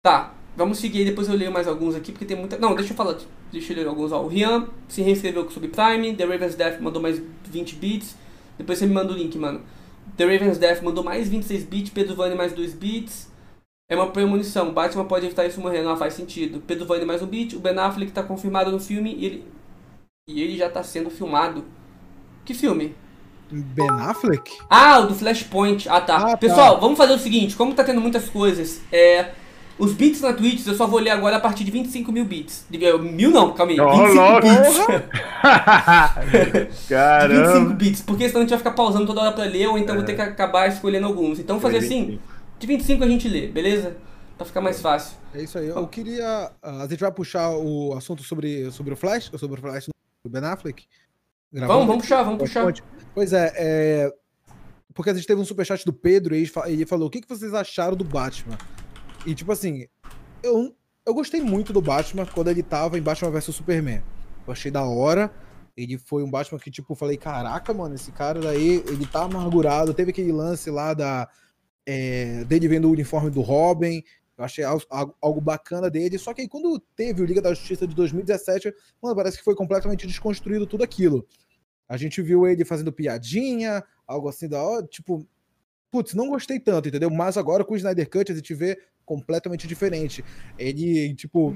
Tá, 0.00 0.32
vamos 0.56 0.78
seguir 0.78 1.00
aí, 1.00 1.04
depois 1.06 1.28
eu 1.28 1.34
leio 1.34 1.50
mais 1.50 1.66
alguns 1.66 1.96
aqui, 1.96 2.12
porque 2.12 2.24
tem 2.24 2.36
muita. 2.36 2.56
Não, 2.56 2.72
deixa 2.72 2.92
eu 2.92 2.96
falar, 2.96 3.18
deixa 3.50 3.72
eu 3.72 3.76
ler 3.78 3.88
alguns. 3.88 4.12
Ó, 4.12 4.22
o 4.22 4.28
Rian 4.28 4.68
se 4.86 5.02
reinscreveu 5.02 5.42
com 5.42 5.50
o 5.50 5.52
Subprime, 5.52 6.14
The 6.14 6.24
Raven's 6.24 6.54
Death 6.54 6.80
mandou 6.80 7.02
mais 7.02 7.20
20 7.50 7.74
bits. 7.74 8.16
Depois 8.56 8.78
você 8.78 8.86
me 8.86 8.94
manda 8.94 9.12
o 9.12 9.16
link, 9.16 9.36
mano. 9.36 9.60
The 10.16 10.24
Raven's 10.24 10.56
Death 10.56 10.82
mandou 10.82 11.02
mais 11.02 11.28
26 11.28 11.64
bits, 11.64 11.90
Pedro 11.90 12.14
Vani 12.14 12.36
mais 12.36 12.52
2 12.52 12.74
bits. 12.74 13.28
É 13.90 13.96
uma 13.96 14.12
premonição, 14.12 14.72
Batman 14.72 15.04
pode 15.04 15.26
evitar 15.26 15.44
isso 15.44 15.60
morrendo, 15.60 15.88
não 15.88 15.96
faz 15.96 16.14
sentido. 16.14 16.62
Pedro 16.64 16.86
Vani 16.86 17.04
mais 17.04 17.22
um 17.22 17.26
bit, 17.26 17.56
o 17.56 17.60
Ben 17.60 17.76
Affleck 17.76 18.12
tá 18.12 18.22
confirmado 18.22 18.70
no 18.70 18.78
filme 18.78 19.16
e 19.16 19.26
ele, 19.26 19.44
e 20.28 20.40
ele 20.40 20.56
já 20.56 20.70
tá 20.70 20.84
sendo 20.84 21.10
filmado. 21.10 21.64
Que 22.44 22.54
filme? 22.54 22.94
Ben 23.52 23.90
Affleck? 23.90 24.50
Ah, 24.68 25.00
o 25.00 25.06
do 25.08 25.14
Flashpoint. 25.14 25.88
Ah, 25.88 26.00
tá. 26.00 26.16
Ah, 26.16 26.30
tá. 26.30 26.36
Pessoal, 26.36 26.80
vamos 26.80 26.96
fazer 26.96 27.12
o 27.12 27.18
seguinte: 27.18 27.54
como 27.56 27.74
tá 27.74 27.84
tendo 27.84 28.00
muitas 28.00 28.28
coisas, 28.28 28.80
é. 28.90 29.30
Os 29.78 29.94
bits 29.94 30.20
na 30.20 30.32
Twitch 30.34 30.66
eu 30.66 30.74
só 30.74 30.86
vou 30.86 31.00
ler 31.00 31.10
agora 31.10 31.36
a 31.36 31.40
partir 31.40 31.64
de 31.64 31.70
25 31.70 32.12
mil 32.12 32.24
bits. 32.24 32.66
Mil 32.70 33.30
não, 33.30 33.52
calma 33.52 33.72
aí. 33.72 33.80
Oh, 33.80 33.90
25 33.90 34.40
bits. 34.42 34.78
Caramba. 36.88 37.52
25 37.52 37.74
bits, 37.74 38.02
porque 38.02 38.28
senão 38.28 38.40
a 38.40 38.42
gente 38.42 38.50
vai 38.50 38.58
ficar 38.58 38.72
pausando 38.72 39.06
toda 39.06 39.22
hora 39.22 39.32
pra 39.32 39.44
ler, 39.44 39.66
ou 39.68 39.78
então 39.78 39.94
é. 39.94 39.98
vou 39.98 40.06
ter 40.06 40.14
que 40.14 40.20
acabar 40.20 40.68
escolhendo 40.68 41.06
alguns. 41.06 41.38
Então 41.38 41.58
fazer 41.58 41.78
assim, 41.78 42.20
de 42.58 42.66
25 42.66 43.02
a 43.02 43.08
gente 43.08 43.26
lê, 43.26 43.48
beleza? 43.48 43.96
Pra 44.36 44.46
ficar 44.46 44.60
mais 44.60 44.80
fácil. 44.80 45.16
É 45.34 45.42
isso 45.42 45.58
aí. 45.58 45.68
Eu 45.68 45.86
queria. 45.88 46.52
A 46.62 46.86
gente 46.86 47.00
vai 47.00 47.10
puxar 47.10 47.50
o 47.50 47.94
assunto 47.96 48.22
sobre, 48.22 48.70
sobre 48.70 48.92
o 48.92 48.96
Flash, 48.96 49.30
sobre 49.36 49.58
o 49.58 49.62
Flash 49.62 49.88
do 50.24 50.30
Ben 50.30 50.44
Affleck. 50.44 50.84
Vamos, 51.52 51.86
vamos 51.86 52.02
puxar, 52.02 52.22
vamos 52.22 52.38
puxar. 52.38 52.72
Pois 53.14 53.32
é, 53.32 53.52
é, 53.56 54.14
porque 54.94 55.10
a 55.10 55.14
gente 55.14 55.26
teve 55.26 55.40
um 55.40 55.44
superchat 55.44 55.84
do 55.84 55.92
Pedro 55.92 56.34
e 56.34 56.50
ele 56.66 56.86
falou: 56.86 57.08
o 57.08 57.10
que, 57.10 57.20
que 57.20 57.28
vocês 57.28 57.52
acharam 57.54 57.96
do 57.96 58.04
Batman? 58.04 58.58
E 59.26 59.34
tipo 59.34 59.52
assim, 59.52 59.86
eu 60.42 60.74
eu 61.04 61.14
gostei 61.14 61.40
muito 61.40 61.72
do 61.72 61.80
Batman 61.80 62.24
quando 62.26 62.48
ele 62.48 62.62
tava 62.62 62.96
em 62.96 63.02
Batman 63.02 63.30
vs 63.30 63.54
Superman. 63.54 64.02
Eu 64.46 64.52
achei 64.52 64.70
da 64.70 64.84
hora. 64.84 65.32
Ele 65.76 65.98
foi 65.98 66.22
um 66.22 66.30
Batman 66.30 66.58
que, 66.58 66.70
tipo, 66.70 66.94
falei, 66.94 67.16
caraca, 67.16 67.72
mano, 67.72 67.94
esse 67.94 68.12
cara 68.12 68.40
daí, 68.40 68.84
ele 68.86 69.06
tá 69.06 69.22
amargurado. 69.22 69.94
Teve 69.94 70.10
aquele 70.10 70.32
lance 70.32 70.70
lá 70.70 70.94
da. 70.94 71.28
É, 71.84 72.44
dele 72.44 72.68
vendo 72.68 72.86
o 72.86 72.92
uniforme 72.92 73.30
do 73.30 73.40
Robin. 73.40 74.02
Eu 74.38 74.44
achei 74.44 74.62
algo, 74.62 74.84
algo 75.20 75.40
bacana 75.40 75.90
dele. 75.90 76.18
Só 76.18 76.32
que 76.32 76.42
aí, 76.42 76.48
quando 76.48 76.78
teve 76.94 77.20
o 77.20 77.24
Liga 77.24 77.42
da 77.42 77.52
Justiça 77.52 77.86
de 77.86 77.94
2017, 77.94 78.72
mano, 79.02 79.16
parece 79.16 79.38
que 79.38 79.44
foi 79.44 79.56
completamente 79.56 80.06
desconstruído 80.06 80.66
tudo 80.66 80.84
aquilo. 80.84 81.26
A 81.92 81.98
gente 81.98 82.22
viu 82.22 82.46
ele 82.46 82.64
fazendo 82.64 82.90
piadinha, 82.90 83.84
algo 84.06 84.26
assim 84.26 84.48
da 84.48 84.62
hora, 84.62 84.86
tipo, 84.86 85.28
putz, 85.90 86.14
não 86.14 86.30
gostei 86.30 86.58
tanto, 86.58 86.88
entendeu? 86.88 87.10
Mas 87.10 87.36
agora 87.36 87.66
com 87.66 87.74
o 87.74 87.76
Snyder 87.76 88.08
Cut 88.08 88.32
a 88.32 88.34
gente 88.34 88.54
vê 88.54 88.80
completamente 89.04 89.68
diferente. 89.68 90.24
Ele, 90.58 91.14
tipo, 91.14 91.54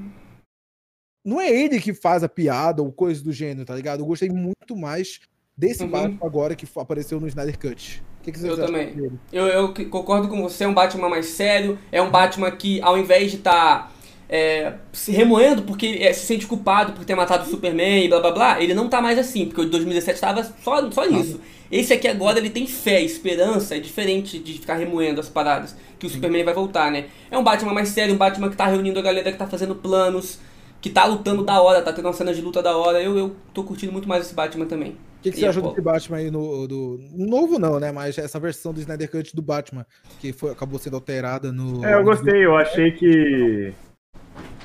não 1.24 1.40
é 1.40 1.50
ele 1.50 1.80
que 1.80 1.94
faz 1.94 2.22
a 2.22 2.28
piada 2.28 2.82
ou 2.82 2.92
coisa 2.92 3.24
do 3.24 3.32
gênero, 3.32 3.64
tá 3.64 3.74
ligado? 3.74 4.00
Eu 4.00 4.06
gostei 4.06 4.28
muito 4.28 4.76
mais 4.76 5.20
desse 5.56 5.84
uhum. 5.84 5.90
Batman 5.90 6.18
agora 6.20 6.54
que 6.54 6.68
apareceu 6.76 7.18
no 7.18 7.28
Snyder 7.28 7.58
Cut. 7.58 8.04
Que 8.22 8.30
que 8.30 8.46
eu 8.46 8.56
também. 8.56 8.94
Eu, 9.32 9.46
eu, 9.46 9.72
concordo 9.88 10.28
com 10.28 10.42
você, 10.42 10.64
é 10.64 10.68
um 10.68 10.74
Batman 10.74 11.08
mais 11.08 11.28
sério, 11.28 11.78
é 11.90 12.02
um 12.02 12.10
Batman 12.10 12.50
que 12.50 12.78
ao 12.82 12.98
invés 12.98 13.30
de 13.30 13.38
estar 13.38 13.88
tá 13.88 13.95
é, 14.28 14.74
se 14.92 15.12
remoendo 15.12 15.62
porque 15.62 15.98
é, 16.00 16.12
se 16.12 16.26
sente 16.26 16.46
culpado 16.46 16.92
por 16.92 17.04
ter 17.04 17.14
matado 17.14 17.44
o 17.44 17.50
Superman 17.50 18.04
e 18.04 18.08
blá 18.08 18.20
blá 18.20 18.32
blá, 18.32 18.62
ele 18.62 18.74
não 18.74 18.88
tá 18.88 19.00
mais 19.00 19.18
assim, 19.18 19.46
porque 19.46 19.60
o 19.60 19.64
de 19.64 19.70
2017 19.70 20.20
tava 20.20 20.44
só, 20.62 20.90
só 20.90 21.04
nisso. 21.06 21.40
Esse 21.70 21.92
aqui 21.92 22.06
agora 22.06 22.38
ele 22.38 22.50
tem 22.50 22.66
fé, 22.66 23.00
esperança, 23.02 23.76
é 23.76 23.80
diferente 23.80 24.38
de 24.38 24.54
ficar 24.54 24.76
remoendo 24.76 25.20
as 25.20 25.28
paradas, 25.28 25.76
que 25.98 26.06
o 26.06 26.10
Superman 26.10 26.44
vai 26.44 26.54
voltar, 26.54 26.90
né? 26.90 27.06
É 27.30 27.36
um 27.36 27.42
Batman 27.42 27.72
mais 27.72 27.88
sério, 27.88 28.14
um 28.14 28.18
Batman 28.18 28.50
que 28.50 28.56
tá 28.56 28.66
reunindo 28.66 28.98
a 28.98 29.02
galera 29.02 29.32
que 29.32 29.38
tá 29.38 29.46
fazendo 29.46 29.74
planos, 29.74 30.38
que 30.80 30.90
tá 30.90 31.04
lutando 31.04 31.44
da 31.44 31.60
hora, 31.60 31.82
tá 31.82 31.92
tendo 31.92 32.06
uma 32.06 32.12
cena 32.12 32.32
de 32.32 32.40
luta 32.40 32.62
da 32.62 32.76
hora. 32.76 33.02
Eu, 33.02 33.18
eu 33.18 33.34
tô 33.52 33.64
curtindo 33.64 33.92
muito 33.92 34.08
mais 34.08 34.24
esse 34.24 34.34
Batman 34.34 34.66
também. 34.66 34.92
O 34.92 35.22
que, 35.22 35.32
que 35.32 35.40
você 35.40 35.46
achou 35.46 35.70
desse 35.70 35.80
Batman 35.80 36.18
aí 36.18 36.30
no, 36.30 36.68
do. 36.68 37.00
Novo 37.12 37.58
não, 37.58 37.80
né? 37.80 37.90
Mas 37.90 38.16
essa 38.16 38.38
versão 38.38 38.72
do 38.72 38.78
Snyder 38.78 39.10
Cut 39.10 39.34
do 39.34 39.42
Batman, 39.42 39.84
que 40.20 40.32
foi, 40.32 40.52
acabou 40.52 40.78
sendo 40.78 40.94
alterada 40.94 41.50
no. 41.50 41.84
É, 41.84 41.94
eu 41.94 42.04
gostei, 42.04 42.44
eu 42.44 42.54
achei 42.54 42.92
que 42.92 43.74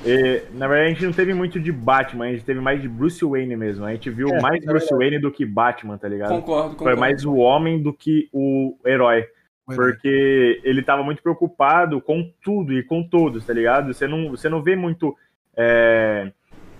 e, 0.04 0.42
na 0.52 0.66
verdade, 0.66 0.86
a 0.86 0.92
gente 0.94 1.04
não 1.04 1.12
teve 1.12 1.32
muito 1.32 1.60
de 1.60 1.70
Batman, 1.70 2.26
a 2.26 2.32
gente 2.32 2.44
teve 2.44 2.60
mais 2.60 2.82
de 2.82 2.88
Bruce 2.88 3.24
Wayne 3.24 3.56
mesmo. 3.56 3.84
A 3.84 3.92
gente 3.92 4.10
viu 4.10 4.28
é, 4.28 4.40
mais 4.40 4.62
é 4.62 4.66
Bruce 4.66 4.92
Wayne 4.92 5.18
do 5.18 5.30
que 5.30 5.46
Batman, 5.46 5.96
tá 5.96 6.08
ligado? 6.08 6.30
Concordo, 6.30 6.70
concordo. 6.70 6.84
Foi 6.84 6.96
mais 6.96 7.24
o 7.24 7.36
homem 7.36 7.80
do 7.82 7.92
que 7.92 8.28
o 8.32 8.76
herói. 8.84 9.26
Porque 9.64 10.60
ele 10.64 10.82
tava 10.82 11.02
muito 11.02 11.22
preocupado 11.22 12.00
com 12.00 12.30
tudo 12.42 12.72
e 12.72 12.82
com 12.82 13.02
todos, 13.02 13.46
tá 13.46 13.52
ligado? 13.52 13.94
Você 13.94 14.06
não, 14.06 14.30
você 14.30 14.48
não 14.48 14.62
vê 14.62 14.74
muito 14.74 15.16
é, 15.56 16.30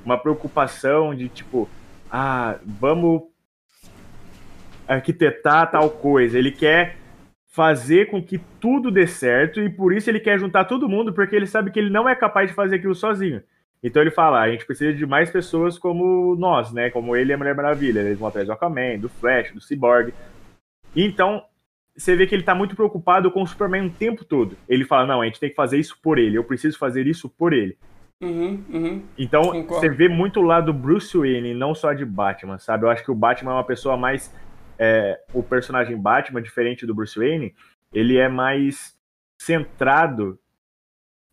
uma 0.05 0.19
preocupação 0.19 1.15
de 1.15 1.29
tipo, 1.29 1.69
ah, 2.11 2.57
vamos 2.65 3.23
arquitetar 4.87 5.71
tal 5.71 5.89
coisa. 5.91 6.39
Ele 6.39 6.51
quer 6.51 6.97
fazer 7.53 8.07
com 8.07 8.23
que 8.23 8.39
tudo 8.59 8.91
dê 8.91 9.07
certo 9.07 9.61
e 9.61 9.69
por 9.69 9.93
isso 9.93 10.09
ele 10.09 10.19
quer 10.19 10.39
juntar 10.39 10.65
todo 10.65 10.89
mundo, 10.89 11.13
porque 11.13 11.37
ele 11.37 11.47
sabe 11.47 11.71
que 11.71 11.79
ele 11.79 11.91
não 11.91 12.09
é 12.09 12.17
capaz 12.17 12.49
de 12.49 12.57
fazer 12.57 12.77
aquilo 12.77 12.95
sozinho. 12.95 13.43
Então 13.83 14.01
ele 14.01 14.11
fala, 14.11 14.41
a 14.41 14.51
gente 14.51 14.65
precisa 14.65 14.93
de 14.95 15.05
mais 15.05 15.31
pessoas 15.31 15.79
como 15.79 16.35
nós, 16.37 16.73
né? 16.73 16.89
Como 16.89 17.15
ele 17.15 17.31
e 17.31 17.35
a 17.35 17.39
Mulher 17.39 17.55
Maravilha. 17.55 18.01
Eles 18.01 18.19
vão 18.19 18.29
atrás 18.29 18.47
do 18.47 18.53
Aquaman, 18.53 18.99
do 18.99 19.09
Flash, 19.09 19.53
do 19.53 19.61
Cyborg. 19.61 20.15
Então, 20.97 21.43
você 21.95 22.17
vê 22.17 22.27
que 22.27 22.35
ele 22.35 22.43
tá 22.43 22.55
muito 22.55 22.75
preocupado 22.75 23.31
com 23.31 23.43
o 23.43 23.47
Superman 23.47 23.87
o 23.87 23.91
tempo 23.91 24.25
todo. 24.25 24.57
Ele 24.67 24.85
fala, 24.85 25.07
não, 25.07 25.21
a 25.21 25.27
gente 25.27 25.41
tem 25.41 25.51
que 25.51 25.57
fazer 25.57 25.79
isso 25.79 25.99
por 26.03 26.19
ele, 26.19 26.39
eu 26.39 26.45
preciso 26.45 26.79
fazer 26.79 27.07
isso 27.07 27.29
por 27.29 27.53
ele. 27.53 27.77
Uhum, 28.23 28.65
uhum. 28.73 29.03
Então, 29.19 29.43
Concordo. 29.43 29.75
você 29.75 29.89
vê 29.91 30.09
muito 30.09 30.41
o 30.41 30.45
lado 30.45 30.73
Bruce 30.73 31.19
Wayne, 31.19 31.53
não 31.53 31.75
só 31.75 31.93
de 31.93 32.05
Batman, 32.05 32.59
sabe? 32.59 32.85
Eu 32.85 32.91
acho 32.91 33.05
que 33.05 33.11
o 33.11 33.17
Batman 33.17 33.51
é 33.51 33.55
uma 33.55 33.65
pessoa 33.65 33.97
mais 33.97 34.33
é, 34.79 35.21
o 35.33 35.43
personagem 35.43 35.97
Batman, 35.97 36.43
diferente 36.43 36.87
do 36.87 36.95
Bruce 36.95 37.19
Wayne, 37.19 37.55
ele 37.93 38.17
é 38.17 38.29
mais 38.29 38.97
centrado, 39.39 40.39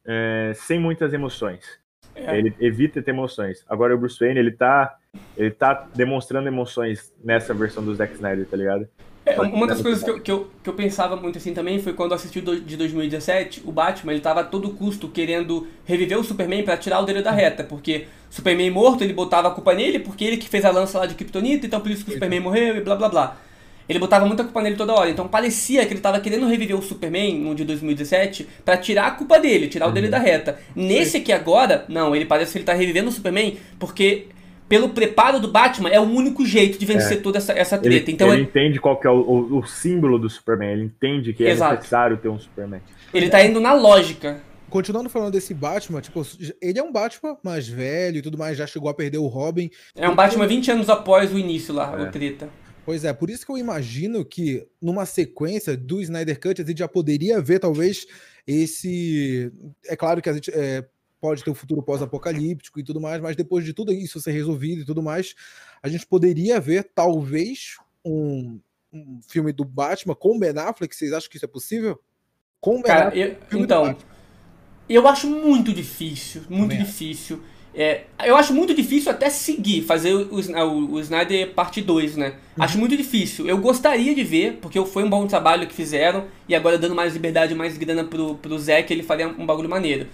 é, 0.06 0.52
sem 0.56 0.80
muitas 0.80 1.14
emoções. 1.14 1.80
É. 2.16 2.38
Ele 2.38 2.54
evita 2.60 3.02
ter 3.02 3.12
emoções. 3.12 3.64
Agora 3.70 3.96
o 3.96 3.98
Bruce 3.98 4.20
Wayne, 4.20 4.40
ele 4.40 4.52
tá, 4.52 4.98
ele 5.38 5.52
tá 5.52 5.88
demonstrando 5.96 6.48
emoções 6.48 7.14
nessa 7.24 7.54
versão 7.54 7.84
do 7.84 7.94
Zack 7.96 8.14
Snyder, 8.14 8.46
tá 8.46 8.58
ligado? 8.58 8.88
É, 9.34 9.42
uma 9.42 9.68
das 9.68 9.82
coisas 9.82 10.04
que 10.04 10.10
eu, 10.10 10.20
que, 10.20 10.32
eu, 10.32 10.50
que 10.64 10.70
eu 10.70 10.74
pensava 10.74 11.16
muito 11.16 11.38
assim 11.38 11.54
também 11.54 11.80
foi 11.80 11.94
quando 11.94 12.14
assisti 12.14 12.40
o 12.40 12.62
de 12.62 12.76
2017, 12.78 13.64
o 13.66 13.72
Batman, 13.72 14.14
ele 14.14 14.22
tava 14.22 14.42
a 14.42 14.44
todo 14.44 14.72
custo 14.72 15.08
querendo 15.08 15.68
reviver 15.86 16.18
o 16.18 16.24
Superman 16.24 16.64
para 16.64 16.78
tirar 16.78 17.00
o 17.00 17.06
dele 17.06 17.22
da 17.22 17.32
reta, 17.32 17.64
porque 17.64 18.08
Superman 18.30 18.72
morto, 18.72 19.04
ele 19.04 19.14
botava 19.14 19.48
a 19.48 19.52
culpa 19.52 19.74
nele, 19.74 20.00
porque 20.00 20.24
ele 20.24 20.38
que 20.38 20.50
fez 20.50 20.66
a 20.66 20.72
lança 20.72 21.00
lá 21.00 21.06
de 21.06 21.16
Kryptonita, 21.16 21.66
então 21.66 21.80
por 21.80 21.92
isso 21.92 22.04
que 22.04 22.12
o 22.12 22.14
Superman 22.14 22.40
morreu 22.40 22.78
e 22.78 22.82
blá 22.82 22.96
blá 22.96 23.10
blá. 23.10 23.38
Ele 23.88 23.98
botava 23.98 24.24
muita 24.26 24.44
culpa 24.44 24.62
nele 24.62 24.76
toda 24.76 24.94
hora, 24.94 25.10
então 25.10 25.28
parecia 25.28 25.84
que 25.86 25.94
ele 25.94 26.00
tava 26.00 26.20
querendo 26.20 26.48
reviver 26.48 26.78
o 26.78 26.82
Superman 26.82 27.40
no 27.40 27.56
de 27.56 27.66
2017 27.66 28.48
para 28.64 28.78
tirar 28.78 29.08
a 29.08 29.12
culpa 29.12 29.40
dele, 29.40 29.68
tirar 29.68 29.88
o 29.88 29.92
dele 29.92 30.06
uhum. 30.06 30.12
da 30.12 30.20
reta. 30.20 30.60
Nesse 30.76 31.18
aqui 31.18 31.32
agora, 31.32 31.86
não, 31.90 32.16
ele 32.16 32.26
parece 32.26 32.52
que 32.52 32.60
ele 32.60 32.66
tá 32.66 32.74
revivendo 32.74 33.10
o 33.10 33.12
Superman 33.12 33.58
porque 33.80 34.28
pelo 34.70 34.90
preparo 34.90 35.40
do 35.40 35.48
Batman, 35.48 35.90
é 35.90 36.00
o 36.00 36.04
único 36.04 36.46
jeito 36.46 36.78
de 36.78 36.86
vencer 36.86 37.18
é. 37.18 37.22
toda 37.22 37.40
essa, 37.40 37.54
essa 37.54 37.78
treta. 37.78 38.06
Ele, 38.06 38.12
então 38.14 38.32
ele 38.32 38.44
é... 38.44 38.46
entende 38.46 38.80
qual 38.80 39.00
que 39.00 39.08
é 39.08 39.10
o, 39.10 39.20
o, 39.20 39.58
o, 39.58 39.66
símbolo 39.66 40.20
do 40.20 40.30
Superman, 40.30 40.72
ele 40.72 40.84
entende 40.84 41.34
que 41.34 41.44
é 41.44 41.50
Exato. 41.50 41.76
necessário 41.76 42.18
ter 42.18 42.30
um 42.30 42.38
Superman. 42.38 42.80
Ele 43.12 43.28
tá 43.30 43.44
indo 43.44 43.60
na 43.60 43.74
lógica. 43.74 44.42
Continuando 44.70 45.10
falando 45.10 45.32
desse 45.32 45.52
Batman, 45.56 46.00
tipo, 46.00 46.22
ele 46.62 46.78
é 46.78 46.84
um 46.84 46.92
Batman 46.92 47.36
mais 47.44 47.68
velho 47.68 48.18
e 48.18 48.22
tudo 48.22 48.38
mais, 48.38 48.56
já 48.56 48.68
chegou 48.68 48.88
a 48.88 48.94
perder 48.94 49.18
o 49.18 49.26
Robin. 49.26 49.72
É 49.96 50.08
um 50.08 50.16
Batman 50.16 50.46
20 50.46 50.72
anos 50.72 50.90
após 50.90 51.34
o 51.34 51.40
início 51.40 51.74
lá, 51.74 52.00
é. 52.00 52.04
o 52.04 52.12
treta. 52.12 52.48
Pois 52.86 53.04
é, 53.04 53.12
por 53.12 53.32
isso 53.32 53.46
que 53.46 53.52
eu 53.52 53.58
imagino 53.58 54.24
que 54.24 54.66
numa 54.80 55.06
sequência 55.08 55.76
do 55.76 56.00
Snyder 56.02 56.40
Cut 56.40 56.62
a 56.62 56.66
gente 56.66 56.78
já 56.78 56.88
poderia 56.88 57.42
ver 57.42 57.60
talvez 57.60 58.06
esse. 58.48 59.52
É 59.88 59.96
claro 59.96 60.22
que 60.22 60.30
a 60.30 60.34
gente 60.34 60.52
é, 60.52 60.86
pode 61.20 61.44
ter 61.44 61.50
um 61.50 61.56
futuro 61.56 61.82
pós-apocalíptico 61.82 62.80
e 62.80 62.84
tudo 62.84 63.02
mais, 63.02 63.22
mas 63.22 63.36
depois 63.36 63.66
de 63.66 63.74
tudo 63.74 63.92
isso 63.92 64.20
ser 64.20 64.32
resolvido 64.32 64.82
e 64.82 64.86
tudo 64.86 65.04
mais, 65.04 65.36
a 65.82 65.88
gente 65.88 66.06
poderia 66.06 66.60
ver 66.60 66.92
talvez 66.96 67.78
um, 68.04 68.60
um 68.92 69.20
filme 69.28 69.52
do 69.52 69.66
Batman 69.66 70.16
com 70.16 70.36
o 70.36 70.40
Ben 70.40 70.58
Affleck. 70.58 70.96
Vocês 70.96 71.14
acham 71.14 71.30
que 71.30 71.38
isso 71.38 71.46
é 71.46 71.50
possível? 71.50 72.00
Com 72.60 72.80
o 72.80 72.82
Ben 72.82 72.84
Cara, 72.84 73.08
Affleck, 73.10 73.38
eu, 73.52 73.60
então, 73.60 73.98
eu 74.88 75.08
acho 75.08 75.28
muito 75.28 75.74
difícil, 75.74 76.42
muito 76.50 76.72
Também 76.72 76.84
difícil. 76.84 77.42
É, 77.74 78.06
eu 78.26 78.36
acho 78.36 78.52
muito 78.54 78.74
difícil 78.74 79.12
até 79.12 79.30
seguir, 79.30 79.84
fazer 79.84 80.14
o, 80.14 80.34
o, 80.34 80.92
o 80.94 81.00
Snyder 81.00 81.54
parte 81.54 81.82
2, 81.82 82.18
né? 82.18 82.34
Uhum. 82.58 82.64
Acho 82.64 82.78
muito 82.80 82.98
difícil. 82.98 83.48
Eu 83.48 83.60
gostaria 83.60 84.16
de 84.16 84.24
ver, 84.24 84.58
porque 84.60 84.84
foi 84.86 85.04
um 85.04 85.10
bom 85.10 85.28
trabalho 85.28 85.68
que 85.68 85.74
fizeram, 85.74 86.26
e 86.48 86.56
agora 86.56 86.78
dando 86.78 86.96
mais 86.96 87.14
liberdade, 87.14 87.54
mais 87.54 87.78
grana 87.78 88.04
pro, 88.04 88.36
pro 88.36 88.58
Zack, 88.58 88.92
ele 88.92 89.04
faria 89.04 89.28
um 89.28 89.46
bagulho 89.46 89.70
maneiro. 89.70 90.08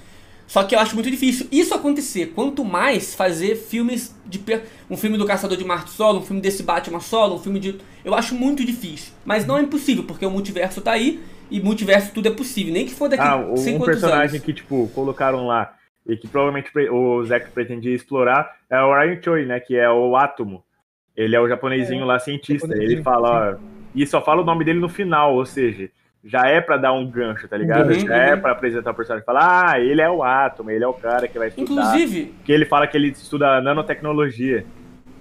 Só 0.47 0.63
que 0.63 0.75
eu 0.75 0.79
acho 0.79 0.95
muito 0.95 1.09
difícil 1.09 1.47
isso 1.51 1.73
acontecer. 1.73 2.27
Quanto 2.35 2.63
mais 2.63 3.15
fazer 3.15 3.55
filmes 3.55 4.15
de. 4.25 4.43
Um 4.89 4.95
filme 4.95 5.17
do 5.17 5.25
Caçador 5.25 5.57
de 5.57 5.65
Marte 5.65 5.89
solo, 5.89 6.19
um 6.19 6.21
filme 6.21 6.41
desse 6.41 6.63
Batman 6.63 6.99
solo, 6.99 7.35
um 7.35 7.39
filme 7.39 7.59
de. 7.59 7.79
Eu 8.03 8.13
acho 8.13 8.35
muito 8.35 8.63
difícil. 8.63 9.13
Mas 9.25 9.45
não 9.45 9.57
é 9.57 9.61
impossível, 9.61 10.03
porque 10.03 10.25
o 10.25 10.31
multiverso 10.31 10.81
tá 10.81 10.91
aí 10.91 11.19
e 11.49 11.59
multiverso 11.59 12.13
tudo 12.13 12.27
é 12.27 12.31
possível. 12.31 12.73
Nem 12.73 12.85
que 12.85 12.93
for 12.93 13.09
daqui 13.09 13.23
ah, 13.23 13.37
um 13.37 13.79
personagem 13.79 14.35
anos. 14.35 14.45
que, 14.45 14.53
tipo, 14.53 14.89
colocaram 14.93 15.47
lá 15.47 15.73
e 16.07 16.15
que 16.15 16.27
provavelmente 16.27 16.69
o 16.89 17.23
Zack 17.25 17.49
pretendia 17.49 17.93
explorar 17.93 18.55
é 18.69 18.79
o 18.79 18.93
Ryan 18.93 19.19
Choi, 19.21 19.45
né? 19.45 19.59
Que 19.59 19.75
é 19.75 19.89
o 19.89 20.15
Átomo. 20.15 20.63
Ele 21.15 21.35
é 21.35 21.39
o 21.39 21.47
japonesinho 21.47 22.03
é, 22.03 22.05
lá, 22.05 22.19
cientista. 22.19 22.71
Ele 22.75 23.01
fala, 23.01 23.53
ó, 23.53 23.75
e 23.95 24.05
só 24.05 24.21
fala 24.21 24.41
o 24.41 24.45
nome 24.45 24.65
dele 24.65 24.79
no 24.79 24.89
final, 24.89 25.35
ou 25.35 25.45
seja, 25.45 25.89
já 26.25 26.47
é 26.47 26.59
para 26.59 26.77
dar 26.77 26.91
um 26.91 27.07
gancho, 27.07 27.47
tá 27.47 27.55
ligado? 27.55 27.93
Uhum, 27.93 27.99
já 27.99 28.15
é 28.15 28.27
uhum. 28.27 28.33
é 28.33 28.35
para 28.35 28.51
apresentar 28.51 28.91
o 28.91 28.95
personagem 28.95 29.21
e 29.21 29.25
falar, 29.25 29.73
ah, 29.73 29.79
ele 29.79 30.01
é 30.01 30.09
o 30.09 30.23
Átomo, 30.23 30.71
ele 30.71 30.83
é 30.83 30.87
o 30.87 30.93
cara 30.93 31.27
que 31.27 31.37
vai 31.37 31.49
estudar. 31.49 31.71
Inclusive. 31.71 32.33
Que 32.43 32.51
ele 32.51 32.65
fala 32.65 32.87
que 32.87 32.97
ele 32.97 33.09
estuda 33.09 33.61
nanotecnologia. 33.61 34.65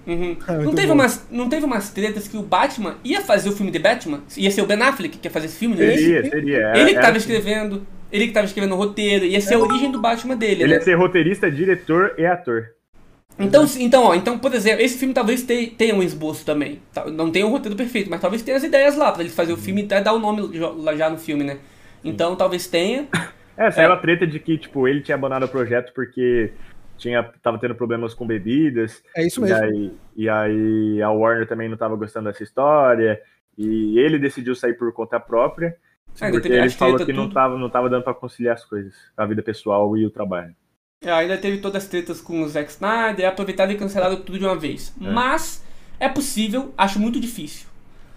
Uhum. 0.07 0.37
É 0.47 0.53
não, 0.57 0.73
teve 0.73 0.91
umas, 0.91 1.27
não 1.31 1.49
teve 1.49 1.65
umas 1.65 1.91
tretas 1.91 2.27
que 2.27 2.37
o 2.37 2.41
Batman 2.41 2.95
ia 3.03 3.21
fazer 3.21 3.49
o 3.49 3.51
filme 3.51 3.71
de 3.71 3.79
Batman? 3.79 4.21
Ia 4.35 4.49
ser 4.49 4.61
o 4.61 4.65
Ben 4.65 4.81
Affleck 4.81 5.17
que 5.17 5.27
ia 5.27 5.31
fazer 5.31 5.45
esse 5.45 5.57
filme, 5.57 5.77
seria, 5.77 5.97
Seria, 5.97 6.29
seria. 6.29 6.73
Ele 6.75 6.93
que 6.93 6.95
tava 6.95 7.09
assim. 7.09 7.17
escrevendo. 7.17 7.87
Ele 8.11 8.27
que 8.27 8.33
tava 8.33 8.45
escrevendo 8.45 8.73
o 8.73 8.77
roteiro, 8.77 9.25
ia 9.25 9.41
ser 9.41 9.55
a 9.55 9.59
origem 9.59 9.91
do 9.91 9.99
Batman 9.99 10.35
dele. 10.35 10.63
Ele 10.63 10.73
né? 10.73 10.75
ia 10.75 10.81
ser 10.81 10.93
roteirista, 10.93 11.51
diretor 11.51 12.13
e 12.17 12.25
ator. 12.25 12.74
Então, 13.37 13.65
então, 13.79 14.03
ó, 14.03 14.15
então, 14.15 14.39
por 14.39 14.53
exemplo, 14.53 14.81
esse 14.81 14.97
filme 14.97 15.13
talvez 15.13 15.43
tenha 15.43 15.93
um 15.93 16.01
esboço 16.01 16.45
também. 16.45 16.81
Não 17.13 17.29
tenha 17.29 17.45
um 17.45 17.51
roteiro 17.51 17.75
perfeito, 17.75 18.09
mas 18.09 18.21
talvez 18.21 18.41
tenha 18.41 18.55
as 18.55 18.63
ideias 18.63 18.95
lá, 18.95 19.11
pra 19.11 19.21
ele 19.21 19.29
fazer 19.29 19.51
o 19.51 19.57
filme 19.57 19.81
e 19.81 19.85
até 19.85 20.01
dar 20.01 20.13
o 20.13 20.19
nome 20.19 20.51
já 20.97 21.09
no 21.09 21.17
filme, 21.17 21.43
né? 21.43 21.57
Então 22.03 22.35
talvez 22.35 22.67
tenha. 22.67 23.07
É, 23.57 23.71
saiu 23.71 23.89
é. 23.89 23.93
a 23.93 23.95
treta 23.95 24.27
de 24.27 24.37
que, 24.37 24.57
tipo, 24.57 24.85
ele 24.85 24.99
tinha 24.99 25.15
abandonado 25.15 25.43
o 25.43 25.47
projeto 25.47 25.93
porque 25.93 26.51
tinha, 26.97 27.23
tava 27.41 27.57
tendo 27.57 27.73
problemas 27.73 28.13
com 28.13 28.27
bebidas. 28.27 29.01
É 29.15 29.25
isso 29.25 29.41
mesmo. 29.41 29.55
E 29.57 29.63
aí, 29.63 29.91
e 30.17 30.29
aí 30.29 31.01
a 31.01 31.09
Warner 31.09 31.47
também 31.47 31.69
não 31.69 31.77
tava 31.77 31.95
gostando 31.95 32.27
dessa 32.27 32.43
história. 32.43 33.17
E 33.57 33.97
ele 33.97 34.19
decidiu 34.19 34.53
sair 34.55 34.73
por 34.73 34.91
conta 34.91 35.21
própria. 35.21 35.77
É, 36.19 36.29
porque 36.29 36.49
ele 36.49 36.69
falou 36.69 37.05
que 37.05 37.13
não 37.13 37.29
tava, 37.29 37.57
não 37.57 37.69
tava 37.69 37.89
dando 37.89 38.03
para 38.03 38.13
conciliar 38.13 38.55
as 38.55 38.65
coisas, 38.65 38.93
a 39.15 39.25
vida 39.25 39.41
pessoal 39.41 39.95
e 39.97 40.05
o 40.05 40.09
trabalho. 40.09 40.53
É, 41.01 41.11
ainda 41.11 41.37
teve 41.37 41.57
todas 41.57 41.83
as 41.83 41.89
tretas 41.89 42.21
com 42.21 42.41
o 42.41 42.49
Zack 42.49 42.71
Snyder, 42.71 43.27
aproveitaram 43.27 43.71
e 43.71 43.77
cancelaram 43.77 44.15
tudo 44.17 44.39
de 44.39 44.45
uma 44.45 44.55
vez. 44.55 44.93
É. 45.01 45.11
Mas 45.11 45.63
é 45.99 46.09
possível, 46.09 46.73
acho 46.77 46.99
muito 46.99 47.19
difícil. 47.19 47.67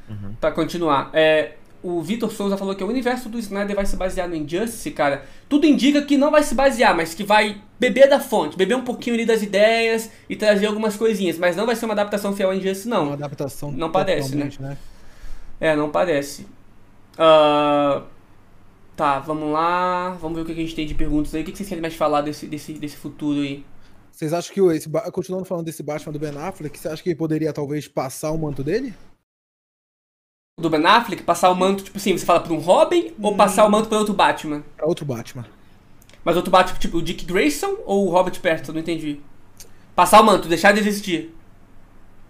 Uhum. 0.08 0.34
Pra 0.40 0.50
continuar. 0.50 1.10
É, 1.12 1.52
o 1.82 2.00
Vitor 2.02 2.30
Souza 2.32 2.56
falou 2.56 2.74
que 2.74 2.82
o 2.82 2.88
universo 2.88 3.28
do 3.28 3.38
Snyder 3.38 3.76
vai 3.76 3.86
se 3.86 3.96
basear 3.96 4.28
no 4.28 4.34
Injustice, 4.34 4.90
cara. 4.90 5.24
Tudo 5.48 5.66
indica 5.66 6.02
que 6.02 6.16
não 6.16 6.30
vai 6.30 6.42
se 6.42 6.54
basear, 6.54 6.96
mas 6.96 7.14
que 7.14 7.22
vai 7.22 7.60
beber 7.78 8.08
da 8.08 8.18
fonte, 8.18 8.56
beber 8.56 8.74
um 8.74 8.84
pouquinho 8.84 9.14
ali 9.14 9.24
das 9.24 9.42
ideias 9.42 10.10
e 10.28 10.34
trazer 10.34 10.66
algumas 10.66 10.96
coisinhas. 10.96 11.38
Mas 11.38 11.54
não 11.54 11.66
vai 11.66 11.76
ser 11.76 11.84
uma 11.84 11.94
adaptação 11.94 12.34
fiel 12.34 12.48
ao 12.48 12.54
Injustice, 12.54 12.88
não. 12.88 13.04
Uma 13.04 13.14
adaptação. 13.14 13.70
Não 13.70 13.92
parece, 13.92 14.34
né? 14.34 14.50
né? 14.58 14.76
É, 15.60 15.76
não 15.76 15.90
parece. 15.90 16.46
Uh, 17.14 18.02
tá, 18.98 19.20
vamos 19.20 19.52
lá. 19.52 20.10
Vamos 20.20 20.36
ver 20.36 20.42
o 20.42 20.44
que 20.44 20.52
a 20.52 20.54
gente 20.56 20.74
tem 20.74 20.86
de 20.86 20.94
perguntas 20.94 21.32
aí. 21.34 21.42
O 21.42 21.44
que 21.44 21.56
vocês 21.56 21.68
querem 21.68 21.80
mais 21.80 21.94
falar 21.94 22.20
desse, 22.20 22.46
desse, 22.46 22.72
desse 22.72 22.96
futuro 22.96 23.40
aí? 23.40 23.64
Vocês 24.10 24.32
acham 24.34 24.52
que 24.52 24.60
esse, 24.74 24.90
continuando 25.12 25.44
falando 25.44 25.64
desse 25.64 25.82
Batman 25.82 26.12
do 26.12 26.18
Ben 26.18 26.36
Affleck, 26.36 26.76
você 26.76 26.88
acha 26.88 27.00
que 27.00 27.08
ele 27.08 27.16
poderia 27.16 27.52
talvez 27.52 27.86
passar 27.86 28.32
o 28.32 28.38
manto 28.38 28.64
dele? 28.64 28.92
do 30.58 30.68
Ben 30.68 30.84
Affleck, 30.84 31.22
passar 31.22 31.50
o 31.50 31.54
manto, 31.54 31.84
tipo 31.84 31.96
assim, 31.98 32.18
você 32.18 32.26
fala 32.26 32.40
pra 32.40 32.52
um 32.52 32.58
Robin 32.58 33.12
hum. 33.12 33.26
ou 33.26 33.36
passar 33.36 33.64
o 33.64 33.70
manto 33.70 33.88
pra 33.88 33.98
outro 33.98 34.12
Batman? 34.12 34.64
Pra 34.76 34.86
outro 34.86 35.04
Batman. 35.04 35.46
Mas 36.24 36.34
outro 36.34 36.50
Batman, 36.50 36.78
tipo 36.80 36.98
o 36.98 37.02
Dick 37.02 37.24
Grayson 37.24 37.76
ou 37.86 38.08
o 38.08 38.10
Robert 38.10 38.40
Pattinson? 38.40 38.72
Não 38.72 38.80
entendi. 38.80 39.20
Passar 39.94 40.20
o 40.20 40.24
manto, 40.24 40.48
deixar 40.48 40.72
de 40.72 40.80
existir. 40.80 41.32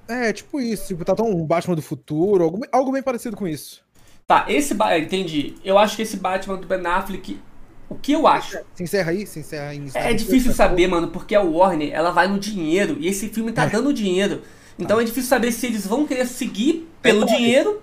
É, 0.07 0.31
tipo 0.33 0.61
isso. 0.61 0.89
Tipo, 0.89 1.05
tá 1.05 1.15
tão 1.15 1.31
um 1.31 1.47
Batman 1.47 1.75
do 1.75 1.83
futuro, 1.83 2.45
algo, 2.45 2.61
algo 2.71 2.93
bem 2.93 3.03
parecido 3.03 3.37
com 3.37 3.49
isso. 3.49 3.83
Tá, 4.29 4.45
esse 4.47 4.75
Batman, 4.75 4.99
entendi. 4.99 5.55
Eu 5.65 5.79
acho 5.79 5.97
que 5.97 6.03
esse 6.03 6.19
Batman 6.19 6.59
do 6.59 6.67
Ben 6.67 6.87
Affleck, 6.87 7.41
o 7.89 7.95
que 7.95 8.13
eu 8.13 8.27
acho? 8.27 8.59
Se 8.75 8.83
encerra 8.83 9.11
aí, 9.11 9.27
se 9.27 9.41
encerra 9.41 9.69
aí. 9.69 9.91
É 9.95 10.13
difícil 10.13 10.53
saber, 10.53 10.87
mano, 10.87 11.09
porque 11.09 11.35
a 11.35 11.41
Warner, 11.41 11.91
ela 11.95 12.11
vai 12.11 12.29
no 12.29 12.39
dinheiro, 12.39 12.99
e 13.01 13.09
esse 13.09 13.31
filme 13.31 13.53
tá 13.53 13.65
é. 13.65 13.71
dando 13.71 13.91
dinheiro. 13.91 14.43
Então 14.79 15.01
é 15.01 15.05
difícil 15.05 15.31
saber 15.31 15.51
se 15.51 15.65
eles 15.65 15.87
vão 15.87 16.07
querer 16.07 16.27
seguir 16.27 16.87
pelo 17.01 17.23
é, 17.23 17.27
dinheiro 17.27 17.81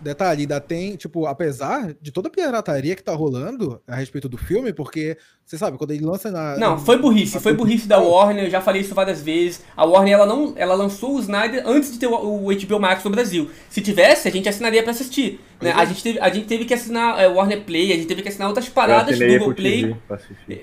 Detalhe, 0.00 0.42
ainda 0.42 0.60
tem, 0.60 0.96
tipo, 0.96 1.26
apesar 1.26 1.94
de 2.00 2.12
toda 2.12 2.28
a 2.28 2.30
pirataria 2.30 2.94
que 2.94 3.02
tá 3.02 3.14
rolando 3.14 3.80
a 3.86 3.94
respeito 3.94 4.28
do 4.28 4.36
filme, 4.36 4.72
porque, 4.72 5.16
você 5.44 5.56
sabe, 5.56 5.78
quando 5.78 5.92
ele 5.92 6.04
lança 6.04 6.30
na. 6.30 6.56
Não, 6.56 6.78
foi 6.78 6.98
burrice, 6.98 7.40
foi 7.40 7.54
burrice 7.54 7.86
da 7.86 7.98
Warner, 7.98 8.44
eu 8.44 8.50
já 8.50 8.60
falei 8.60 8.82
isso 8.82 8.94
várias 8.94 9.22
vezes. 9.22 9.64
A 9.76 9.84
Warner, 9.84 10.14
ela 10.14 10.26
não. 10.26 10.52
Ela 10.56 10.74
lançou 10.74 11.16
o 11.16 11.20
Snyder 11.20 11.62
antes 11.66 11.92
de 11.92 11.98
ter 11.98 12.06
o, 12.06 12.14
o 12.14 12.48
HBO 12.54 12.80
Max 12.80 13.02
no 13.04 13.10
Brasil. 13.10 13.50
Se 13.70 13.80
tivesse, 13.80 14.28
a 14.28 14.30
gente 14.30 14.48
assinaria 14.48 14.82
pra 14.82 14.92
assistir. 14.92 15.40
Né? 15.60 15.72
A, 15.74 15.82
é. 15.82 15.86
gente 15.86 16.02
teve, 16.02 16.20
a 16.20 16.28
gente 16.28 16.46
teve 16.46 16.64
que 16.64 16.74
assinar 16.74 17.18
é, 17.18 17.28
Warner 17.28 17.64
Play, 17.64 17.92
a 17.92 17.96
gente 17.96 18.06
teve 18.06 18.22
que 18.22 18.28
assinar 18.28 18.48
outras 18.48 18.68
paradas, 18.68 19.18
Google 19.18 19.54
Play. 19.54 19.96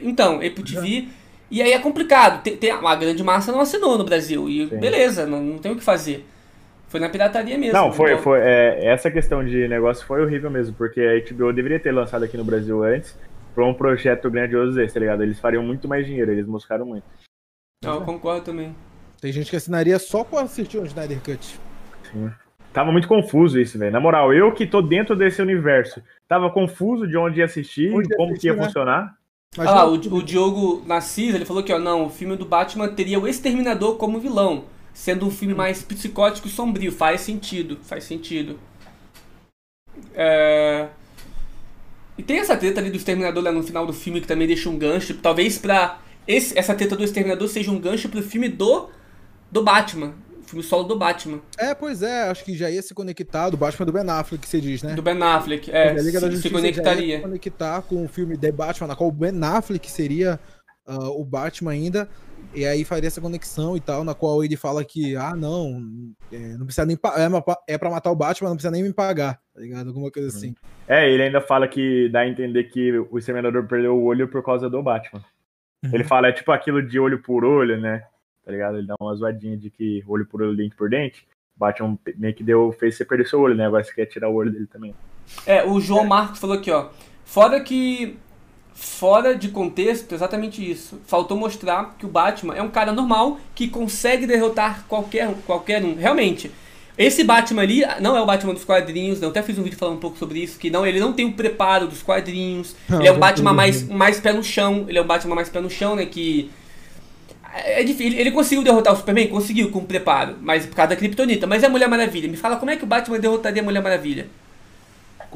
então, 0.02 0.36
Apple 0.36 0.64
TV. 0.64 1.08
E 1.50 1.62
aí 1.62 1.72
é 1.72 1.80
complicado. 1.80 2.42
Tem, 2.42 2.58
tem, 2.58 2.72
a 2.72 2.96
grande 2.96 3.24
massa 3.24 3.52
não 3.52 3.62
assinou 3.62 3.98
no 3.98 4.04
Brasil. 4.04 4.50
E 4.50 4.68
Sim. 4.68 4.78
beleza, 4.78 5.26
não, 5.26 5.42
não 5.42 5.58
tem 5.60 5.72
o 5.72 5.76
que 5.76 5.84
fazer. 5.84 6.26
Foi 6.94 7.00
na 7.00 7.10
pirataria 7.10 7.58
mesmo. 7.58 7.74
Não, 7.74 7.92
foi, 7.92 8.12
então... 8.12 8.22
foi. 8.22 8.40
É, 8.42 8.86
essa 8.86 9.10
questão 9.10 9.44
de 9.44 9.68
negócio 9.68 10.06
foi 10.06 10.22
horrível 10.22 10.52
mesmo, 10.52 10.76
porque 10.76 11.02
a 11.02 11.34
HBO 11.34 11.52
deveria 11.52 11.80
ter 11.80 11.92
lançado 11.92 12.24
aqui 12.24 12.38
no 12.38 12.44
Brasil 12.44 12.84
antes 12.84 13.18
pra 13.56 13.66
um 13.66 13.74
projeto 13.74 14.30
grandioso 14.30 14.76
desse, 14.76 14.94
tá 14.94 15.00
ligado? 15.00 15.24
Eles 15.24 15.40
fariam 15.40 15.64
muito 15.64 15.88
mais 15.88 16.06
dinheiro, 16.06 16.32
eles 16.32 16.46
moscaram 16.46 16.86
muito. 16.86 17.04
Não, 17.84 17.96
eu 17.96 18.02
concordo 18.02 18.46
também. 18.46 18.76
Tem 19.20 19.32
gente 19.32 19.50
que 19.50 19.56
assinaria 19.56 19.98
só 19.98 20.24
pra 20.24 20.42
assistir 20.42 20.78
o 20.78 20.86
Snyder 20.86 21.20
Cut. 21.22 21.60
Sim. 22.12 22.32
Tava 22.72 22.92
muito 22.92 23.08
confuso 23.08 23.60
isso, 23.60 23.80
velho. 23.80 23.92
Na 23.92 24.00
moral, 24.00 24.32
eu 24.32 24.52
que 24.52 24.68
tô 24.68 24.80
dentro 24.80 25.16
desse 25.16 25.42
universo, 25.42 26.00
tava 26.28 26.52
confuso 26.52 27.08
de 27.08 27.18
onde 27.18 27.40
ia 27.40 27.46
assistir, 27.46 27.92
onde 27.92 28.16
como 28.16 28.34
assistir, 28.34 28.42
que 28.42 28.48
ia 28.50 28.56
né? 28.56 28.66
funcionar. 28.66 29.18
Mas 29.58 29.68
ah, 29.68 29.88
o, 29.88 29.94
o 29.94 30.22
Diogo 30.22 30.84
Nassis, 30.86 31.34
ele 31.34 31.46
falou 31.46 31.64
que, 31.64 31.74
ó, 31.74 31.80
não, 31.80 32.06
o 32.06 32.10
filme 32.12 32.36
do 32.36 32.46
Batman 32.46 32.88
teria 32.90 33.20
o 33.20 33.28
Exterminador 33.28 33.98
como 33.98 34.20
vilão 34.20 34.66
sendo 34.94 35.26
um 35.26 35.32
filme 35.32 35.54
mais 35.54 35.82
psicótico 35.82 36.48
e 36.48 36.52
sombrio. 36.52 36.92
Faz 36.92 37.22
sentido, 37.22 37.80
faz 37.84 38.04
sentido. 38.04 38.60
É... 40.14 40.88
E 42.18 42.22
tem 42.22 42.38
essa 42.38 42.56
treta 42.56 42.80
ali 42.80 42.92
do 42.92 42.98
Exterminador 42.98 43.44
lá 43.44 43.52
no 43.52 43.64
final 43.64 43.86
do 43.86 43.94
filme 43.94 44.22
que 44.22 44.28
também 44.28 44.48
deixa 44.48 44.70
um 44.70 44.78
gancho. 44.78 45.16
Talvez 45.16 45.58
pra. 45.58 46.00
Esse, 46.28 46.58
essa 46.58 46.74
treta 46.76 46.96
do 46.96 47.04
Exterminador 47.04 47.48
seja 47.48 47.72
um 47.72 47.80
gancho 47.80 48.08
pro 48.08 48.22
filme 48.22 48.48
do, 48.48 48.90
do 49.52 49.64
Batman. 49.64 50.14
O 50.42 50.48
filme 50.48 50.64
solo 50.64 50.84
do 50.84 50.98
Batman. 50.98 51.42
É, 51.58 51.74
pois 51.74 52.04
é, 52.04 52.30
acho 52.30 52.46
que 52.46 52.56
já 52.56 52.70
ia 52.70 52.82
se 52.82 52.94
conectar 52.94 53.50
do 53.50 53.58
Batman 53.58 53.86
do 53.86 53.92
Ben 53.92 54.08
Affleck, 54.08 54.44
que 54.44 54.48
você 54.48 54.62
diz, 54.62 54.84
né? 54.84 54.94
Do 54.94 55.02
Ben 55.02 55.22
Affleck, 55.22 55.72
é. 55.72 55.90
A 55.90 55.94
Liga 55.94 56.20
se, 56.20 56.26
da 56.26 56.32
Justiça 56.32 56.50
se 56.50 56.54
conectaria. 56.54 57.02
Já 57.02 57.14
ia 57.14 57.18
se 57.18 57.24
conectar 57.24 57.82
com 57.82 58.06
o 58.06 58.08
filme 58.08 58.38
The 58.38 58.52
Batman, 58.52 58.88
na 58.88 58.96
qual 58.96 59.10
o 59.10 59.12
Ben 59.12 59.44
Affleck 59.44 59.90
seria 59.90 60.40
uh, 60.88 61.20
o 61.20 61.24
Batman 61.24 61.72
ainda. 61.72 62.10
E 62.54 62.66
aí 62.66 62.84
faria 62.84 63.08
essa 63.08 63.22
conexão 63.22 63.76
e 63.76 63.80
tal, 63.80 64.04
na 64.04 64.14
qual 64.14 64.44
ele 64.44 64.56
fala 64.56 64.84
que, 64.84 65.16
ah, 65.16 65.36
não, 65.36 65.82
é, 66.32 66.38
não 66.58 66.66
precisa 66.66 66.86
nem 66.86 66.96
é, 66.96 67.74
é 67.74 67.78
pra 67.78 67.90
matar 67.90 68.12
o 68.12 68.16
Batman, 68.16 68.50
não 68.50 68.56
precisa 68.56 68.72
nem 68.72 68.84
me 68.84 68.94
pagar, 68.94 69.40
tá 69.54 69.62
ligado? 69.62 69.88
Alguma 69.88 70.12
coisa 70.12 70.30
uhum. 70.30 70.36
assim. 70.36 70.56
É, 70.88 71.10
ele 71.10 71.24
ainda 71.24 71.42
fala 71.42 71.68
que 71.68 72.10
dá 72.10 72.20
a 72.20 72.28
entender 72.28 72.66
que 72.66 72.92
o 73.10 73.18
Exterminador 73.18 73.66
perdeu 73.66 73.96
o 73.96 74.04
olho 74.04 74.28
por 74.28 74.44
causa 74.44 74.70
do 74.70 74.84
Batman. 74.84 75.24
Uhum. 75.84 75.92
Ele 75.94 76.04
fala, 76.04 76.28
é 76.28 76.32
tipo 76.32 76.52
aquilo 76.52 76.86
de 76.86 77.00
olho 77.00 77.22
por 77.22 77.44
olho, 77.44 77.80
né? 77.80 78.04
Tá 78.46 78.52
ligado? 78.52 78.78
Ele 78.78 78.88
dá 78.88 78.96
uma 79.00 79.16
zoadinha 79.16 79.58
de 79.58 79.70
que 79.70 80.04
olho 80.08 80.26
por 80.26 80.42
olho, 80.42 80.56
dente 80.56 80.76
por 80.76 80.90
dente. 80.90 81.26
O 81.56 81.60
Batman 81.60 81.98
meio 82.18 82.34
que 82.34 82.44
deu, 82.44 82.72
fez 82.74 82.96
você 82.96 83.06
perder 83.06 83.28
seu 83.28 83.40
olho, 83.40 83.56
né? 83.56 83.66
Agora 83.66 83.84
você 83.84 83.94
quer 83.94 84.06
tirar 84.06 84.30
o 84.30 84.36
olho 84.36 84.52
dele 84.52 84.68
também. 84.68 84.94
É, 85.46 85.64
o 85.64 85.80
João 85.80 86.06
Marcos 86.06 86.40
falou 86.40 86.58
aqui, 86.58 86.70
ó. 86.70 86.90
Fora 87.24 87.62
que 87.62 88.18
fora 88.74 89.36
de 89.36 89.50
contexto, 89.50 90.14
exatamente 90.14 90.70
isso. 90.70 91.00
Faltou 91.06 91.38
mostrar 91.38 91.96
que 91.98 92.06
o 92.06 92.10
Batman 92.10 92.56
é 92.56 92.62
um 92.62 92.70
cara 92.70 92.92
normal 92.92 93.40
que 93.54 93.68
consegue 93.68 94.26
derrotar 94.26 94.86
qualquer, 94.88 95.34
qualquer 95.46 95.84
um. 95.84 95.96
Realmente. 95.96 96.52
Esse 96.98 97.24
Batman 97.24 97.64
ali 97.64 97.82
não 98.02 98.16
é 98.16 98.22
o 98.22 98.26
Batman 98.26 98.54
dos 98.54 98.64
quadrinhos, 98.64 99.20
não. 99.20 99.28
Eu 99.28 99.32
até 99.32 99.42
fiz 99.42 99.58
um 99.58 99.64
vídeo 99.64 99.78
falando 99.78 99.96
um 99.96 100.00
pouco 100.00 100.18
sobre 100.18 100.40
isso, 100.40 100.60
que 100.60 100.70
não, 100.70 100.86
ele 100.86 101.00
não 101.00 101.12
tem 101.12 101.26
o 101.26 101.34
preparo 101.34 101.88
dos 101.88 102.04
quadrinhos. 102.04 102.76
Não, 102.88 103.00
ele 103.00 103.08
é 103.08 103.12
um 103.12 103.18
Batman 103.18 103.54
mais, 103.54 103.88
mais 103.88 104.20
pé 104.20 104.32
no 104.32 104.44
chão. 104.44 104.86
Ele 104.88 105.00
é 105.00 105.02
um 105.02 105.08
Batman 105.08 105.36
mais 105.36 105.50
pé 105.50 105.60
no 105.60 105.70
chão, 105.70 105.96
né? 105.96 106.06
Que. 106.06 106.52
É, 107.52 107.82
é 107.82 107.84
difícil. 107.84 108.20
Ele 108.20 108.32
conseguiu 108.32 108.64
derrotar 108.64 108.94
o 108.94 108.98
Superman? 108.98 109.28
Conseguiu 109.28 109.72
com 109.72 109.84
preparo, 109.84 110.36
mas 110.40 110.68
por 110.68 110.76
causa 110.76 110.90
da 110.90 110.96
Kryptonita. 110.96 111.48
Mas 111.48 111.64
é 111.64 111.66
a 111.66 111.70
Mulher 111.70 111.90
Maravilha. 111.90 112.30
Me 112.30 112.38
fala 112.38 112.58
como 112.58 112.70
é 112.70 112.76
que 112.76 112.84
o 112.84 112.88
Batman 112.88 113.20
derrotaria 113.20 113.64
a 113.64 113.66
Mulher 113.66 113.82
Maravilha? 113.82 114.28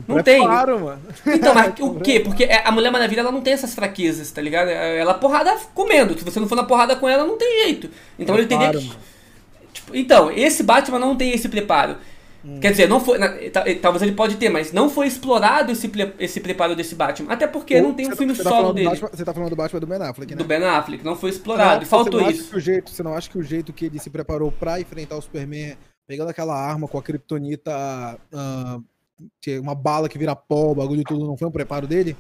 Não 0.08 0.22
tem. 0.22 0.42
Claro, 0.42 0.80
mano. 0.80 1.02
Então, 1.26 1.54
mas 1.54 1.74
o 1.80 1.96
quê? 2.00 2.20
Porque 2.20 2.44
é, 2.44 2.66
a 2.66 2.72
Mulher 2.72 2.92
Maravilha 2.92 3.22
ela 3.22 3.32
não 3.32 3.42
tem 3.42 3.54
essas 3.54 3.74
fraquezas, 3.74 4.32
tá 4.32 4.42
ligado? 4.42 4.70
Ela 4.70 5.12
é 5.12 5.14
porrada 5.16 5.56
comendo. 5.74 6.18
Se 6.18 6.24
você 6.24 6.40
não 6.40 6.48
for 6.48 6.56
na 6.56 6.64
porrada 6.64 6.96
com 6.96 7.08
ela, 7.08 7.26
não 7.26 7.38
tem 7.38 7.66
jeito. 7.66 7.90
Então 8.18 8.38
ele 8.38 8.48
teria 8.48 8.72
que. 8.72 8.92
Tipo, 9.74 9.96
então, 9.96 10.32
esse 10.32 10.64
Batman 10.64 11.00
não 11.00 11.16
tem 11.16 11.32
esse 11.32 11.48
preparo. 11.48 11.98
Hum. 12.44 12.60
Quer 12.60 12.72
dizer, 12.72 12.88
não 12.88 13.00
foi. 13.00 13.20
Talvez 13.82 14.02
ele 14.02 14.14
pode 14.14 14.38
ter, 14.38 14.50
mas 14.50 14.72
não 14.72 14.90
foi 14.90 15.08
explorado 15.08 15.72
esse, 15.72 15.92
esse 16.20 16.40
preparo 16.40 16.76
desse 16.76 16.96
Batman. 16.96 17.32
Até 17.32 17.48
porque 17.48 17.82
não 17.82 17.94
tem 17.94 18.08
um 18.08 18.16
filme 18.16 18.34
tá, 18.34 18.44
solo 18.44 18.74
dele. 18.74 18.90
Batman, 18.90 19.10
você 19.12 19.26
tá 19.26 19.34
falando 19.34 19.50
do 19.50 19.56
Batman 19.56 19.80
do 19.80 19.88
Ben 19.88 20.02
Affleck, 20.02 20.32
né? 20.34 20.38
Do 20.38 20.46
Ben 20.46 20.64
Affleck, 20.64 21.04
não 21.04 21.16
foi 21.16 21.32
explorado. 21.32 21.82
Não, 21.82 21.88
faltou 21.88 22.30
isso. 22.30 22.56
o 22.56 22.60
jeito, 22.60 22.90
você 22.90 23.04
não 23.04 23.14
acha 23.14 23.30
que 23.30 23.38
o 23.38 23.44
jeito 23.44 23.74
que 23.74 23.86
ele 23.86 24.00
se 24.00 24.10
preparou 24.10 24.52
pra 24.52 24.80
enfrentar 24.80 25.18
o 25.18 25.22
Superman, 25.22 25.78
pegando 26.08 26.30
aquela 26.30 26.56
arma 26.56 26.88
com 26.88 26.98
a 26.98 27.04
Kryptonita. 27.04 28.20
Uh, 28.32 28.84
uma 29.60 29.76
bala 29.76 30.10
que 30.10 30.18
vira 30.18 30.36
pó, 30.36 30.72
o 30.72 30.76
bagulho 30.76 31.04
tudo, 31.04 31.26
não 31.26 31.38
foi 31.38 31.48
um 31.48 31.52
preparo 31.52 31.88
dele? 31.88 32.16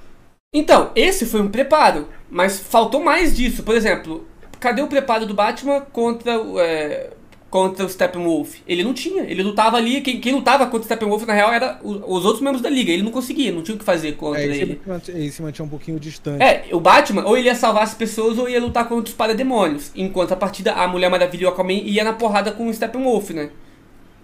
Então, 0.53 0.91
esse 0.95 1.25
foi 1.25 1.41
um 1.41 1.49
preparo, 1.49 2.07
mas 2.29 2.59
faltou 2.59 3.03
mais 3.03 3.35
disso. 3.35 3.63
Por 3.63 3.75
exemplo, 3.75 4.25
cadê 4.59 4.81
o 4.81 4.87
preparo 4.87 5.25
do 5.25 5.33
Batman 5.33 5.81
contra, 5.81 6.31
é, 6.59 7.11
contra 7.49 7.85
o 7.85 7.89
Steppenwolf? 7.89 8.59
Ele 8.65 8.83
não 8.83 8.93
tinha, 8.93 9.23
ele 9.23 9.43
lutava 9.43 9.75
ali, 9.77 9.99
quem, 10.01 10.21
quem 10.21 10.33
lutava 10.33 10.65
contra 10.65 10.79
o 10.79 10.83
Steppenwolf 10.85 11.25
na 11.25 11.33
real 11.33 11.51
era 11.51 11.79
os, 11.83 11.97
os 11.97 12.25
outros 12.25 12.41
membros 12.41 12.61
da 12.61 12.69
liga, 12.69 12.91
ele 12.91 13.03
não 13.03 13.11
conseguia, 13.11 13.51
não 13.51 13.61
tinha 13.61 13.75
o 13.75 13.77
que 13.77 13.85
fazer 13.85 14.13
contra 14.13 14.41
é, 14.41 14.45
ele. 14.45 14.81
Ele 15.09 15.31
se 15.31 15.41
mantinha 15.41 15.65
um 15.65 15.69
pouquinho 15.69 15.99
distante. 15.99 16.41
É, 16.41 16.65
o 16.71 16.79
Batman 16.79 17.25
ou 17.25 17.37
ele 17.37 17.47
ia 17.47 17.55
salvar 17.55 17.83
as 17.83 17.93
pessoas 17.93 18.37
ou 18.37 18.47
ia 18.47 18.61
lutar 18.61 18.87
contra 18.87 19.09
os 19.09 19.15
parademônios, 19.15 19.91
enquanto 19.95 20.31
a 20.31 20.37
partida 20.37 20.73
a 20.73 20.87
Mulher 20.87 21.09
Maravilha 21.09 21.43
e 21.43 21.45
o 21.45 21.49
Aquaman 21.49 21.73
ia 21.73 22.03
na 22.05 22.13
porrada 22.13 22.51
com 22.53 22.67
o 22.67 22.73
Steppenwolf, 22.73 23.31
né? 23.31 23.49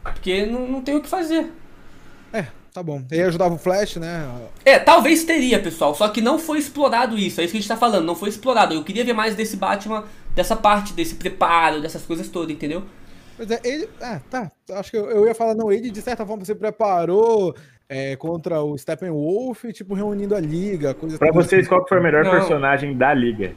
Porque 0.02 0.46
não, 0.46 0.68
não 0.68 0.82
tem 0.82 0.96
o 0.96 1.02
que 1.02 1.08
fazer. 1.08 1.50
Tá 2.74 2.82
bom. 2.82 3.04
E 3.12 3.22
ajudava 3.22 3.54
o 3.54 3.58
Flash, 3.58 3.98
né? 3.98 4.28
É, 4.66 4.80
talvez 4.80 5.24
teria, 5.24 5.60
pessoal. 5.60 5.94
Só 5.94 6.10
que 6.10 6.22
não 6.22 6.40
foi 6.40 6.58
explorado 6.58 7.16
isso. 7.16 7.40
É 7.40 7.44
isso 7.44 7.52
que 7.52 7.58
a 7.58 7.62
gente 7.62 7.70
tá 7.70 7.78
falando. 7.78 8.04
Não 8.04 8.16
foi 8.16 8.30
explorado. 8.30 8.74
Eu 8.74 8.84
queria 8.84 9.06
ver 9.06 9.14
mais 9.14 9.36
desse 9.36 9.56
Batman, 9.56 10.04
dessa 10.36 10.56
parte, 10.56 10.92
desse 10.94 11.14
preparo, 11.14 11.82
dessas 11.82 12.04
coisas 12.04 12.28
todas, 12.30 12.50
entendeu? 12.50 12.84
Pois 13.38 13.52
é, 13.52 13.62
ele. 13.64 13.88
Ah, 14.02 14.20
tá. 14.28 14.52
Acho 14.72 14.90
que 14.90 14.98
eu, 14.98 15.06
eu 15.06 15.28
ia 15.28 15.36
falar, 15.36 15.54
não, 15.54 15.72
ele 15.72 15.92
de 15.92 16.02
certa 16.02 16.26
forma 16.26 16.44
se 16.46 16.56
preparou 16.56 17.56
é, 17.88 18.16
contra 18.16 18.64
o 18.64 18.76
Steppenwolf, 18.76 19.66
tipo, 19.72 19.94
reunindo 19.94 20.36
a 20.36 20.40
liga. 20.40 20.96
Coisa 20.96 21.20
pra 21.20 21.32
vocês, 21.32 21.62
assim. 21.62 21.70
qual 21.70 21.88
foi 21.88 22.00
o 22.00 22.04
melhor 22.04 22.24
não. 22.24 22.32
personagem 22.32 22.98
da 22.98 23.14
liga? 23.14 23.54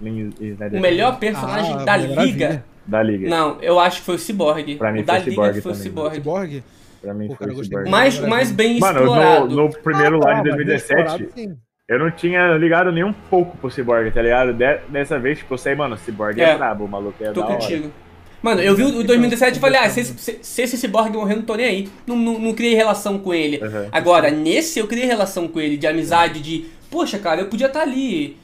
O 0.00 0.80
melhor 0.80 1.18
personagem 1.18 1.74
ah, 1.74 1.84
da 1.84 1.96
liga? 1.96 2.64
Da 2.86 3.02
liga. 3.02 3.28
Não, 3.28 3.60
eu 3.60 3.78
acho 3.78 4.00
que 4.00 4.06
foi 4.06 4.16
o 4.16 4.18
Cyborg. 4.18 4.76
Pra 4.76 4.92
mim 4.92 5.00
o 5.00 5.04
da 5.04 5.20
foi 5.20 5.30
liga 5.30 5.62
foi 5.62 5.72
o 5.72 5.74
Cyborg. 5.74 6.62
Pra 7.02 7.12
mim 7.12 7.26
Pô, 7.26 7.34
foi 7.34 7.68
cara, 7.68 7.90
Mais, 7.90 8.18
mais 8.20 8.52
bem 8.52 8.78
Mano, 8.78 9.00
explorado. 9.00 9.48
No, 9.48 9.64
no 9.64 9.70
primeiro 9.70 10.22
ah, 10.22 10.26
lá 10.26 10.34
de 10.34 10.50
2017, 10.50 11.58
eu 11.88 11.98
não 11.98 12.12
tinha 12.12 12.56
ligado 12.56 12.92
nem 12.92 13.02
um 13.02 13.12
pouco 13.12 13.56
pro 13.56 13.70
Cyborg, 13.70 14.08
tá 14.12 14.22
ligado? 14.22 14.56
Dessa 14.88 15.18
vez, 15.18 15.38
tipo, 15.38 15.52
eu 15.52 15.58
sei, 15.58 15.74
mano, 15.74 15.96
o 15.96 15.98
Cyborg 15.98 16.40
é, 16.40 16.50
é 16.50 16.56
brabo, 16.56 16.84
o 16.84 16.88
maluco 16.88 17.16
é 17.22 17.32
Tô 17.32 17.42
contigo. 17.42 17.86
Hora. 17.86 18.12
Mano, 18.40 18.60
eu 18.60 18.74
vi 18.74 18.84
o 18.84 19.04
2017 19.04 19.58
e 19.58 19.60
falei, 19.60 19.80
ah, 19.80 19.90
se, 19.90 20.04
se, 20.04 20.38
se, 20.40 20.62
esse 20.62 20.76
Cyborg 20.76 21.12
morrer, 21.12 21.36
não 21.36 21.42
tô 21.42 21.56
nem 21.56 21.66
aí. 21.66 21.88
Não, 22.06 22.16
não, 22.16 22.38
não 22.38 22.54
criei 22.54 22.74
relação 22.74 23.18
com 23.18 23.34
ele. 23.34 23.58
Uhum. 23.58 23.88
Agora, 23.90 24.30
nesse 24.30 24.78
eu 24.78 24.86
criei 24.86 25.06
relação 25.06 25.48
com 25.48 25.60
ele, 25.60 25.76
de 25.76 25.86
amizade, 25.86 26.40
de, 26.40 26.66
poxa, 26.88 27.18
cara, 27.18 27.40
eu 27.40 27.46
podia 27.46 27.66
estar 27.66 27.80
tá 27.80 27.86
ali. 27.86 28.36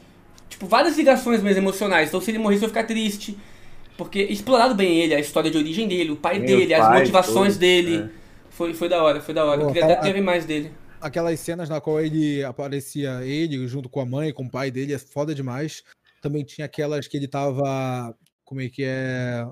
Tipo, 0.49 0.67
várias 0.67 0.97
ligações 0.97 1.43
mais 1.43 1.57
emocionais. 1.57 2.09
Então, 2.09 2.21
se 2.21 2.31
ele 2.31 2.39
morresse, 2.39 2.63
eu 2.63 2.67
ia 2.67 2.69
ficar 2.69 2.85
triste. 2.85 3.37
Porque 3.97 4.21
explorado 4.21 4.75
bem 4.75 5.01
ele, 5.01 5.15
a 5.15 5.19
história 5.19 5.51
de 5.51 5.59
origem 5.59 5.89
dele, 5.89 6.13
o 6.13 6.17
pai 6.17 6.39
Meu 6.39 6.47
dele, 6.47 6.75
pai, 6.75 6.81
as 6.81 6.99
motivações 7.01 7.55
tudo. 7.55 7.61
dele. 7.61 7.97
É. 7.97 8.19
Foi, 8.59 8.75
foi 8.75 8.89
da 8.89 9.01
hora, 9.01 9.21
foi 9.21 9.33
da 9.33 9.45
hora. 9.45 9.61
Pô, 9.61 9.69
eu 9.69 9.73
queria 9.73 9.95
até 9.95 10.13
ver 10.13 10.21
mais 10.21 10.45
dele. 10.45 10.73
Aquelas 11.01 11.39
cenas 11.39 11.69
na 11.69 11.81
qual 11.81 12.01
ele 12.01 12.43
aparecia 12.43 13.25
ele 13.25 13.69
junto 13.69 13.89
com 13.89 14.01
a 14.01 14.05
mãe, 14.05 14.33
com 14.33 14.43
o 14.43 14.51
pai 14.51 14.69
dele, 14.69 14.93
é 14.93 14.99
foda 14.99 15.33
demais. 15.33 15.85
Também 16.21 16.43
tinha 16.43 16.65
aquelas 16.65 17.07
que 17.07 17.17
ele 17.17 17.29
tava. 17.29 18.13
Como 18.45 18.61
é 18.61 18.69
que 18.69 18.83
é? 18.85 19.47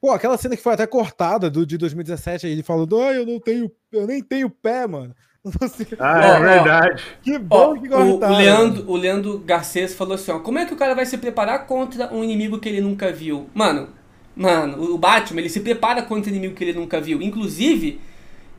Pô, 0.00 0.10
aquela 0.10 0.38
cena 0.38 0.56
que 0.56 0.62
foi 0.62 0.72
até 0.72 0.86
cortada 0.86 1.50
do 1.50 1.66
de 1.66 1.76
2017, 1.76 2.46
aí 2.46 2.52
ele 2.52 2.62
falando, 2.62 2.98
ah, 2.98 3.12
eu 3.12 3.26
não 3.26 3.38
tenho, 3.38 3.70
eu 3.92 4.06
nem 4.06 4.22
tenho 4.22 4.48
pé, 4.48 4.86
mano. 4.86 5.14
Ah, 5.98 6.24
é 6.24 6.40
verdade. 6.40 7.02
Que 7.20 7.36
bom 7.36 7.74
ó, 7.76 7.78
que 7.78 7.88
cortaram. 7.88 8.34
O, 8.34 8.38
Leandro, 8.38 8.90
o 8.90 8.96
Leandro 8.96 9.38
Garcês 9.40 9.92
falou 9.92 10.14
assim, 10.14 10.30
ó, 10.30 10.38
como 10.38 10.58
é 10.58 10.64
que 10.64 10.72
o 10.72 10.76
cara 10.76 10.94
vai 10.94 11.04
se 11.04 11.18
preparar 11.18 11.66
contra 11.66 12.14
um 12.14 12.24
inimigo 12.24 12.58
que 12.58 12.68
ele 12.68 12.80
nunca 12.80 13.12
viu? 13.12 13.50
Mano, 13.52 13.88
mano, 14.36 14.82
o 14.92 14.98
Batman, 14.98 15.40
ele 15.40 15.48
se 15.48 15.60
prepara 15.60 16.02
contra 16.02 16.30
inimigo 16.30 16.54
que 16.54 16.64
ele 16.64 16.72
nunca 16.72 17.00
viu. 17.00 17.20
Inclusive, 17.22 18.00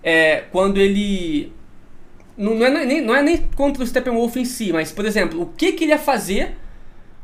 é, 0.03 0.43
quando 0.51 0.77
ele... 0.77 1.51
Não, 2.37 2.55
não, 2.55 2.65
é 2.65 2.85
nem, 2.85 3.01
não 3.01 3.15
é 3.15 3.21
nem 3.21 3.37
contra 3.55 3.83
o 3.83 3.87
Steppenwolf 3.87 4.35
em 4.37 4.45
si, 4.45 4.73
mas, 4.73 4.91
por 4.91 5.05
exemplo, 5.05 5.41
o 5.41 5.45
que, 5.45 5.73
que 5.73 5.83
ele 5.83 5.91
ia 5.91 5.99
fazer 5.99 6.55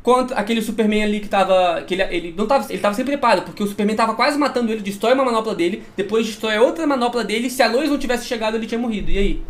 contra 0.01 0.37
aquele 0.37 0.61
Superman 0.61 1.03
ali 1.03 1.19
que 1.19 1.27
tava. 1.27 1.81
Que 1.83 1.93
ele, 1.93 2.03
ele 2.03 2.33
não 2.37 2.47
tava. 2.47 2.65
Ele 2.71 2.79
tava 2.79 2.95
sem 2.95 3.05
preparo, 3.05 3.43
porque 3.43 3.63
o 3.63 3.67
Superman 3.67 3.95
tava 3.95 4.15
quase 4.15 4.37
matando 4.37 4.71
ele, 4.71 4.81
destrói 4.81 5.13
uma 5.13 5.25
manopla 5.25 5.53
dele, 5.53 5.83
depois 5.95 6.25
destrói 6.25 6.57
outra 6.57 6.85
manopla 6.87 7.23
dele, 7.23 7.47
e 7.47 7.49
se 7.49 7.61
a 7.61 7.71
Lois 7.71 7.89
não 7.89 7.97
tivesse 7.97 8.25
chegado, 8.25 8.55
ele 8.55 8.67
tinha 8.67 8.79
morrido. 8.79 9.11
E 9.11 9.17
aí? 9.17 9.43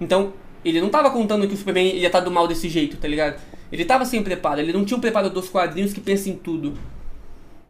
Então, 0.00 0.32
ele 0.64 0.80
não 0.80 0.88
tava 0.88 1.10
contando 1.10 1.46
que 1.46 1.54
o 1.54 1.56
Superman 1.56 1.94
ia 1.94 2.06
estar 2.06 2.18
tá 2.18 2.24
do 2.24 2.30
mal 2.30 2.48
desse 2.48 2.68
jeito, 2.68 2.96
tá 2.96 3.06
ligado? 3.06 3.40
Ele 3.70 3.84
tava 3.84 4.04
sem 4.04 4.22
preparo, 4.22 4.60
ele 4.60 4.72
não 4.72 4.84
tinha 4.84 4.96
um 4.96 5.00
preparo 5.00 5.30
dos 5.30 5.48
quadrinhos 5.48 5.92
que 5.92 6.00
pensa 6.00 6.28
em 6.28 6.36
tudo. 6.36 6.74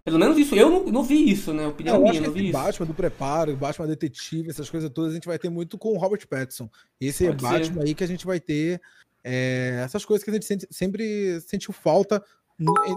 Pelo 0.04 0.18
menos 0.18 0.36
isso, 0.36 0.54
eu 0.54 0.68
não, 0.68 0.84
não 0.84 1.02
vi 1.02 1.30
isso, 1.30 1.54
né? 1.54 1.66
Opinião 1.66 1.94
é, 1.94 1.98
eu 1.98 2.02
minha, 2.02 2.12
acho 2.12 2.32
que 2.32 2.40
esse 2.40 2.52
Batman 2.52 2.86
do 2.86 2.92
preparo, 2.92 3.56
Batman 3.56 3.86
detetive, 3.86 4.50
essas 4.50 4.68
coisas 4.68 4.90
todas, 4.90 5.12
a 5.12 5.14
gente 5.14 5.26
vai 5.26 5.38
ter 5.38 5.48
muito 5.48 5.78
com 5.78 5.94
o 5.94 5.98
Robert 5.98 6.28
Pattinson. 6.28 6.68
Esse 7.00 7.24
Pode 7.26 7.42
Batman 7.42 7.80
ser. 7.80 7.88
aí 7.88 7.94
que 7.94 8.04
a 8.04 8.06
gente 8.06 8.26
vai 8.26 8.38
ter 8.38 8.82
é, 9.24 9.80
essas 9.82 10.04
coisas 10.04 10.22
que 10.22 10.30
a 10.30 10.34
gente 10.34 10.44
sente, 10.44 10.66
sempre 10.70 11.40
sentiu 11.40 11.72
falta 11.72 12.22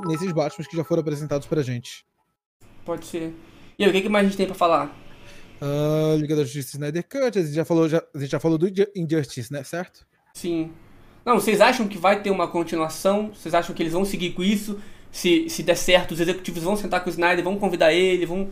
nesses 0.05 0.33
Batman 0.33 0.65
que 0.65 0.75
já 0.75 0.83
foram 0.83 0.99
apresentados 0.99 1.47
pra 1.47 1.61
gente. 1.61 2.05
Pode 2.83 3.05
ser. 3.05 3.33
E 3.79 3.85
aí, 3.85 3.89
o 3.89 3.93
que, 3.93 4.01
que 4.01 4.09
mais 4.09 4.25
a 4.25 4.27
gente 4.27 4.37
tem 4.37 4.45
pra 4.45 4.55
falar? 4.55 4.93
Uh, 5.61 6.17
Liga 6.17 6.35
da 6.35 6.43
Justiça 6.43 6.75
Snyder 6.75 7.07
Cut, 7.07 7.39
a 7.39 7.41
gente 7.41 7.53
já 7.53 7.63
falou, 7.63 7.87
já, 7.87 8.03
a 8.13 8.19
gente 8.19 8.31
já 8.31 8.39
falou 8.39 8.57
do 8.57 8.67
Injustice, 8.95 9.51
né? 9.51 9.63
Certo? 9.63 10.05
Sim. 10.33 10.71
Não, 11.25 11.35
vocês 11.35 11.61
acham 11.61 11.87
que 11.87 11.97
vai 11.97 12.21
ter 12.21 12.31
uma 12.31 12.47
continuação? 12.47 13.33
Vocês 13.33 13.53
acham 13.53 13.73
que 13.73 13.81
eles 13.81 13.93
vão 13.93 14.05
seguir 14.05 14.33
com 14.33 14.43
isso? 14.43 14.79
Se, 15.17 15.49
se 15.49 15.63
der 15.63 15.75
certo, 15.75 16.11
os 16.11 16.19
executivos 16.19 16.61
vão 16.61 16.77
sentar 16.77 17.03
com 17.03 17.09
o 17.09 17.11
Snyder, 17.11 17.43
vão 17.43 17.57
convidar 17.57 17.91
ele, 17.91 18.23
vão. 18.23 18.51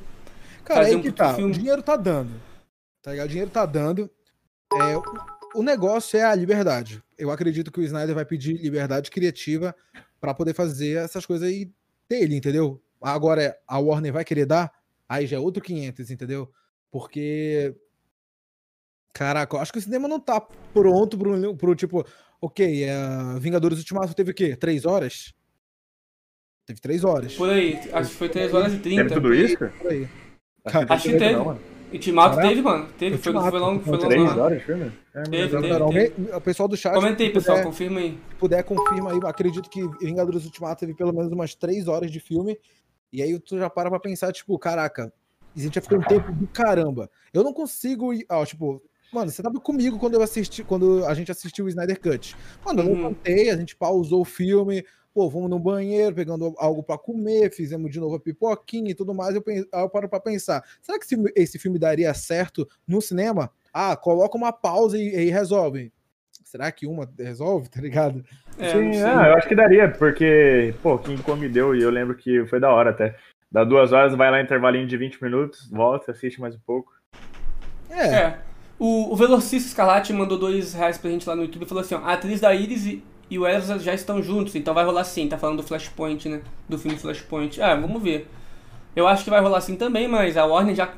Cara, 0.63 0.79
fazer 0.79 0.95
aí 0.95 0.95
um 0.95 1.01
que 1.03 1.11
tá. 1.11 1.35
Filme? 1.35 1.51
O 1.51 1.53
dinheiro 1.53 1.83
tá 1.83 1.95
dando. 1.95 2.41
Tá 3.03 3.11
ligado? 3.11 3.27
O 3.27 3.29
dinheiro 3.29 3.51
tá 3.51 3.67
dando. 3.67 4.09
É, 4.73 4.97
o 5.53 5.61
negócio 5.61 6.17
é 6.17 6.23
a 6.23 6.33
liberdade. 6.33 7.03
Eu 7.19 7.29
acredito 7.29 7.71
que 7.71 7.79
o 7.79 7.83
Snyder 7.83 8.15
vai 8.15 8.25
pedir 8.25 8.59
liberdade 8.59 9.11
criativa 9.11 9.75
para 10.19 10.33
poder 10.33 10.55
fazer 10.55 10.97
essas 10.97 11.23
coisas 11.23 11.47
aí 11.47 11.71
dele, 12.09 12.35
entendeu? 12.35 12.81
Agora, 12.99 13.55
a 13.67 13.77
Warner 13.77 14.11
vai 14.11 14.25
querer 14.25 14.47
dar? 14.47 14.73
Aí 15.07 15.27
já 15.27 15.37
é 15.37 15.39
outro 15.39 15.61
500, 15.61 16.09
entendeu? 16.09 16.51
Porque. 16.89 17.75
Caraca, 19.13 19.55
eu 19.55 19.61
acho 19.61 19.71
que 19.71 19.77
o 19.77 19.83
cinema 19.83 20.07
não 20.07 20.19
tá 20.19 20.41
pronto 20.73 21.15
pro, 21.15 21.55
pro 21.55 21.75
tipo. 21.75 22.03
Ok, 22.41 22.85
é, 22.85 22.97
Vingadores 23.39 23.77
Ultimato 23.77 24.15
teve 24.15 24.31
o 24.31 24.33
quê? 24.33 24.55
Três 24.55 24.83
horas? 24.83 25.31
Teve 26.65 26.79
três 26.81 27.03
horas. 27.03 27.35
Por 27.35 27.49
aí, 27.49 27.79
acho 27.93 28.09
que 28.09 28.15
foi 28.15 28.29
três 28.29 28.53
horas 28.53 28.73
e 28.73 28.79
trinta. 28.79 29.03
Teve 29.03 29.15
tudo 29.15 29.33
isso? 29.33 29.57
Por 29.57 29.91
aí. 29.91 30.07
Acho 30.89 31.03
que 31.09 31.17
teve. 31.17 31.33
Não, 31.33 31.59
Ultimato 31.93 32.37
teve, 32.37 32.61
mano. 32.61 32.87
Teve, 32.97 33.17
foi, 33.17 33.33
foi 33.33 33.59
longo. 33.59 33.83
Foi 33.83 33.97
longo. 33.97 34.07
Três 34.07 34.37
horas 34.37 34.59
de 34.59 34.65
filme? 34.65 34.91
É, 35.13 35.23
teve, 35.23 35.61
teve, 35.61 35.89
teve. 35.89 36.35
O 36.35 36.41
pessoal 36.41 36.67
do 36.67 36.75
chat. 36.75 36.93
Comentei, 36.93 37.29
pessoal, 37.29 37.57
puder, 37.57 37.67
confirma 37.67 37.99
aí. 37.99 38.11
Se 38.11 38.35
puder, 38.35 38.63
confirma 38.63 39.11
aí. 39.11 39.19
Acredito 39.25 39.69
que 39.69 39.87
Vingadores 39.99 40.43
Ultimato 40.45 40.79
teve 40.79 40.95
pelo 40.95 41.13
menos 41.13 41.31
umas 41.31 41.53
três 41.53 41.87
horas 41.87 42.11
de 42.11 42.19
filme. 42.19 42.57
E 43.13 43.21
aí 43.21 43.39
tu 43.39 43.57
já 43.57 43.69
para 43.69 43.89
pra 43.89 43.99
pensar, 43.99 44.33
tipo, 44.33 44.57
caraca, 44.59 45.13
a 45.55 45.59
gente 45.59 45.75
já 45.75 45.81
ficou 45.81 45.99
um 45.99 46.01
tempo 46.01 46.31
do 46.33 46.47
caramba. 46.47 47.09
Eu 47.31 47.43
não 47.43 47.53
consigo 47.53 48.13
ir. 48.13 48.25
Ó, 48.29 48.43
tipo, 48.43 48.81
mano, 49.13 49.31
você 49.31 49.41
tava 49.41 49.59
comigo 49.59 49.99
quando 49.99 50.15
eu 50.15 50.21
assisti, 50.21 50.63
quando 50.63 51.05
a 51.05 51.13
gente 51.13 51.31
assistiu 51.31 51.65
o 51.65 51.69
Snyder 51.69 52.01
Cut. 52.01 52.35
Mano, 52.65 52.81
eu 52.81 52.87
uhum. 52.87 52.95
levantei, 52.95 53.49
a 53.51 53.55
gente 53.55 53.75
pausou 53.75 54.21
o 54.21 54.25
filme 54.25 54.83
pô, 55.15 55.29
vamos 55.29 55.49
no 55.49 55.57
banheiro, 55.57 56.13
pegando 56.13 56.53
algo 56.57 56.83
para 56.83 56.97
comer, 56.97 57.49
fizemos 57.49 57.89
de 57.89 58.01
novo 58.01 58.15
a 58.15 58.19
pipoquinha 58.19 58.91
e 58.91 58.93
tudo 58.93 59.13
mais. 59.15 59.33
Eu, 59.33 59.41
eu 59.47 59.89
paro 59.89 60.09
para 60.09 60.19
pensar, 60.19 60.61
será 60.81 60.99
que 60.99 61.05
esse 61.37 61.57
filme 61.57 61.79
daria 61.79 62.13
certo 62.13 62.67
no 62.85 62.99
cinema? 62.99 63.49
Ah, 63.73 63.95
coloca 63.95 64.37
uma 64.37 64.51
pausa 64.51 64.97
e, 64.97 65.07
e 65.07 65.29
resolve. 65.31 65.93
Será 66.43 66.69
que 66.69 66.85
uma 66.85 67.09
resolve, 67.17 67.69
tá 67.71 67.79
ligado? 67.79 68.25
É, 68.59 68.69
sim, 68.69 69.01
ah, 69.03 69.29
eu 69.29 69.35
acho 69.35 69.47
que 69.47 69.55
daria, 69.55 69.89
porque, 69.89 70.75
pô, 70.83 70.99
King 70.99 71.23
Kong 71.23 71.47
deu 71.47 71.73
e 71.73 71.81
eu 71.81 71.89
lembro 71.89 72.15
que 72.15 72.45
foi 72.47 72.59
da 72.59 72.69
hora 72.69 72.89
até. 72.89 73.15
Dá 73.49 73.63
duas 73.63 73.93
horas, 73.93 74.13
vai 74.15 74.29
lá 74.29 74.41
intervalinho 74.41 74.85
de 74.85 74.97
20 74.97 75.23
minutos, 75.23 75.69
volta, 75.71 76.11
assiste 76.11 76.41
mais 76.41 76.55
um 76.55 76.59
pouco. 76.59 76.91
É. 77.89 78.15
é. 78.15 78.39
O, 78.77 79.13
o 79.13 79.15
Velocista 79.15 79.69
Escarlate 79.69 80.11
mandou 80.11 80.37
dois 80.37 80.73
reais 80.73 80.97
pra 80.97 81.09
gente 81.09 81.27
lá 81.27 81.37
no 81.37 81.43
YouTube 81.43 81.63
e 81.63 81.67
falou 81.69 81.81
assim: 81.81 81.95
ó, 81.95 81.99
a 81.99 82.13
atriz 82.13 82.41
da 82.41 82.53
Iris 82.53 83.01
e 83.29 83.39
o 83.39 83.47
Ezra 83.47 83.79
já 83.79 83.93
estão 83.93 84.21
juntos, 84.21 84.55
então 84.55 84.73
vai 84.73 84.85
rolar 84.85 85.03
sim. 85.03 85.27
Tá 85.27 85.37
falando 85.37 85.57
do 85.57 85.63
Flashpoint, 85.63 86.29
né? 86.29 86.41
Do 86.69 86.77
filme 86.77 86.97
Flashpoint. 86.97 87.61
Ah, 87.61 87.75
vamos 87.75 88.01
ver. 88.01 88.29
Eu 88.95 89.07
acho 89.07 89.23
que 89.23 89.29
vai 89.29 89.41
rolar 89.41 89.61
sim 89.61 89.75
também, 89.75 90.07
mas 90.07 90.37
a 90.37 90.45
Warner 90.45 90.75
já 90.75 90.93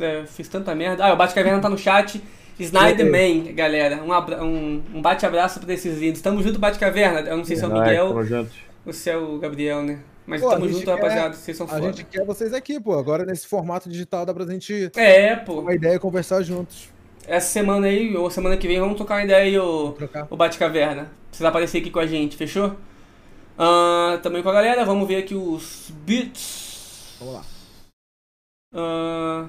é, 0.00 0.24
fez 0.26 0.48
tanta 0.48 0.74
merda. 0.74 1.04
Ah, 1.04 1.12
o 1.12 1.16
Bate-Caverna 1.16 1.60
tá 1.60 1.68
no 1.68 1.76
chat. 1.76 2.22
Snyderman, 2.58 3.54
galera. 3.54 4.02
Um, 4.02 4.12
um, 4.42 4.82
um 4.94 5.02
bate-abraço 5.02 5.60
pra 5.60 5.74
esses 5.74 5.98
lindos. 5.98 6.22
Tamo 6.22 6.42
junto, 6.42 6.58
Bate-Caverna. 6.58 7.20
Eu 7.20 7.36
não 7.36 7.44
sei 7.44 7.56
se 7.56 7.64
é 7.64 7.66
o 7.66 7.72
Miguel 7.72 8.14
ou 8.86 8.92
se 8.92 9.10
é 9.10 9.16
o 9.16 9.38
Gabriel, 9.38 9.82
né? 9.82 9.98
Mas 10.24 10.40
pô, 10.40 10.50
tamo 10.50 10.68
junto, 10.68 10.84
quer, 10.84 10.92
rapaziada. 10.92 11.34
Vocês 11.34 11.56
são 11.56 11.66
foda. 11.66 11.80
A 11.80 11.92
gente 11.92 12.04
quer 12.04 12.24
vocês 12.24 12.54
aqui, 12.54 12.80
pô. 12.80 12.98
Agora 12.98 13.24
nesse 13.24 13.46
formato 13.46 13.88
digital 13.88 14.24
dá 14.24 14.32
pra 14.32 14.46
gente. 14.46 14.90
É, 14.96 15.36
pô. 15.36 15.60
Uma 15.60 15.74
ideia 15.74 15.96
e 15.96 15.98
conversar 15.98 16.42
juntos 16.42 16.95
essa 17.26 17.48
semana 17.48 17.86
aí, 17.86 18.16
ou 18.16 18.30
semana 18.30 18.56
que 18.56 18.66
vem, 18.66 18.80
vamos 18.80 18.96
trocar 18.96 19.16
uma 19.16 19.24
ideia 19.24 19.44
aí, 19.44 19.58
o, 19.58 19.94
o 20.30 20.36
Bate-Caverna. 20.36 21.10
Precisa 21.28 21.48
aparecer 21.48 21.78
aqui 21.78 21.90
com 21.90 21.98
a 21.98 22.06
gente, 22.06 22.36
fechou? 22.36 22.76
Uh, 23.58 24.18
também 24.22 24.42
com 24.42 24.48
a 24.48 24.52
galera, 24.52 24.84
vamos 24.84 25.08
ver 25.08 25.16
aqui 25.16 25.34
os 25.34 25.90
beats. 26.04 27.16
Vamos 27.18 27.34
lá. 27.34 27.44
Uh, 28.74 29.48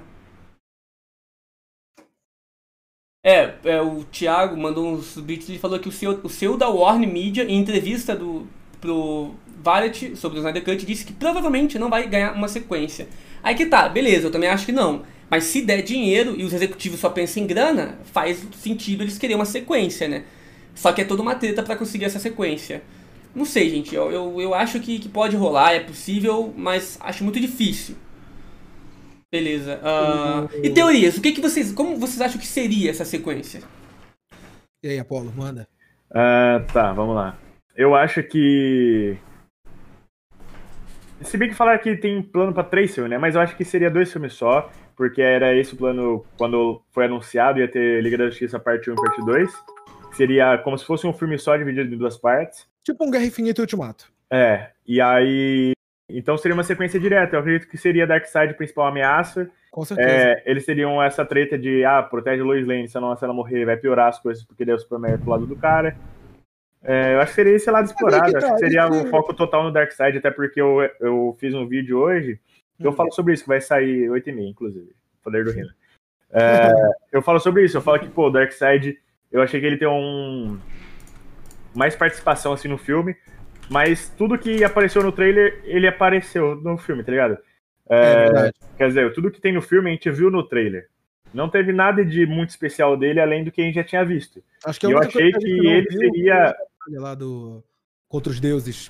é, 3.24 3.56
é, 3.66 3.82
o 3.82 4.06
Thiago 4.06 4.56
mandou 4.56 4.88
uns 4.88 5.18
beats 5.18 5.50
e 5.50 5.60
falou 5.60 5.78
que 5.80 5.90
o 5.90 5.92
seu, 5.92 6.20
o 6.24 6.30
seu 6.30 6.56
da 6.56 6.70
Warner 6.70 7.12
Media, 7.12 7.44
em 7.44 7.60
entrevista 7.60 8.16
do, 8.16 8.48
pro 8.80 9.36
Variety 9.62 10.16
sobre 10.16 10.38
o 10.38 10.40
Snyder 10.40 10.64
Cut, 10.64 10.86
disse 10.86 11.06
que 11.06 11.12
provavelmente 11.12 11.78
não 11.78 11.90
vai 11.90 12.08
ganhar 12.08 12.34
uma 12.34 12.48
sequência. 12.48 13.10
Aí 13.44 13.54
que 13.54 13.66
tá, 13.66 13.90
beleza, 13.90 14.28
eu 14.28 14.32
também 14.32 14.50
acho 14.50 14.66
que 14.66 14.72
não. 14.72 15.04
Mas 15.30 15.44
se 15.46 15.62
der 15.62 15.82
dinheiro 15.82 16.36
e 16.38 16.44
os 16.44 16.54
executivos 16.54 17.00
só 17.00 17.10
pensam 17.10 17.44
em 17.44 17.48
grana, 17.48 17.98
faz 18.06 18.46
sentido 18.56 19.04
eles 19.04 19.18
querem 19.18 19.36
uma 19.36 19.46
sequência, 19.46 20.08
né? 20.08 20.24
Só 20.74 20.92
que 20.94 21.02
é 21.02 21.06
toda 21.06 21.22
uma 21.22 21.36
treta 21.36 21.64
para 21.64 21.76
conseguir 21.76 22.06
essa 22.06 22.20
sequência. 22.20 22.82
Não 23.36 23.46
sei, 23.46 23.70
gente. 23.70 23.94
Eu, 23.94 24.12
eu, 24.12 24.42
eu 24.42 24.54
acho 24.54 24.80
que, 24.80 25.00
que 25.00 25.10
pode 25.10 25.36
rolar, 25.36 25.74
é 25.74 25.80
possível, 25.80 26.54
mas 26.56 26.98
acho 27.02 27.24
muito 27.24 27.40
difícil. 27.40 27.96
Beleza. 29.32 29.80
Uh, 29.82 30.50
e 30.64 30.70
teorias? 30.70 31.18
O 31.18 31.22
que, 31.22 31.34
que 31.34 31.42
vocês. 31.42 31.74
Como 31.74 31.98
vocês 31.98 32.22
acham 32.22 32.40
que 32.40 32.48
seria 32.48 32.90
essa 32.90 33.04
sequência? 33.04 33.62
E 34.82 34.88
aí, 34.88 35.00
Apolo, 35.00 35.34
manda. 35.36 35.68
Uh, 36.10 36.66
tá, 36.72 36.94
vamos 36.94 37.16
lá. 37.16 37.38
Eu 37.76 37.94
acho 37.94 38.24
que 38.24 39.18
se 41.22 41.38
bem 41.38 41.50
que 41.50 41.56
falaram 41.56 41.82
que 41.82 41.96
tem 41.96 42.22
plano 42.22 42.54
para 42.54 42.64
três 42.64 42.94
filmes, 42.94 43.12
né? 43.12 43.18
Mas 43.18 43.36
eu 43.36 43.42
acho 43.42 43.56
que 43.56 43.66
seria 43.66 43.90
dois 43.90 44.12
filmes 44.12 44.34
só, 44.34 44.72
porque 44.98 45.22
era 45.22 45.56
esse 45.56 45.76
o 45.76 45.78
plano 45.78 46.26
quando 46.38 46.82
foi 46.92 47.06
anunciado, 47.06 47.60
ia 47.60 47.68
ter 47.68 48.02
Liga 48.02 48.18
da 48.18 48.26
Justiça 48.26 48.60
parte 48.60 48.90
1 48.90 48.94
e 48.94 48.96
parte 48.98 49.24
2. 49.24 49.54
Seria 50.14 50.58
como 50.58 50.76
se 50.78 50.84
fosse 50.84 51.06
um 51.06 51.14
filme 51.14 51.38
só 51.38 51.56
dividido 51.56 51.94
em 51.94 51.98
duas 51.98 52.18
partes. 52.18 52.68
Tipo 52.84 53.06
um 53.06 53.12
Guerra 53.12 53.26
Infinita 53.26 53.62
e 53.62 53.64
Ultimato. 53.64 54.12
É, 54.32 54.72
e 54.86 55.00
aí. 55.00 55.74
Então 56.10 56.38
seria 56.38 56.56
uma 56.56 56.64
sequência 56.64 57.00
direta. 57.00 57.36
Eu 57.36 57.42
acredito 57.42 57.70
que 57.70 57.78
seria 57.78 58.08
Darkseid 58.08 58.56
principal 58.56 58.88
ameaça. 58.88 59.50
Com 59.70 59.86
certeza. 59.86 60.10
É, 60.10 60.44
eles 60.46 60.66
teriam 60.66 61.04
essa 61.04 61.24
treta 61.24 61.60
de, 61.60 61.86
ah, 61.86 62.02
protege 62.02 62.42
Lois 62.42 62.66
Lane, 62.66 62.88
se 62.88 62.98
ela, 62.98 63.16
se 63.16 63.24
ela 63.24 63.34
morrer 63.34 63.66
vai 63.66 63.78
piorar 63.78 64.08
as 64.08 64.20
coisas, 64.20 64.44
porque 64.44 64.66
daí 64.66 64.74
o 64.74 64.80
Superman 64.80 65.14
é 65.14 65.18
pro 65.18 65.30
lado 65.30 65.46
do 65.46 65.56
cara. 65.56 65.96
É, 66.84 67.14
eu 67.14 67.20
acho 67.20 67.32
que 67.32 67.36
seria 67.36 67.56
esse 67.56 67.70
lado 67.70 67.86
explorado. 67.86 68.32
Que 68.32 68.38
acho 68.38 68.46
que 68.48 68.52
tá, 68.54 68.58
seria 68.58 68.88
o 68.88 69.04
um 69.04 69.06
foco 69.08 69.34
total 69.34 69.64
no 69.64 69.72
Dark 69.72 69.92
Side, 69.92 70.18
até 70.18 70.32
porque 70.32 70.60
eu, 70.60 70.80
eu 71.00 71.36
fiz 71.40 71.54
um 71.54 71.68
vídeo 71.68 72.00
hoje. 72.00 72.40
Eu 72.80 72.94
falo 72.94 73.12
sobre 73.12 73.34
isso, 73.34 73.44
que 73.44 73.50
vai 73.50 73.62
sair 73.62 74.10
8h30, 74.10 74.50
inclusive. 74.50 74.92
Poder 75.24 75.44
do 75.44 75.52
Reino. 75.52 75.70
É, 76.32 76.72
eu 77.12 77.22
falo 77.22 77.40
sobre 77.40 77.64
isso, 77.64 77.78
eu 77.78 77.82
falo 77.82 78.00
que, 78.00 78.08
pô, 78.08 78.28
o 78.28 78.30
Dark 78.30 78.52
Side, 78.52 79.00
eu 79.32 79.42
achei 79.42 79.60
que 79.60 79.66
ele 79.66 79.78
tem 79.78 79.88
um. 79.88 80.60
mais 81.74 81.96
participação 81.96 82.54
assim 82.54 82.68
no 82.68 82.78
filme, 82.78 83.16
mas 83.70 84.10
tudo 84.18 84.38
que 84.38 84.64
apareceu 84.64 85.04
no 85.04 85.12
trailer, 85.12 85.62
ele 85.64 85.88
apareceu 85.88 86.56
no 86.56 86.78
filme, 86.78 87.04
tá 87.04 87.12
ligado? 87.12 87.38
É, 87.90 88.48
é 88.48 88.52
quer 88.78 88.88
dizer, 88.88 89.14
tudo 89.14 89.32
que 89.32 89.42
tem 89.42 89.54
no 89.54 89.62
filme 89.62 89.90
a 89.90 89.94
gente 89.94 90.10
viu 90.12 90.30
no 90.30 90.44
trailer. 90.44 90.90
Não 91.34 91.50
teve 91.50 91.74
nada 91.74 92.06
de 92.06 92.26
muito 92.26 92.50
especial 92.50 92.96
dele 92.96 93.20
além 93.20 93.44
do 93.44 93.52
que 93.52 93.62
a 93.62 93.66
gente 93.66 93.76
já 93.76 93.84
tinha 93.84 94.06
visto. 94.06 94.42
Acho 94.66 94.80
que 94.80 94.86
eu 94.86 94.98
achei 94.98 95.32
que, 95.32 95.40
que 95.40 95.68
ele 95.68 95.92
seria 95.92 96.56
lá 96.90 97.14
do 97.14 97.64
contra 98.08 98.32
os 98.32 98.40
deuses. 98.40 98.90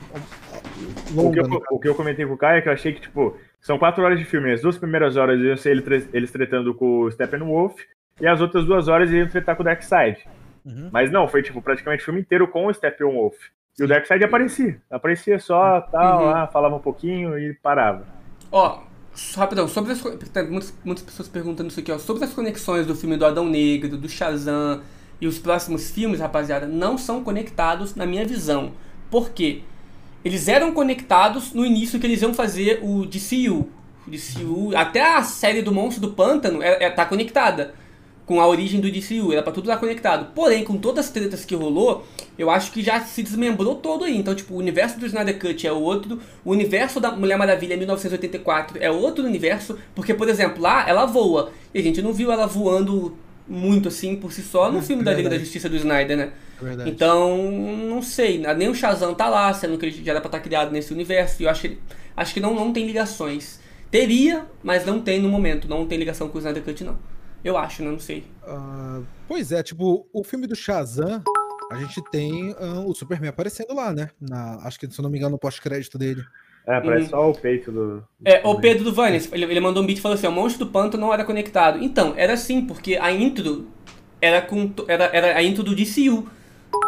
Longa, 1.13 1.29
o, 1.29 1.33
que 1.33 1.39
eu, 1.39 1.63
o, 1.71 1.79
que 1.79 1.87
eu, 1.87 1.95
comentei 1.95 2.25
com 2.25 2.33
o 2.33 2.37
Caio 2.37 2.59
é 2.59 2.61
que 2.61 2.69
eu 2.69 2.73
achei 2.73 2.93
que, 2.93 3.01
tipo, 3.01 3.37
são 3.61 3.77
quatro 3.77 4.03
horas 4.03 4.19
de 4.19 4.25
filme. 4.25 4.51
As 4.51 4.61
duas 4.61 4.77
primeiras 4.77 5.17
horas 5.17 5.39
iam 5.39 5.57
ser 5.57 5.71
ele, 5.71 6.09
eles 6.13 6.31
tretando 6.31 6.73
com 6.73 7.01
o 7.01 7.11
Steppenwolf, 7.11 7.79
e 8.19 8.27
as 8.27 8.41
outras 8.41 8.65
duas 8.65 8.87
horas 8.87 9.11
iam 9.11 9.27
tretar 9.27 9.55
com 9.55 9.61
o 9.61 9.65
Darkseid. 9.65 10.19
Uhum. 10.65 10.89
Mas 10.91 11.11
não, 11.11 11.27
foi, 11.27 11.41
tipo, 11.41 11.61
praticamente 11.61 12.01
o 12.01 12.05
filme 12.05 12.21
inteiro 12.21 12.47
com 12.47 12.67
o 12.67 12.73
Steppenwolf. 12.73 13.35
E 13.79 13.83
o 13.83 13.87
Darkseid 13.87 14.23
aparecia. 14.23 14.81
Aparecia 14.89 15.39
só, 15.39 15.81
tal, 15.81 16.19
uhum. 16.19 16.25
lá, 16.25 16.47
falava 16.47 16.75
um 16.75 16.79
pouquinho 16.79 17.37
e 17.37 17.53
parava. 17.53 18.05
Ó, 18.51 18.81
só 19.13 19.41
rapidão, 19.41 19.67
sobre 19.67 19.93
as. 19.93 20.01
Muitas, 20.01 20.79
muitas 20.83 21.03
pessoas 21.03 21.27
perguntando 21.27 21.69
isso 21.69 21.79
aqui, 21.79 21.91
ó. 21.91 21.97
Sobre 21.97 22.23
as 22.23 22.33
conexões 22.33 22.85
do 22.85 22.95
filme 22.95 23.17
do 23.17 23.25
Adão 23.25 23.47
Negro, 23.47 23.97
do 23.97 24.07
Shazam 24.09 24.81
e 25.19 25.27
os 25.27 25.39
próximos 25.39 25.89
filmes, 25.91 26.19
rapaziada, 26.19 26.67
não 26.67 26.97
são 26.97 27.23
conectados 27.23 27.95
na 27.95 28.05
minha 28.05 28.25
visão. 28.25 28.73
Por 29.09 29.31
quê? 29.31 29.63
Eles 30.23 30.47
eram 30.47 30.71
conectados 30.71 31.53
no 31.53 31.65
início 31.65 31.99
que 31.99 32.05
eles 32.05 32.21
iam 32.21 32.33
fazer 32.33 32.79
o 32.83 33.05
DCU. 33.05 33.69
O 34.05 34.09
DCU 34.09 34.71
até 34.75 35.15
a 35.15 35.23
série 35.23 35.61
do 35.61 35.71
Monstro 35.71 36.01
do 36.01 36.13
Pântano 36.13 36.61
é, 36.61 36.85
é, 36.85 36.89
tá 36.89 37.05
conectada 37.05 37.73
com 38.27 38.41
a 38.41 38.47
origem 38.47 38.81
do 38.81 38.91
DCU, 38.91 39.31
era 39.31 39.41
pra 39.41 39.53
tudo 39.53 39.69
estar 39.69 39.79
conectado. 39.79 40.33
Porém, 40.35 40.65
com 40.65 40.77
todas 40.77 41.05
as 41.05 41.11
tretas 41.11 41.45
que 41.45 41.55
rolou, 41.55 42.05
eu 42.37 42.49
acho 42.49 42.73
que 42.73 42.83
já 42.83 42.99
se 42.99 43.23
desmembrou 43.23 43.75
todo 43.75 44.03
aí. 44.03 44.17
Então, 44.17 44.35
tipo, 44.35 44.53
o 44.53 44.57
universo 44.57 44.99
do 44.99 45.05
Snyder 45.05 45.39
Cut 45.39 45.65
é 45.65 45.71
outro, 45.71 46.19
o 46.43 46.51
universo 46.51 46.99
da 46.99 47.09
Mulher 47.09 47.37
Maravilha 47.37 47.77
1984 47.77 48.79
é 48.81 48.91
outro 48.91 49.23
universo, 49.23 49.79
porque, 49.95 50.13
por 50.13 50.27
exemplo, 50.27 50.61
lá 50.61 50.87
ela 50.87 51.05
voa, 51.05 51.53
e 51.73 51.79
a 51.79 51.81
gente 51.81 52.01
não 52.01 52.11
viu 52.11 52.29
ela 52.29 52.45
voando 52.45 53.17
muito 53.47 53.87
assim 53.87 54.15
por 54.15 54.31
si 54.31 54.41
só 54.41 54.71
no 54.71 54.79
é, 54.79 54.81
filme 54.81 55.03
da 55.03 55.13
Liga 55.13 55.29
da 55.29 55.37
Justiça 55.37 55.69
do 55.69 55.75
Snyder, 55.75 56.17
né? 56.17 56.33
É 56.61 56.89
então, 56.89 57.51
não 57.51 58.01
sei, 58.01 58.43
nem 58.57 58.67
o 58.67 58.73
Shazam 58.73 59.13
tá 59.13 59.29
lá, 59.29 59.53
sendo 59.53 59.77
que 59.77 59.85
ele 59.85 60.03
já 60.03 60.11
era 60.11 60.21
pra 60.21 60.27
estar 60.27 60.39
tá 60.39 60.43
criado 60.43 60.71
nesse 60.71 60.91
universo, 60.91 61.41
e 61.41 61.45
eu 61.45 61.49
acho 61.49 61.61
que, 61.61 61.79
acho 62.15 62.33
que 62.33 62.39
não, 62.39 62.53
não 62.53 62.73
tem 62.73 62.85
ligações. 62.85 63.59
Teria, 63.91 64.45
mas 64.63 64.85
não 64.85 64.99
tem 64.99 65.21
no 65.21 65.29
momento, 65.29 65.67
não 65.67 65.85
tem 65.85 65.97
ligação 65.97 66.27
com 66.27 66.37
o 66.37 66.39
Snyder 66.39 66.63
Cut, 66.63 66.83
não. 66.83 66.97
Eu 67.43 67.57
acho, 67.57 67.83
né? 67.83 67.91
Não 67.91 67.99
sei. 67.99 68.25
Uh, 68.43 69.05
pois 69.27 69.51
é, 69.51 69.63
tipo, 69.63 70.07
o 70.11 70.23
filme 70.23 70.47
do 70.47 70.55
Shazam, 70.55 71.23
a 71.71 71.75
gente 71.77 72.01
tem 72.11 72.51
uh, 72.51 72.85
o 72.85 72.93
Superman 72.93 73.29
aparecendo 73.29 73.73
lá, 73.73 73.93
né? 73.93 74.09
Na, 74.19 74.55
acho 74.63 74.79
que, 74.79 74.91
se 74.91 74.99
eu 74.99 75.03
não 75.03 75.09
me 75.09 75.17
engano, 75.17 75.33
no 75.33 75.39
pós-crédito 75.39 75.97
dele. 75.97 76.23
É, 76.67 76.81
parece 76.81 77.05
hum. 77.05 77.09
só 77.09 77.29
o 77.29 77.33
peito 77.33 77.71
do. 77.71 78.03
É, 78.25 78.41
o 78.43 78.59
Pedro 78.59 78.83
do 78.83 78.91
Vanes, 78.91 79.29
ele, 79.31 79.45
ele 79.45 79.59
mandou 79.61 79.81
um 79.81 79.85
beat 79.85 79.99
e 79.99 80.01
falou 80.01 80.15
assim: 80.15 80.27
o 80.27 80.31
monstro 80.31 80.65
do 80.65 80.71
panto 80.71 80.97
não 80.97 81.13
era 81.13 81.23
conectado. 81.23 81.81
Então, 81.81 82.13
era 82.17 82.33
assim, 82.33 82.61
porque 82.61 82.97
a 82.97 83.09
intro 83.09 83.67
era 84.21 84.41
com. 84.41 84.69
Era, 84.85 85.05
era 85.13 85.37
a 85.37 85.41
intro 85.41 85.63
do 85.63 85.73
DCU. 85.73 86.27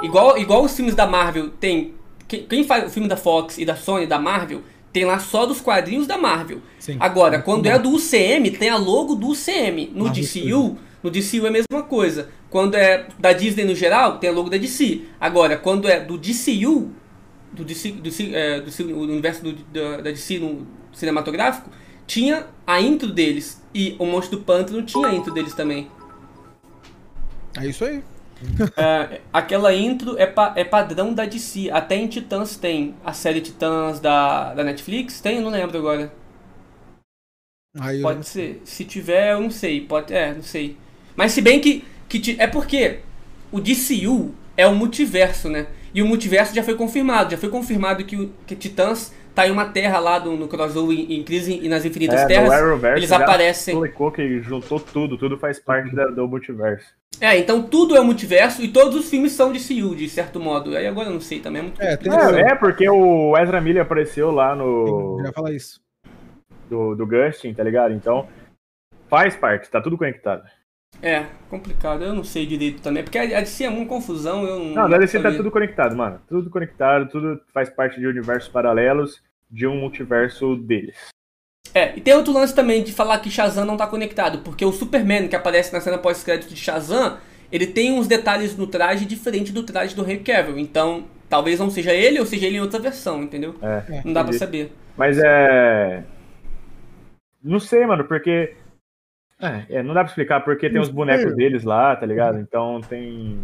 Igual, 0.03 0.37
igual 0.37 0.63
os 0.65 0.75
filmes 0.75 0.95
da 0.95 1.07
Marvel 1.07 1.49
tem. 1.51 1.93
Quem, 2.27 2.43
quem 2.43 2.63
faz 2.65 2.87
o 2.87 2.89
filme 2.89 3.07
da 3.07 3.15
Fox 3.15 3.57
e 3.57 3.63
da 3.63 3.77
Sony, 3.77 4.05
da 4.05 4.19
Marvel, 4.19 4.61
tem 4.91 5.05
lá 5.05 5.17
só 5.17 5.45
dos 5.45 5.61
quadrinhos 5.61 6.05
da 6.05 6.17
Marvel. 6.17 6.59
Sim. 6.77 6.97
Agora, 6.99 7.41
quando 7.41 7.65
é 7.65 7.79
do 7.79 7.89
UCM, 7.91 8.51
tem 8.51 8.69
a 8.69 8.77
logo 8.77 9.15
do 9.15 9.29
UCM. 9.29 9.91
No 9.95 10.05
Marvel 10.05 10.23
DCU, 10.23 10.77
no 11.01 11.09
DCU 11.09 11.45
é 11.45 11.47
a 11.47 11.51
mesma 11.51 11.83
coisa. 11.83 12.29
Quando 12.49 12.75
é 12.75 13.07
da 13.17 13.31
Disney 13.31 13.63
no 13.63 13.75
geral, 13.75 14.17
tem 14.17 14.29
a 14.29 14.33
logo 14.33 14.49
da 14.49 14.57
DC. 14.57 15.03
Agora, 15.21 15.55
quando 15.57 15.87
é 15.87 16.01
do 16.01 16.17
DCU, 16.17 16.91
do, 17.51 17.63
DC, 17.63 17.91
do, 17.91 18.09
é, 18.35 18.59
do, 18.61 18.71
do 18.71 18.99
universo 18.99 19.43
do, 19.43 19.53
da, 19.53 19.97
da 19.97 20.11
DC 20.11 20.39
no 20.39 20.67
cinematográfico, 20.93 21.69
tinha 22.05 22.47
a 22.65 22.81
intro 22.81 23.11
deles. 23.11 23.61
E 23.73 23.95
o 23.99 24.05
Monstro 24.05 24.37
do 24.37 24.43
Pântano 24.43 24.81
tinha 24.81 25.07
a 25.07 25.13
intro 25.13 25.33
deles 25.33 25.53
também. 25.53 25.89
É 27.57 27.67
isso 27.67 27.85
aí. 27.85 28.03
é, 28.77 29.21
aquela 29.33 29.73
intro 29.73 30.17
é, 30.17 30.25
pa, 30.25 30.53
é 30.55 30.63
padrão 30.63 31.13
da 31.13 31.25
DC. 31.25 31.69
Até 31.71 31.95
em 31.95 32.07
Titãs 32.07 32.55
tem. 32.55 32.95
A 33.03 33.13
série 33.13 33.41
Titãs 33.41 33.99
da, 33.99 34.53
da 34.53 34.63
Netflix 34.63 35.21
tem? 35.21 35.37
Eu 35.37 35.43
não 35.43 35.51
lembro 35.51 35.77
agora. 35.77 36.11
Aí 37.79 38.01
pode 38.01 38.27
ser. 38.27 38.61
Se 38.63 38.85
tiver, 38.85 39.33
eu 39.33 39.41
não 39.41 39.51
sei. 39.51 39.81
Pode, 39.81 40.13
é, 40.13 40.33
não 40.33 40.43
sei. 40.43 40.77
Mas 41.15 41.31
se 41.33 41.41
bem 41.41 41.59
que, 41.59 41.83
que 42.07 42.35
é 42.39 42.47
porque 42.47 42.99
o 43.51 43.59
DCU 43.59 44.33
é 44.55 44.65
o 44.65 44.75
multiverso, 44.75 45.49
né? 45.49 45.67
E 45.93 46.01
o 46.01 46.05
multiverso 46.05 46.53
já 46.55 46.63
foi 46.63 46.75
confirmado. 46.75 47.31
Já 47.31 47.37
foi 47.37 47.49
confirmado 47.49 48.03
que, 48.03 48.15
o, 48.15 48.31
que 48.45 48.55
Titãs 48.55 49.13
tá 49.33 49.47
em 49.47 49.51
uma 49.51 49.65
terra 49.65 49.99
lá 49.99 50.19
do, 50.19 50.35
no 50.35 50.47
crossover 50.47 50.97
em, 50.97 51.13
em 51.13 51.23
Crise 51.23 51.59
e 51.61 51.69
nas 51.69 51.85
Infinitas 51.85 52.21
é, 52.21 52.25
Terras. 52.27 52.83
eles 52.97 53.11
aparecem. 53.11 53.73
Explicou 53.73 54.11
que 54.11 54.41
juntou 54.41 54.79
tudo, 54.79 55.17
tudo 55.17 55.37
faz 55.37 55.59
parte 55.59 55.95
da, 55.95 56.07
do 56.07 56.27
multiverso. 56.27 56.93
É, 57.21 57.37
então 57.37 57.63
tudo 57.63 57.95
é 57.95 57.99
o 57.99 58.05
multiverso 58.05 58.61
e 58.61 58.67
todos 58.67 58.95
os 58.95 59.09
filmes 59.09 59.31
são 59.33 59.51
de 59.51 59.59
CU, 59.59 59.95
de 59.95 60.09
certo 60.09 60.39
modo. 60.39 60.75
Aí 60.75 60.87
agora 60.87 61.09
eu 61.09 61.13
não 61.13 61.21
sei 61.21 61.39
também. 61.39 61.61
É, 61.61 61.65
muito 61.65 61.81
é, 61.81 61.97
tem 61.97 62.11
é, 62.13 62.51
é, 62.51 62.55
porque 62.55 62.89
o 62.89 63.37
Ezra 63.37 63.59
Miller 63.59 63.83
apareceu 63.83 64.31
lá 64.31 64.55
no. 64.55 65.21
Ia 65.23 65.33
falar 65.33 65.51
isso. 65.51 65.81
Do, 66.69 66.95
do 66.95 67.05
Gustin, 67.05 67.53
tá 67.53 67.63
ligado? 67.63 67.93
Então 67.93 68.27
faz 69.09 69.35
parte, 69.35 69.69
tá 69.69 69.81
tudo 69.81 69.97
conectado. 69.97 70.43
É, 71.01 71.25
complicado. 71.49 72.03
Eu 72.03 72.13
não 72.13 72.23
sei 72.23 72.45
direito 72.45 72.81
também. 72.81 73.03
Porque 73.03 73.17
a 73.17 73.39
DC 73.39 73.63
é 73.63 73.69
uma 73.69 73.85
confusão. 73.85 74.43
Eu 74.43 74.59
não, 74.59 74.87
não 74.87 74.95
a 74.95 74.97
DC 74.97 75.19
tá 75.19 75.31
tudo 75.31 75.51
conectado, 75.51 75.95
mano. 75.95 76.21
Tudo 76.27 76.49
conectado, 76.49 77.09
tudo 77.09 77.39
faz 77.53 77.69
parte 77.69 77.99
de 77.99 78.07
universos 78.07 78.49
paralelos 78.49 79.21
de 79.49 79.65
um 79.65 79.75
multiverso 79.75 80.55
deles. 80.55 80.95
É, 81.73 81.95
e 81.95 82.01
tem 82.01 82.13
outro 82.13 82.33
lance 82.33 82.53
também 82.53 82.83
de 82.83 82.91
falar 82.91 83.19
que 83.19 83.29
Shazam 83.29 83.65
não 83.65 83.77
tá 83.77 83.85
conectado, 83.85 84.39
porque 84.39 84.65
o 84.65 84.71
Superman 84.71 85.27
que 85.27 85.35
aparece 85.35 85.71
na 85.71 85.79
cena 85.79 85.97
pós-crédito 85.97 86.49
de 86.49 86.55
Shazam, 86.55 87.17
ele 87.51 87.67
tem 87.67 87.91
uns 87.91 88.07
detalhes 88.07 88.57
no 88.57 88.65
traje 88.65 89.05
diferente 89.05 89.51
do 89.51 89.63
traje 89.63 89.95
do 89.95 90.03
Henry 90.03 90.19
Cavill. 90.19 90.57
Então, 90.57 91.05
talvez 91.29 91.59
não 91.59 91.69
seja 91.69 91.93
ele 91.93 92.19
ou 92.19 92.25
seja 92.25 92.47
ele 92.47 92.57
em 92.57 92.61
outra 92.61 92.79
versão, 92.79 93.21
entendeu? 93.21 93.55
É, 93.61 94.01
não 94.03 94.13
dá 94.13 94.23
para 94.23 94.33
saber. 94.33 94.73
Mas 94.97 95.17
é. 95.19 96.03
Não 97.41 97.59
sei, 97.59 97.85
mano, 97.85 98.03
porque 98.03 98.55
é, 99.41 99.77
é, 99.77 99.83
não 99.83 99.93
dá 99.93 100.01
pra 100.01 100.09
explicar 100.09 100.41
porque 100.41 100.69
tem 100.69 100.81
os 100.81 100.89
bonecos 100.89 101.35
deles 101.35 101.63
lá, 101.63 101.95
tá 101.95 102.05
ligado? 102.05 102.39
Então 102.39 102.81
tem. 102.81 103.39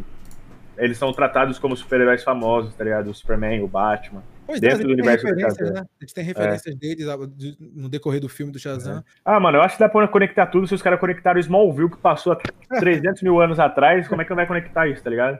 Eles 0.78 0.98
são 0.98 1.14
tratados 1.14 1.58
como 1.58 1.76
super-heróis 1.76 2.22
famosos, 2.22 2.76
tá 2.76 2.84
ligado? 2.84 3.10
O 3.10 3.14
Superman, 3.14 3.64
o 3.64 3.68
Batman. 3.68 4.22
Pois 4.46 4.60
dentro 4.60 4.82
é, 4.82 4.84
do 4.84 4.92
universo 4.92 5.26
do 5.26 5.40
Shazam. 5.40 5.74
Né? 5.74 5.80
A 5.80 6.04
gente 6.04 6.14
tem 6.14 6.24
referências 6.24 6.76
é. 6.76 6.78
deles 6.78 7.08
no 7.74 7.88
decorrer 7.88 8.20
do 8.20 8.28
filme 8.28 8.52
do 8.52 8.60
Shazam. 8.60 8.98
É. 8.98 9.04
Ah, 9.24 9.40
mano, 9.40 9.58
eu 9.58 9.62
acho 9.62 9.78
que 9.78 9.80
dá 9.80 9.88
pra 9.88 10.08
conectar 10.08 10.48
tudo 10.48 10.68
se 10.68 10.76
os 10.76 10.82
caras 10.82 11.00
conectaram 11.00 11.38
o 11.38 11.40
Smallville, 11.40 11.90
que 11.90 11.98
passou 11.98 12.34
há 12.34 12.36
300 12.80 13.22
mil 13.24 13.42
anos 13.42 13.58
atrás. 13.58 14.08
Como 14.08 14.22
é 14.22 14.26
que 14.26 14.30
não 14.30 14.36
vai 14.36 14.46
conectar 14.46 14.88
isso, 14.88 15.02
tá 15.02 15.10
ligado? 15.10 15.40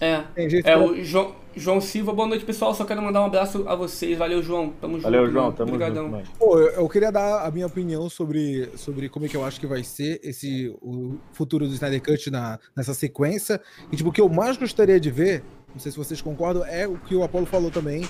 É. 0.00 0.24
é 0.64 0.78
o 0.78 1.04
João, 1.04 1.36
João 1.54 1.80
Silva, 1.80 2.12
boa 2.12 2.26
noite, 2.26 2.44
pessoal. 2.44 2.74
Só 2.74 2.84
quero 2.84 3.02
mandar 3.02 3.20
um 3.20 3.26
abraço 3.26 3.64
a 3.68 3.74
vocês. 3.74 4.16
Valeu, 4.16 4.42
João. 4.42 4.70
Tamo 4.80 4.94
junto. 4.94 5.02
Valeu, 5.02 5.30
João. 5.30 5.52
Tamo 5.52 5.74
Obrigadão. 5.74 6.10
junto. 6.10 6.30
Pô, 6.38 6.58
eu, 6.58 6.68
eu, 6.70 6.88
queria 6.88 7.12
dar 7.12 7.46
a 7.46 7.50
minha 7.50 7.66
opinião 7.66 8.08
sobre, 8.08 8.70
sobre 8.76 9.10
como 9.10 9.26
é 9.26 9.28
que 9.28 9.36
eu 9.36 9.44
acho 9.44 9.60
que 9.60 9.66
vai 9.66 9.84
ser 9.84 10.18
esse 10.24 10.74
o 10.80 11.18
futuro 11.32 11.68
do 11.68 11.74
Snyder 11.74 12.02
Cut 12.02 12.30
na, 12.30 12.58
nessa 12.74 12.94
sequência. 12.94 13.60
E, 13.92 13.96
tipo, 13.96 14.08
o 14.08 14.12
que 14.12 14.20
eu 14.20 14.28
mais 14.28 14.56
gostaria 14.56 14.98
de 14.98 15.10
ver, 15.10 15.42
não 15.72 15.78
sei 15.78 15.92
se 15.92 15.98
vocês 15.98 16.22
concordam, 16.22 16.64
é 16.64 16.88
o 16.88 16.96
que 16.96 17.14
o 17.14 17.22
Apollo 17.22 17.46
falou 17.46 17.70
também. 17.70 18.08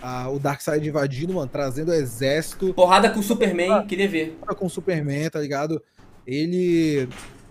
Ah, 0.00 0.30
o 0.30 0.38
Darkseid 0.38 0.88
invadindo, 0.88 1.34
mano, 1.34 1.50
trazendo 1.52 1.90
o 1.90 1.94
exército. 1.94 2.72
Porrada 2.72 3.10
com 3.10 3.20
o 3.20 3.22
Superman, 3.22 3.72
ah, 3.72 3.82
queria 3.82 4.08
ver. 4.08 4.36
Porrada 4.40 4.58
com 4.58 4.66
o 4.66 4.70
Superman, 4.70 5.28
tá 5.28 5.40
ligado? 5.40 5.82
Ele 6.26 7.08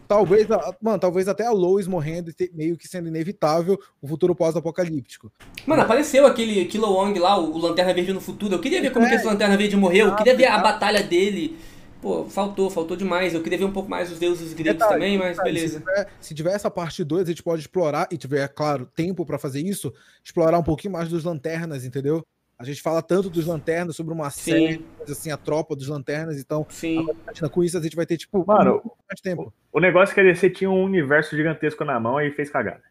Talvez, 0.08 0.47
mano, 0.82 0.99
talvez 0.99 1.28
até 1.28 1.45
a 1.45 1.51
Lois 1.51 1.86
morrendo 1.86 2.32
e 2.32 2.51
meio 2.53 2.78
que 2.78 2.88
sendo 2.88 3.08
inevitável 3.08 3.78
o 4.01 4.08
futuro 4.08 4.34
pós-apocalíptico. 4.34 5.32
Mano, 5.66 5.82
apareceu 5.82 6.26
aquele 6.26 6.66
Kilowong 6.66 7.20
lá, 7.20 7.38
o 7.38 7.58
Lanterna 7.58 7.93
Verde 7.93 8.14
no 8.14 8.22
futuro. 8.22 8.55
Eu 8.55 8.60
queria 8.60 8.82
ver 8.82 8.91
como 8.91 9.05
é, 9.05 9.10
que 9.10 9.16
esse 9.16 9.26
Lanterna 9.26 9.58
Verde 9.58 9.76
morreu. 9.76 10.08
Eu 10.08 10.16
queria 10.16 10.36
ver 10.36 10.45
a 10.45 10.60
batalha 10.60 11.03
dele. 11.03 11.58
Pô, 12.01 12.26
faltou, 12.26 12.70
faltou 12.70 12.95
demais. 12.95 13.34
Eu 13.34 13.41
queria 13.41 13.58
ver 13.58 13.66
um 13.66 13.72
pouco 13.72 13.89
mais 13.89 14.12
os 14.12 14.20
deuses 14.20 14.53
gregos 14.53 14.80
detalhe, 14.80 14.93
também, 14.93 15.18
mas 15.18 15.36
detalhe, 15.36 15.53
beleza. 15.53 15.80
Se 15.80 15.84
tiver, 15.84 16.08
se 16.22 16.36
tiver, 16.36 16.53
essa 16.53 16.72
parte 16.72 17.03
2, 17.03 17.24
a 17.24 17.32
gente 17.32 17.43
pode 17.43 17.62
explorar, 17.62 18.08
e 18.12 18.18
tiver, 18.18 18.47
claro, 18.49 18.86
tempo 18.95 19.26
para 19.26 19.38
fazer 19.38 19.62
isso, 19.62 19.93
explorar 20.24 20.58
um 20.58 20.64
pouquinho 20.64 20.93
mais 20.93 21.10
dos 21.10 21.24
lanternas, 21.24 21.84
entendeu? 21.84 22.24
A 22.60 22.64
gente 22.64 22.82
fala 22.82 23.03
tanto 23.03 23.30
dos 23.30 23.45
lanternas 23.45 23.95
sobre 23.95 24.12
uma 24.14 24.32
Sim. 24.32 24.51
série, 24.51 24.86
assim, 25.08 25.32
a 25.32 25.38
tropa 25.38 25.76
dos 25.76 25.88
lanternas, 25.88 26.39
então 26.39 26.66
Sim. 26.70 27.05
com 27.51 27.64
isso 27.64 27.78
a 27.78 27.82
gente 27.82 27.95
vai 27.95 28.05
ter, 28.05 28.18
tipo, 28.18 28.43
Mano, 28.47 28.82
mais 29.08 29.22
tempo. 29.22 29.53
O 29.72 29.80
negócio 29.80 30.12
é 30.12 30.16
que 30.16 30.22
a 30.22 30.24
DC 30.24 30.49
tinha 30.49 30.70
um 30.70 30.84
universo 30.84 31.36
gigantesco 31.38 31.86
na 31.86 31.99
mão 31.99 32.20
e 32.20 32.32
fez 32.32 32.49
cagada. 32.49 32.82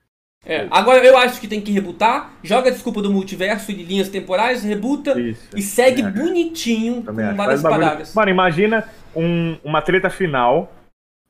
É, 0.45 0.69
agora 0.71 1.05
eu 1.05 1.17
acho 1.19 1.41
que 1.41 1.49
tem 1.49 1.61
que 1.61 1.73
rebutar, 1.73 2.35
joga 2.45 2.69
a 2.69 2.73
desculpa 2.73 3.03
do 3.03 3.12
multiverso 3.12 3.73
e 3.73 3.75
de 3.75 3.83
linhas 3.83 4.09
temporais, 4.09 4.62
rebuta 4.62 5.19
Isso, 5.21 5.49
e 5.57 5.61
segue 5.61 6.03
acho. 6.03 6.14
bonitinho 6.17 7.03
Também 7.03 7.25
com 7.25 7.31
acho. 7.31 7.37
várias 7.37 7.62
palavras. 7.62 8.14
Mano, 8.14 8.31
imagina 8.31 8.89
um- 9.17 9.59
uma 9.64 9.83
treta 9.83 10.09
final 10.09 10.73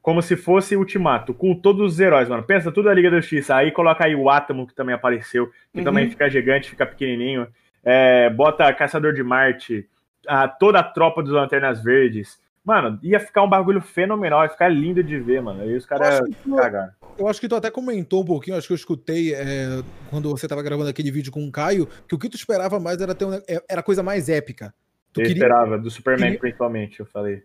como 0.02 0.20
se 0.20 0.36
fosse 0.36 0.76
Ultimato, 0.76 1.32
com 1.32 1.54
todos 1.54 1.94
os 1.94 1.98
heróis, 2.00 2.28
mano. 2.28 2.42
Pensa 2.42 2.70
tudo 2.70 2.90
a 2.90 2.94
Liga 2.94 3.10
da 3.10 3.18
Justiça. 3.18 3.56
Aí 3.56 3.72
coloca 3.72 4.04
aí 4.04 4.14
o 4.14 4.28
Átomo, 4.28 4.66
que 4.66 4.74
também 4.74 4.94
apareceu, 4.94 5.46
que 5.72 5.78
Uhum. 5.78 5.84
também 5.84 6.10
fica 6.10 6.28
gigante, 6.28 6.68
fica 6.68 6.84
pequenininho. 6.86 7.48
É, 7.88 8.28
bota 8.30 8.72
Caçador 8.74 9.12
de 9.14 9.22
Marte, 9.22 9.88
a- 10.26 10.48
toda 10.48 10.80
a 10.80 10.82
tropa 10.82 11.22
dos 11.22 11.32
Lanternas 11.32 11.80
Verdes. 11.82 12.38
Mano, 12.64 12.98
ia 13.00 13.20
ficar 13.20 13.44
um 13.44 13.48
bagulho 13.48 13.80
fenomenal, 13.80 14.42
ia 14.42 14.48
ficar 14.48 14.68
lindo 14.68 15.00
de 15.04 15.16
ver, 15.20 15.40
mano. 15.40 15.62
Aí 15.62 15.76
os 15.76 15.86
caras 15.86 16.20
cagaram. 16.56 16.90
Eu 17.16 17.28
acho 17.28 17.40
que 17.40 17.46
tu 17.48 17.54
até 17.54 17.70
comentou 17.70 18.22
um 18.22 18.26
pouquinho, 18.26 18.56
acho 18.56 18.66
que 18.66 18.72
eu 18.72 18.76
escutei 18.76 19.32
é, 19.34 19.82
quando 20.10 20.28
você 20.30 20.48
tava 20.48 20.64
gravando 20.64 20.90
aquele 20.90 21.12
vídeo 21.12 21.30
com 21.30 21.46
o 21.46 21.52
Caio, 21.52 21.86
que 22.08 22.14
o 22.16 22.18
que 22.18 22.28
tu 22.28 22.34
esperava 22.34 22.80
mais 22.80 23.00
era 23.00 23.14
ter 23.14 23.24
um, 23.24 23.34
é- 23.34 23.62
era 23.70 23.84
coisa 23.84 24.02
mais 24.02 24.28
épica. 24.28 24.74
Tu 25.12 25.20
Eu 25.20 25.26
queria 25.28 25.44
esperava, 25.44 25.78
do 25.78 25.88
Superman 25.88 26.24
queria- 26.26 26.40
principalmente, 26.40 26.98
eu 27.00 27.06
falei. 27.06 27.42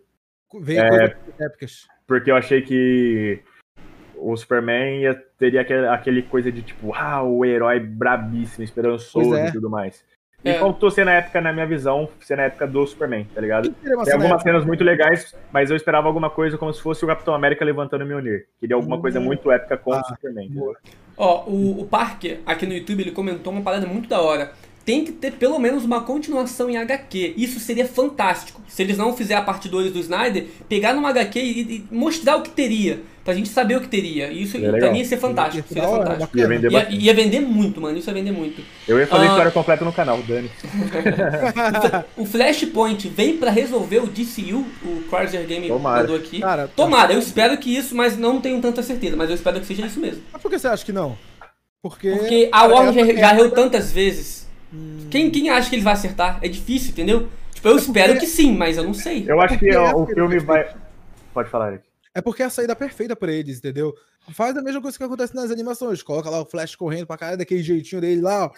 ver 0.59 0.77
É. 0.77 0.89
coisas 0.89 1.15
épicas. 1.39 1.87
Porque 2.07 2.31
eu 2.31 2.35
achei 2.35 2.61
que 2.63 3.39
o 4.17 4.35
Superman 4.35 5.01
ia, 5.01 5.13
teria 5.37 5.61
aquele, 5.61 5.87
aquele 5.87 6.21
coisa 6.23 6.51
de 6.51 6.63
tipo, 6.63 6.93
ah, 6.95 7.21
o 7.23 7.45
herói 7.45 7.79
brabíssimo, 7.79 8.63
esperançoso 8.63 9.35
é. 9.35 9.47
e 9.49 9.51
tudo 9.51 9.69
mais. 9.69 10.03
E 10.43 10.49
É. 10.49 10.59
faltou 10.59 10.89
ser 10.89 11.05
na 11.05 11.13
época, 11.13 11.39
na 11.39 11.53
minha 11.53 11.65
visão, 11.67 12.09
ser 12.19 12.35
na 12.35 12.43
época 12.43 12.65
do 12.65 12.85
Superman, 12.87 13.27
tá 13.33 13.39
ligado? 13.39 13.69
Tem 13.71 13.93
algumas 13.93 14.09
épica? 14.09 14.39
cenas 14.39 14.65
muito 14.65 14.83
legais, 14.83 15.35
mas 15.51 15.69
eu 15.69 15.75
esperava 15.77 16.07
alguma 16.07 16.29
coisa 16.31 16.57
como 16.57 16.73
se 16.73 16.81
fosse 16.81 17.03
o 17.05 17.07
Capitão 17.07 17.35
América 17.35 17.63
levantando 17.63 18.03
o 18.03 18.07
Mjolnir. 18.07 18.47
Queria 18.59 18.75
alguma 18.75 18.99
coisa 18.99 19.19
Hum. 19.19 19.23
muito 19.23 19.51
épica 19.51 19.77
com 19.77 19.93
Ah, 19.93 20.01
o 20.01 20.03
Superman. 20.05 20.49
boa. 20.49 20.75
Ó, 21.15 21.43
o, 21.45 21.81
o 21.81 21.85
Parker, 21.85 22.39
aqui 22.45 22.65
no 22.65 22.73
YouTube, 22.73 23.01
ele 23.01 23.11
comentou 23.11 23.53
uma 23.53 23.61
parada 23.61 23.85
muito 23.85 24.09
da 24.09 24.19
hora. 24.19 24.51
Tem 24.83 25.05
que 25.05 25.11
ter 25.11 25.33
pelo 25.33 25.59
menos 25.59 25.83
uma 25.85 26.01
continuação 26.01 26.69
em 26.69 26.75
HQ. 26.77 27.35
Isso 27.37 27.59
seria 27.59 27.85
fantástico. 27.87 28.59
Se 28.67 28.81
eles 28.81 28.97
não 28.97 29.15
fizerem 29.15 29.41
a 29.41 29.45
parte 29.45 29.69
2 29.69 29.91
do 29.93 29.99
Snyder, 29.99 30.47
pegar 30.67 30.93
numa 30.93 31.09
HQ 31.09 31.39
e, 31.39 31.59
e 31.61 31.85
mostrar 31.95 32.37
o 32.37 32.41
que 32.41 32.49
teria. 32.49 32.99
Pra 33.23 33.35
gente 33.35 33.49
saber 33.49 33.75
o 33.77 33.81
que 33.81 33.87
teria. 33.87 34.31
Isso 34.31 34.53
Seria 34.53 34.71
pra 34.73 34.91
mim 34.91 34.97
ia 34.97 35.05
ser 35.05 35.17
fantástico. 35.17 35.57
Ia 35.57 35.63
ser 35.67 35.73
Seria 35.87 35.87
fantástico. 35.87 36.35
Ia 36.39 36.47
vender 36.47 36.71
Ia, 36.71 36.87
ia 36.89 37.13
vender 37.13 37.39
muito, 37.41 37.79
mano. 37.79 37.95
Isso 37.95 38.09
ia 38.09 38.13
vender 38.15 38.31
muito. 38.31 38.63
Eu 38.87 38.97
ia 38.97 39.05
fazer 39.05 39.25
Ah. 39.25 39.29
história 39.29 39.51
completa 39.51 39.85
no 39.85 39.93
canal, 39.93 40.17
Dani. 40.23 40.49
O 42.17 42.25
Flashpoint 42.25 43.07
vem 43.09 43.37
pra 43.37 43.51
resolver 43.51 43.99
o 43.99 44.07
DCU, 44.07 44.65
o 44.83 45.03
Chrysler 45.09 45.45
Game 45.45 45.67
Tomara. 45.67 46.01
mandou 46.01 46.15
aqui. 46.15 46.39
Cara, 46.39 46.67
Tomara, 46.75 47.13
eu 47.13 47.19
espero 47.19 47.55
que 47.59 47.75
isso, 47.75 47.95
mas 47.95 48.17
não 48.17 48.41
tenho 48.41 48.59
tanta 48.59 48.81
certeza. 48.81 49.15
Mas 49.15 49.29
eu 49.29 49.35
espero 49.35 49.59
que 49.59 49.67
seja 49.67 49.85
isso 49.85 49.99
mesmo. 49.99 50.23
Mas 50.33 50.41
por 50.41 50.49
que 50.49 50.57
você 50.57 50.67
acha 50.67 50.83
que 50.83 50.91
não? 50.91 51.15
Porque, 51.83 52.11
Porque 52.11 52.49
a 52.51 52.65
Warner 52.65 52.93
já, 53.05 53.11
é- 53.11 53.17
já 53.17 53.31
é- 53.31 53.35
errou 53.35 53.51
tantas 53.51 53.91
vezes. 53.91 54.47
Quem, 55.09 55.29
quem 55.29 55.49
acha 55.49 55.69
que 55.69 55.75
ele 55.75 55.83
vai 55.83 55.93
acertar? 55.93 56.39
É 56.41 56.47
difícil, 56.47 56.91
entendeu? 56.91 57.27
Tipo, 57.53 57.67
eu 57.67 57.75
espero 57.77 58.17
que 58.19 58.25
sim, 58.25 58.55
mas 58.55 58.77
eu 58.77 58.83
não 58.83 58.93
sei. 58.93 59.25
Eu 59.27 59.39
acho 59.41 59.57
que 59.57 59.65
porque 59.65 59.75
é 59.75 59.93
o 59.95 60.05
filme 60.07 60.39
vai. 60.39 60.73
Pode 61.33 61.49
falar, 61.49 61.69
Eric. 61.73 61.83
É 62.13 62.21
porque 62.21 62.41
é 62.43 62.45
a 62.45 62.49
saída 62.49 62.75
perfeita 62.75 63.15
pra 63.15 63.31
eles, 63.31 63.57
entendeu? 63.59 63.93
Faz 64.33 64.55
a 64.57 64.61
mesma 64.61 64.81
coisa 64.81 64.97
que 64.97 65.03
acontece 65.03 65.35
nas 65.35 65.49
animações. 65.51 66.01
Coloca 66.03 66.29
lá 66.29 66.41
o 66.41 66.45
Flash 66.45 66.75
correndo 66.75 67.07
pra 67.07 67.17
caralho, 67.17 67.37
daquele 67.37 67.63
jeitinho 67.63 68.01
dele 68.01 68.21
lá, 68.21 68.45
ó. 68.45 68.51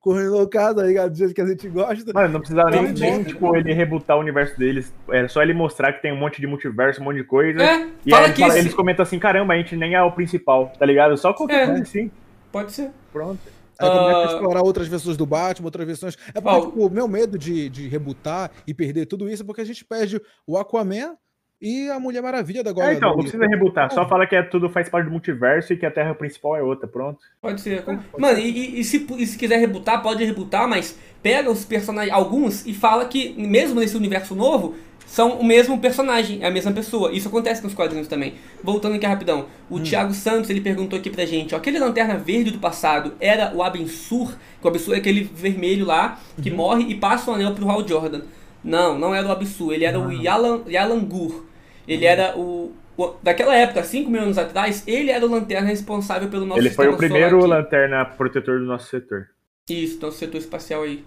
Correndo 0.00 0.32
loucado, 0.32 0.80
tá 0.80 0.86
ligado? 0.86 1.10
Do 1.10 1.18
jeito 1.18 1.34
que 1.34 1.40
a 1.40 1.46
gente 1.46 1.68
gosta. 1.68 2.12
Mano, 2.12 2.28
não 2.34 2.40
precisava 2.40 2.70
nem, 2.70 2.86
Pode 2.86 3.00
nem 3.00 3.14
ser. 3.16 3.24
tipo, 3.24 3.56
ele 3.56 3.72
rebutar 3.72 4.16
o 4.16 4.20
universo 4.20 4.56
deles. 4.56 4.92
É 5.10 5.26
só 5.26 5.42
ele 5.42 5.52
mostrar 5.52 5.92
que 5.94 6.02
tem 6.02 6.12
um 6.12 6.16
monte 6.16 6.40
de 6.40 6.46
multiverso, 6.46 7.00
um 7.00 7.04
monte 7.04 7.16
de 7.16 7.24
coisa. 7.24 7.60
É, 7.60 7.88
E 8.04 8.10
fala 8.10 8.26
aí 8.26 8.32
que 8.32 8.40
fala- 8.40 8.52
esse- 8.54 8.62
eles 8.62 8.74
comentam 8.74 9.02
assim, 9.02 9.18
caramba, 9.18 9.54
a 9.54 9.56
gente 9.56 9.74
nem 9.74 9.94
é 9.94 10.02
o 10.02 10.12
principal, 10.12 10.72
tá 10.78 10.86
ligado? 10.86 11.16
Só 11.16 11.32
qualquer 11.32 11.62
É. 11.64 11.66
coisa 11.66 11.82
assim. 11.82 12.10
Pode 12.52 12.70
ser. 12.72 12.90
Pronto. 13.12 13.40
Aí 13.78 13.88
começa 13.90 14.18
a 14.18 14.22
Ah. 14.22 14.32
explorar 14.34 14.62
outras 14.62 14.88
versões 14.88 15.16
do 15.16 15.26
Batman, 15.26 15.66
outras 15.66 15.86
versões. 15.86 16.16
É 16.34 16.40
porque, 16.40 16.48
Ó, 16.58 16.66
tipo, 16.66 16.86
o 16.86 16.90
meu 16.90 17.06
medo 17.06 17.38
de, 17.38 17.68
de 17.68 17.88
rebutar 17.88 18.50
e 18.66 18.72
perder 18.74 19.06
tudo 19.06 19.28
isso 19.28 19.42
é 19.42 19.46
porque 19.46 19.60
a 19.60 19.64
gente 19.66 19.84
perde 19.84 20.20
o 20.46 20.56
Aquaman 20.56 21.16
e 21.60 21.88
a 21.90 21.98
Mulher 21.98 22.22
Maravilha 22.22 22.62
da 22.62 22.70
agora. 22.70 22.92
É, 22.92 22.94
então, 22.96 23.10
não 23.10 23.18
precisa 23.18 23.46
rebutar. 23.46 23.90
Só 23.92 24.06
fala 24.08 24.26
que 24.26 24.36
é 24.36 24.42
tudo 24.42 24.68
faz 24.68 24.88
parte 24.88 25.06
do 25.06 25.10
multiverso 25.10 25.72
e 25.72 25.76
que 25.76 25.86
a 25.86 25.90
Terra 25.90 26.14
principal 26.14 26.54
é 26.56 26.62
outra, 26.62 26.86
pronto. 26.86 27.18
Pode 27.40 27.60
ser. 27.60 27.82
pode 27.82 28.00
Mano, 28.18 28.38
e, 28.38 28.48
e- 28.76 28.80
e 28.80 28.84
se, 28.84 29.06
e 29.18 29.26
se 29.26 29.38
quiser 29.38 29.58
rebutar, 29.58 30.02
pode 30.02 30.22
rebutar, 30.24 30.68
mas 30.68 30.98
pega 31.22 31.50
os 31.50 31.64
personagens, 31.64 32.14
alguns, 32.14 32.66
e 32.66 32.74
fala 32.74 33.06
que, 33.06 33.34
mesmo 33.40 33.80
nesse 33.80 33.96
universo 33.96 34.34
novo, 34.34 34.74
são 35.16 35.38
o 35.38 35.42
mesmo 35.44 35.78
personagem, 35.80 36.42
é 36.42 36.46
a 36.46 36.50
mesma 36.50 36.72
pessoa. 36.72 37.10
Isso 37.10 37.28
acontece 37.28 37.62
nos 37.64 37.72
quadrinhos 37.72 38.06
também. 38.06 38.34
Voltando 38.62 38.96
aqui 38.96 39.06
rapidão. 39.06 39.46
O 39.70 39.80
Thiago 39.80 40.12
Santos, 40.12 40.50
ele 40.50 40.60
perguntou 40.60 40.98
aqui 40.98 41.08
pra 41.08 41.24
gente, 41.24 41.54
ó, 41.54 41.56
aquele 41.58 41.78
Lanterna 41.78 42.18
Verde 42.18 42.50
do 42.50 42.58
passado 42.58 43.14
era 43.18 43.50
o 43.56 43.62
Abensur, 43.62 44.34
que 44.60 44.66
o 44.66 44.68
Abensur 44.68 44.94
é 44.94 44.98
aquele 44.98 45.22
vermelho 45.24 45.86
lá, 45.86 46.20
que 46.42 46.50
morre 46.50 46.84
e 46.88 46.94
passa 46.96 47.30
o 47.30 47.34
anel 47.34 47.54
pro 47.54 47.66
Hal 47.70 47.88
Jordan. 47.88 48.20
Não, 48.62 48.98
não 48.98 49.14
era 49.14 49.26
o 49.26 49.32
Abensur, 49.32 49.72
ele 49.72 49.86
era 49.86 49.98
o 49.98 50.12
Yalan, 50.12 50.60
Yalan 50.68 51.00
Gur. 51.00 51.46
Ele 51.88 52.04
era 52.04 52.36
o, 52.36 52.74
o- 52.94 53.14
Daquela 53.22 53.56
época, 53.56 53.82
5 53.82 54.10
mil 54.10 54.20
anos 54.20 54.36
atrás, 54.36 54.82
ele 54.86 55.10
era 55.10 55.24
o 55.24 55.30
Lanterna 55.30 55.66
responsável 55.66 56.28
pelo 56.28 56.44
nosso 56.44 56.60
ele 56.60 56.68
foi 56.68 56.88
o 56.88 56.96
primeiro 56.98 57.38
lanterna 57.46 58.04
protetor 58.04 58.58
do 58.58 58.66
nosso 58.66 58.90
setor. 58.90 59.28
Isso, 59.70 59.96
então 59.96 60.10
setor 60.10 60.36
espacial 60.36 60.82
aí. 60.82 61.02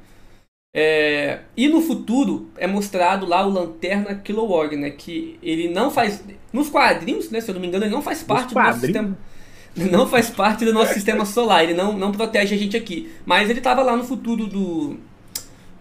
É, 0.74 1.39
e 1.57 1.67
no 1.67 1.82
futuro 1.82 2.49
é 2.55 2.67
mostrado 2.67 3.26
lá 3.26 3.45
o 3.45 3.49
Lanterna 3.49 4.15
Kilowog, 4.15 4.76
né? 4.76 4.91
Que 4.91 5.39
ele 5.41 5.70
não 5.70 5.89
faz. 5.89 6.24
Nos 6.53 6.70
quadrinhos, 6.70 7.30
né? 7.32 7.41
Se 7.41 7.49
eu 7.49 7.55
não 7.55 7.61
me 7.61 7.67
engano, 7.67 7.86
ele 7.86 7.93
não 7.93 8.01
faz 8.01 8.22
parte 8.22 8.53
do 8.53 8.59
nosso 8.59 8.80
sistema. 8.80 9.17
Não 9.76 10.07
faz 10.07 10.32
parte 10.32 10.65
do 10.65 10.74
nosso 10.74 10.93
sistema 10.93 11.26
solar, 11.26 11.63
ele 11.63 11.76
não, 11.76 11.95
não 11.95 12.11
protege 12.11 12.55
a 12.55 12.57
gente 12.57 12.76
aqui. 12.76 13.09
Mas 13.24 13.49
ele 13.49 13.61
tava 13.61 13.84
lá 13.84 13.95
no 13.95 14.03
futuro 14.03 14.47
do. 14.47 14.97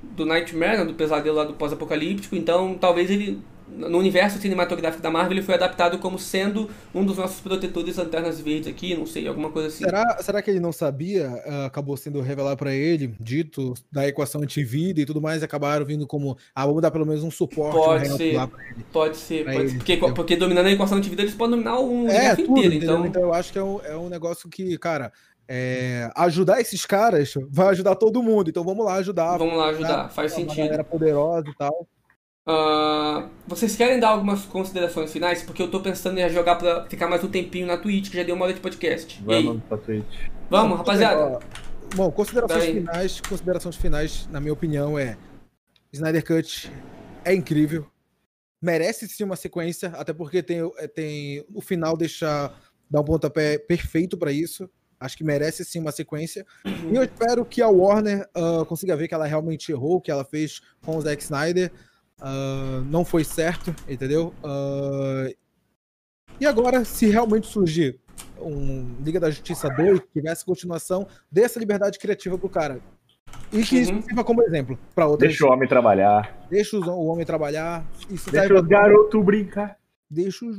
Do 0.02 0.26
Nightmare, 0.26 0.78
né, 0.78 0.84
do 0.84 0.94
pesadelo 0.94 1.34
lá 1.34 1.44
do 1.44 1.54
pós-apocalíptico, 1.54 2.36
então 2.36 2.76
talvez 2.78 3.10
ele. 3.10 3.40
No 3.70 3.98
universo 3.98 4.38
cinematográfico 4.40 5.02
da 5.02 5.10
Marvel, 5.10 5.32
ele 5.32 5.42
foi 5.42 5.54
adaptado 5.54 5.98
como 5.98 6.18
sendo 6.18 6.68
um 6.94 7.04
dos 7.04 7.16
nossos 7.16 7.40
protetores 7.40 7.96
lanternas 7.96 8.40
verdes 8.40 8.66
aqui, 8.68 8.94
não 8.96 9.06
sei, 9.06 9.28
alguma 9.28 9.50
coisa 9.50 9.68
assim. 9.68 9.84
Será, 9.84 10.18
será 10.20 10.42
que 10.42 10.50
ele 10.50 10.58
não 10.60 10.72
sabia? 10.72 11.28
ah, 11.46 11.66
acabou 11.66 11.96
sendo 11.96 12.20
revelado 12.20 12.56
pra 12.56 12.74
ele, 12.74 13.14
dito 13.20 13.74
da 13.92 14.06
equação 14.08 14.42
antivida 14.42 15.00
e 15.00 15.06
tudo 15.06 15.20
mais, 15.20 15.42
acabaram 15.42 15.84
vindo 15.86 16.06
como. 16.06 16.36
Ah, 16.54 16.66
vamos 16.66 16.82
dar 16.82 16.90
pelo 16.90 17.06
menos 17.06 17.22
um 17.22 17.30
suporte 17.30 17.76
um 17.76 17.80
Pode 17.82 18.06
help 18.08 18.16
ser. 18.16 18.32
lá 18.36 18.46
pra 18.48 18.64
ele. 18.64 18.84
Pode 18.92 19.16
ser, 19.16 19.44
pode 19.44 19.56
ele, 19.58 19.68
ser. 19.70 19.76
Porque, 19.76 19.96
porque 19.96 20.36
dominando 20.36 20.66
a 20.66 20.72
equação 20.72 20.98
de 21.00 21.08
vida, 21.08 21.22
eles 21.22 21.34
podem 21.34 21.52
dominar 21.52 21.78
o 21.78 22.08
É, 22.08 22.34
tudo, 22.34 22.50
inteiro. 22.58 22.74
entendeu? 22.74 22.94
Então, 22.96 23.06
Então 23.06 23.22
eu 23.22 23.34
acho 23.34 23.52
que 23.52 23.58
é 23.58 23.62
um, 23.62 23.80
é 23.84 23.96
um 23.96 24.08
negócio 24.08 24.48
que, 24.48 24.76
cara, 24.78 25.12
é, 25.46 26.10
ajudar 26.16 26.60
esses 26.60 26.84
caras 26.84 27.32
vai 27.48 27.68
ajudar 27.68 27.94
todo 27.96 28.22
mundo. 28.22 28.50
Então 28.50 28.64
vamos 28.64 28.84
lá 28.84 28.94
ajudar. 28.96 29.38
vamos 29.38 29.56
lá 29.56 29.68
ajudar, 29.68 30.08
faz 30.10 30.32
uma 30.32 30.40
sentido. 30.40 30.64
galera 30.64 30.84
poderosa 30.84 31.48
e 31.48 31.54
tal. 31.56 31.86
Ah, 32.50 33.28
vocês 33.46 33.76
querem 33.76 34.00
dar 34.00 34.08
algumas 34.08 34.46
considerações 34.46 35.12
finais? 35.12 35.42
Porque 35.42 35.60
eu 35.60 35.70
tô 35.70 35.80
pensando 35.80 36.18
em 36.18 36.26
jogar 36.30 36.56
pra 36.56 36.86
ficar 36.86 37.06
mais 37.06 37.22
um 37.22 37.28
tempinho 37.28 37.66
na 37.66 37.76
Twitch, 37.76 38.10
que 38.10 38.16
já 38.16 38.22
deu 38.22 38.34
uma 38.34 38.46
hora 38.46 38.54
de 38.54 38.60
podcast. 38.60 39.22
Vamos 39.22 39.62
pra 39.64 39.76
Twitch. 39.76 40.30
Vamos, 40.48 40.78
rapaziada. 40.78 41.40
Bom, 41.94 42.10
considerações 42.10 42.64
Daí. 42.64 42.74
finais, 42.74 43.20
considerações 43.20 43.76
finais, 43.76 44.26
na 44.30 44.40
minha 44.40 44.52
opinião, 44.54 44.98
é 44.98 45.18
Snyder 45.92 46.24
Cut 46.24 46.72
é 47.22 47.34
incrível. 47.34 47.86
Merece 48.62 49.06
sim 49.08 49.24
uma 49.24 49.36
sequência, 49.36 49.90
até 49.90 50.14
porque 50.14 50.42
tem, 50.42 50.62
o- 50.62 50.72
é, 50.78 50.88
tem 50.88 51.44
o 51.54 51.60
final 51.60 51.98
deixa 51.98 52.50
dar 52.90 53.02
um 53.02 53.04
pontapé 53.04 53.58
perfeito 53.58 54.16
pra 54.16 54.32
isso. 54.32 54.70
Acho 54.98 55.16
que 55.18 55.22
merece 55.22 55.64
sim 55.66 55.80
uma 55.80 55.92
sequência. 55.92 56.46
E 56.64 56.96
eu 56.96 57.02
espero 57.04 57.44
que 57.44 57.60
a 57.60 57.68
Warner 57.68 58.26
ah, 58.34 58.64
consiga 58.66 58.96
ver 58.96 59.06
que 59.06 59.14
ela 59.14 59.26
realmente 59.26 59.70
errou, 59.70 59.96
o 59.96 60.00
que 60.00 60.10
ela 60.10 60.24
fez 60.24 60.60
com 60.82 60.96
o 60.96 61.00
Zack 61.00 61.22
Snyder. 61.22 61.70
Ah, 62.20 62.82
não 62.86 63.04
foi 63.04 63.24
certo, 63.24 63.74
entendeu? 63.88 64.32
Ah, 64.44 65.28
e 66.40 66.46
agora, 66.46 66.84
se 66.84 67.06
realmente 67.06 67.46
surgir 67.46 67.98
um 68.40 68.94
Liga 69.04 69.18
da 69.18 69.30
Justiça 69.30 69.68
2, 69.68 70.00
que 70.00 70.06
tivesse 70.14 70.44
continuação, 70.44 71.06
dê 71.30 71.42
essa 71.42 71.58
liberdade 71.58 71.98
criativa 71.98 72.38
pro 72.38 72.48
cara. 72.48 72.80
E 73.52 73.62
que 73.62 73.76
isso 73.78 73.92
Uhum. 73.92 74.02
sirva 74.02 74.24
como 74.24 74.42
exemplo 74.42 74.78
para 74.94 75.06
outras. 75.06 75.28
Deixa 75.30 75.44
o 75.46 75.50
homem 75.50 75.68
trabalhar. 75.68 76.46
Deixa 76.48 76.76
o 76.78 77.06
homem 77.06 77.26
trabalhar. 77.26 77.84
Isso 78.08 78.30
Deixa 78.30 78.46
pra- 78.48 78.62
garotos 78.62 79.24
brincar. 79.24 79.76
Deixa 80.10 80.46
os. 80.46 80.56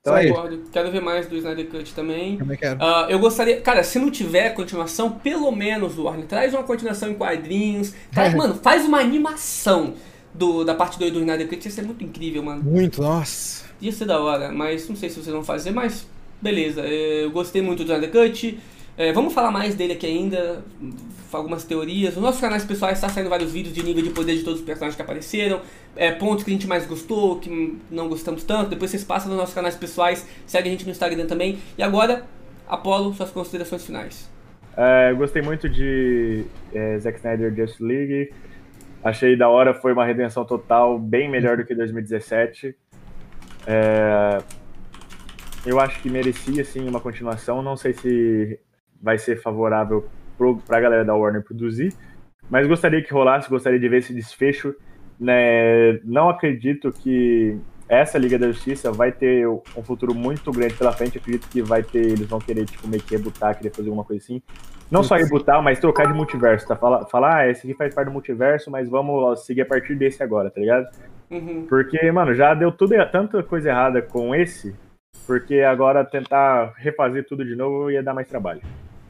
Então 0.00 0.16
é. 0.16 0.28
Concordo. 0.28 0.64
Quero 0.72 0.90
ver 0.90 1.00
mais 1.00 1.26
do 1.28 1.36
Snyder 1.36 1.68
Cut 1.68 1.94
também. 1.94 2.38
Também 2.38 2.56
quero. 2.56 2.82
Ah, 2.82 3.06
eu 3.10 3.18
gostaria, 3.18 3.60
cara, 3.60 3.82
se 3.84 3.98
não 3.98 4.10
tiver 4.10 4.50
continuação, 4.54 5.12
pelo 5.12 5.50
menos 5.52 5.98
o 5.98 6.04
Warner 6.04 6.26
traz 6.26 6.54
uma 6.54 6.62
continuação 6.64 7.10
em 7.10 7.14
quadrinhos. 7.14 7.94
Traz, 8.12 8.34
mano, 8.34 8.54
faz 8.54 8.84
uma 8.86 8.98
animação 8.98 9.94
do, 10.34 10.64
da 10.64 10.74
parte 10.74 10.98
2 10.98 11.12
do 11.12 11.20
Snyder 11.20 11.48
Cut. 11.48 11.64
Ia 11.64 11.70
ser 11.70 11.82
muito 11.82 12.04
incrível, 12.04 12.42
mano. 12.42 12.62
Muito, 12.62 13.00
nossa. 13.02 13.64
Ia 13.80 13.92
ser 13.92 14.06
da 14.06 14.20
hora, 14.20 14.50
mas 14.52 14.88
não 14.88 14.96
sei 14.96 15.08
se 15.08 15.16
vocês 15.16 15.32
vão 15.32 15.44
fazer, 15.44 15.70
mas 15.70 16.06
beleza. 16.40 16.82
É, 16.82 17.24
Eu 17.24 17.30
gostei 17.30 17.62
muito 17.62 17.84
do 17.84 17.92
Snyder 17.92 18.10
Cut. 18.10 18.58
É, 18.96 19.12
vamos 19.12 19.32
falar 19.32 19.52
mais 19.52 19.76
dele 19.76 19.92
aqui 19.92 20.06
ainda, 20.06 20.64
algumas 21.32 21.62
teorias. 21.62 22.14
Nos 22.14 22.22
nossos 22.22 22.40
canais 22.40 22.64
pessoais 22.64 22.98
está 22.98 23.08
saindo 23.08 23.30
vários 23.30 23.52
vídeos 23.52 23.72
de 23.72 23.80
nível 23.84 24.02
de 24.02 24.10
poder 24.10 24.34
de 24.34 24.42
todos 24.42 24.58
os 24.58 24.66
personagens 24.66 24.96
que 24.96 25.02
apareceram, 25.02 25.60
é, 25.94 26.10
pontos 26.10 26.42
que 26.42 26.50
a 26.50 26.52
gente 26.52 26.66
mais 26.66 26.84
gostou, 26.84 27.38
que 27.38 27.78
não 27.92 28.08
gostamos 28.08 28.42
tanto. 28.42 28.70
Depois 28.70 28.90
vocês 28.90 29.04
passam 29.04 29.28
nos 29.28 29.38
nossos 29.38 29.54
canais 29.54 29.76
pessoais, 29.76 30.26
segue 30.46 30.68
a 30.68 30.72
gente 30.72 30.84
no 30.84 30.90
Instagram 30.90 31.26
também. 31.26 31.60
E 31.78 31.82
agora, 31.82 32.24
Apolo, 32.66 33.14
suas 33.14 33.30
considerações 33.30 33.86
finais. 33.86 34.28
É, 34.76 35.14
gostei 35.14 35.42
muito 35.42 35.68
de 35.68 36.44
é, 36.74 36.98
Zack 36.98 37.18
Snyder 37.18 37.54
Just 37.54 37.78
League. 37.78 38.32
Achei 39.02 39.36
da 39.36 39.48
hora, 39.48 39.72
foi 39.72 39.92
uma 39.92 40.04
redenção 40.04 40.44
total, 40.44 40.98
bem 40.98 41.30
melhor 41.30 41.56
do 41.56 41.64
que 41.64 41.74
2017. 41.74 42.74
É, 43.66 44.38
eu 45.64 45.78
acho 45.78 46.00
que 46.00 46.10
merecia 46.10 46.64
sim 46.64 46.88
uma 46.88 47.00
continuação. 47.00 47.62
Não 47.62 47.76
sei 47.76 47.92
se 47.92 48.58
vai 49.00 49.18
ser 49.18 49.40
favorável 49.40 50.08
para 50.66 50.78
a 50.78 50.80
galera 50.80 51.04
da 51.04 51.14
Warner 51.14 51.42
produzir, 51.42 51.92
mas 52.50 52.66
gostaria 52.66 53.02
que 53.02 53.12
rolasse, 53.12 53.48
gostaria 53.48 53.78
de 53.78 53.88
ver 53.88 53.98
esse 53.98 54.12
desfecho. 54.12 54.74
Né? 55.18 55.98
Não 56.04 56.28
acredito 56.28 56.92
que 56.92 57.58
essa 57.88 58.18
Liga 58.18 58.38
da 58.38 58.48
Justiça 58.48 58.92
vai 58.92 59.10
ter 59.10 59.48
um 59.48 59.82
futuro 59.82 60.14
muito 60.14 60.50
grande 60.52 60.74
pela 60.74 60.92
frente. 60.92 61.18
Acredito 61.18 61.48
que 61.48 61.62
vai 61.62 61.82
ter, 61.82 62.04
eles 62.04 62.26
vão 62.26 62.38
querer 62.38 62.66
tipo 62.66 62.86
meio 62.86 63.02
que 63.02 63.16
rebutar, 63.16 63.56
querer 63.56 63.70
fazer 63.70 63.88
alguma 63.88 64.04
coisa 64.04 64.22
assim. 64.22 64.42
Não 64.90 65.02
só 65.02 65.16
rebutar, 65.16 65.62
mas 65.62 65.78
trocar 65.78 66.06
de 66.06 66.12
multiverso, 66.14 66.66
tá? 66.66 66.76
Falar, 66.76 67.06
falar 67.06 67.36
ah, 67.36 67.50
esse 67.50 67.66
aqui 67.66 67.76
faz 67.76 67.94
parte 67.94 68.08
do 68.08 68.12
multiverso, 68.12 68.70
mas 68.70 68.88
vamos 68.88 69.44
seguir 69.44 69.62
a 69.62 69.66
partir 69.66 69.94
desse 69.94 70.22
agora, 70.22 70.50
tá 70.50 70.60
ligado? 70.60 70.86
Uhum. 71.30 71.66
Porque, 71.68 72.10
mano, 72.10 72.34
já 72.34 72.54
deu 72.54 72.72
tudo, 72.72 72.94
tanta 73.10 73.42
coisa 73.42 73.68
errada 73.68 74.00
com 74.00 74.34
esse, 74.34 74.74
porque 75.26 75.60
agora 75.60 76.04
tentar 76.04 76.72
refazer 76.76 77.26
tudo 77.26 77.44
de 77.44 77.54
novo 77.54 77.90
ia 77.90 78.02
dar 78.02 78.14
mais 78.14 78.28
trabalho. 78.28 78.62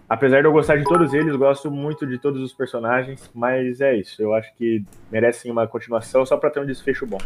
Apesar 0.09 0.41
de 0.41 0.49
eu 0.49 0.53
gostar 0.53 0.76
de 0.76 0.85
todos 0.85 1.12
eles, 1.12 1.37
gosto 1.37 1.70
muito 1.70 2.07
de 2.07 2.18
todos 2.18 2.43
os 2.43 2.53
personagens, 2.53 3.31
mas 3.35 3.81
é 3.81 3.95
isso. 3.95 4.20
Eu 4.22 4.35
acho 4.35 4.53
que 4.57 4.83
merecem 5.12 5.53
uma 5.53 5.66
continuação 5.66 6.24
só 6.24 6.37
pra 6.37 6.51
ter 6.51 6.61
um 6.61 6.66
desfecho 6.66 7.07
bom. 7.07 7.18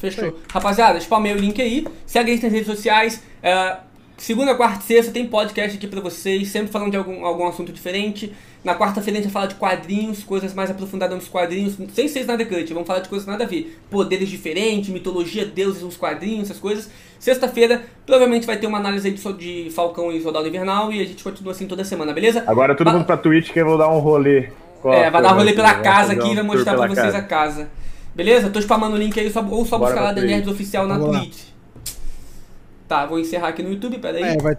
Fechou. 0.00 0.38
Rapaziada, 0.52 0.98
spamei 1.00 1.32
o 1.32 1.36
link 1.36 1.60
aí. 1.60 1.86
Segue 2.06 2.30
a 2.30 2.34
gente 2.34 2.44
nas 2.44 2.52
redes 2.52 2.66
sociais. 2.66 3.22
É, 3.42 3.78
segunda, 4.16 4.54
quarta 4.54 4.80
e 4.80 4.82
sexta 4.82 5.12
tem 5.12 5.26
podcast 5.26 5.76
aqui 5.76 5.86
pra 5.86 6.00
vocês, 6.00 6.48
sempre 6.48 6.70
falando 6.70 6.90
de 6.90 6.96
algum, 6.96 7.24
algum 7.24 7.46
assunto 7.46 7.72
diferente. 7.72 8.32
Na 8.62 8.74
quarta-feira 8.74 9.18
a 9.18 9.22
gente 9.22 9.30
vai 9.30 9.42
falar 9.42 9.46
de 9.46 9.54
quadrinhos, 9.54 10.24
coisas 10.24 10.52
mais 10.52 10.70
aprofundadas 10.70 11.16
nos 11.16 11.28
quadrinhos, 11.28 11.76
sem 11.92 12.08
ser 12.08 12.24
nada 12.26 12.44
cut, 12.44 12.72
vamos 12.74 12.86
falar 12.86 13.00
de 13.00 13.08
coisas 13.08 13.26
nada 13.26 13.44
a 13.44 13.46
ver. 13.46 13.78
Poderes 13.88 14.28
diferentes, 14.28 14.90
mitologia, 14.90 15.44
deuses 15.44 15.82
nos 15.82 15.96
quadrinhos, 15.96 16.50
essas 16.50 16.60
coisas. 16.60 16.90
Sexta-feira, 17.18 17.82
provavelmente 18.04 18.46
vai 18.46 18.56
ter 18.56 18.66
uma 18.66 18.78
análise 18.78 19.08
aí 19.08 19.14
de 19.14 19.70
Falcão 19.70 20.12
e 20.12 20.20
Soldado 20.20 20.46
Invernal 20.46 20.92
e 20.92 21.00
a 21.00 21.04
gente 21.04 21.22
continua 21.22 21.52
assim 21.52 21.66
toda 21.66 21.84
semana, 21.84 22.12
beleza? 22.12 22.44
Agora 22.46 22.74
todo 22.76 22.90
mundo 22.90 23.04
pra 23.04 23.16
Twitch 23.16 23.52
que 23.52 23.60
eu 23.60 23.66
vou 23.66 23.78
dar 23.78 23.88
um 23.88 23.98
rolê. 23.98 24.48
É, 24.84 25.10
vai 25.10 25.22
dar 25.22 25.34
um 25.34 25.36
rolê 25.38 25.52
pela 25.52 25.74
casa 25.74 26.12
aqui 26.12 26.30
e 26.30 26.34
vai 26.34 26.44
mostrar 26.44 26.76
pra 26.76 26.86
vocês 26.86 27.06
casa. 27.12 27.18
a 27.18 27.22
casa. 27.22 27.70
Beleza? 28.18 28.50
Tô 28.50 28.58
spamando 28.58 28.96
o 28.96 28.98
link 28.98 29.18
aí, 29.20 29.30
só, 29.30 29.46
ou 29.48 29.64
só 29.64 29.78
Bora 29.78 29.92
buscar 29.92 30.08
lá 30.08 30.12
The 30.12 30.22
Nerds 30.22 30.50
Oficial 30.50 30.88
na 30.88 30.98
Twitch. 30.98 31.38
Tá, 32.88 33.06
vou 33.06 33.20
encerrar 33.20 33.46
aqui 33.46 33.62
no 33.62 33.70
YouTube, 33.70 33.96
peraí. 33.98 34.24
É, 34.24 34.36
vai 34.38 34.56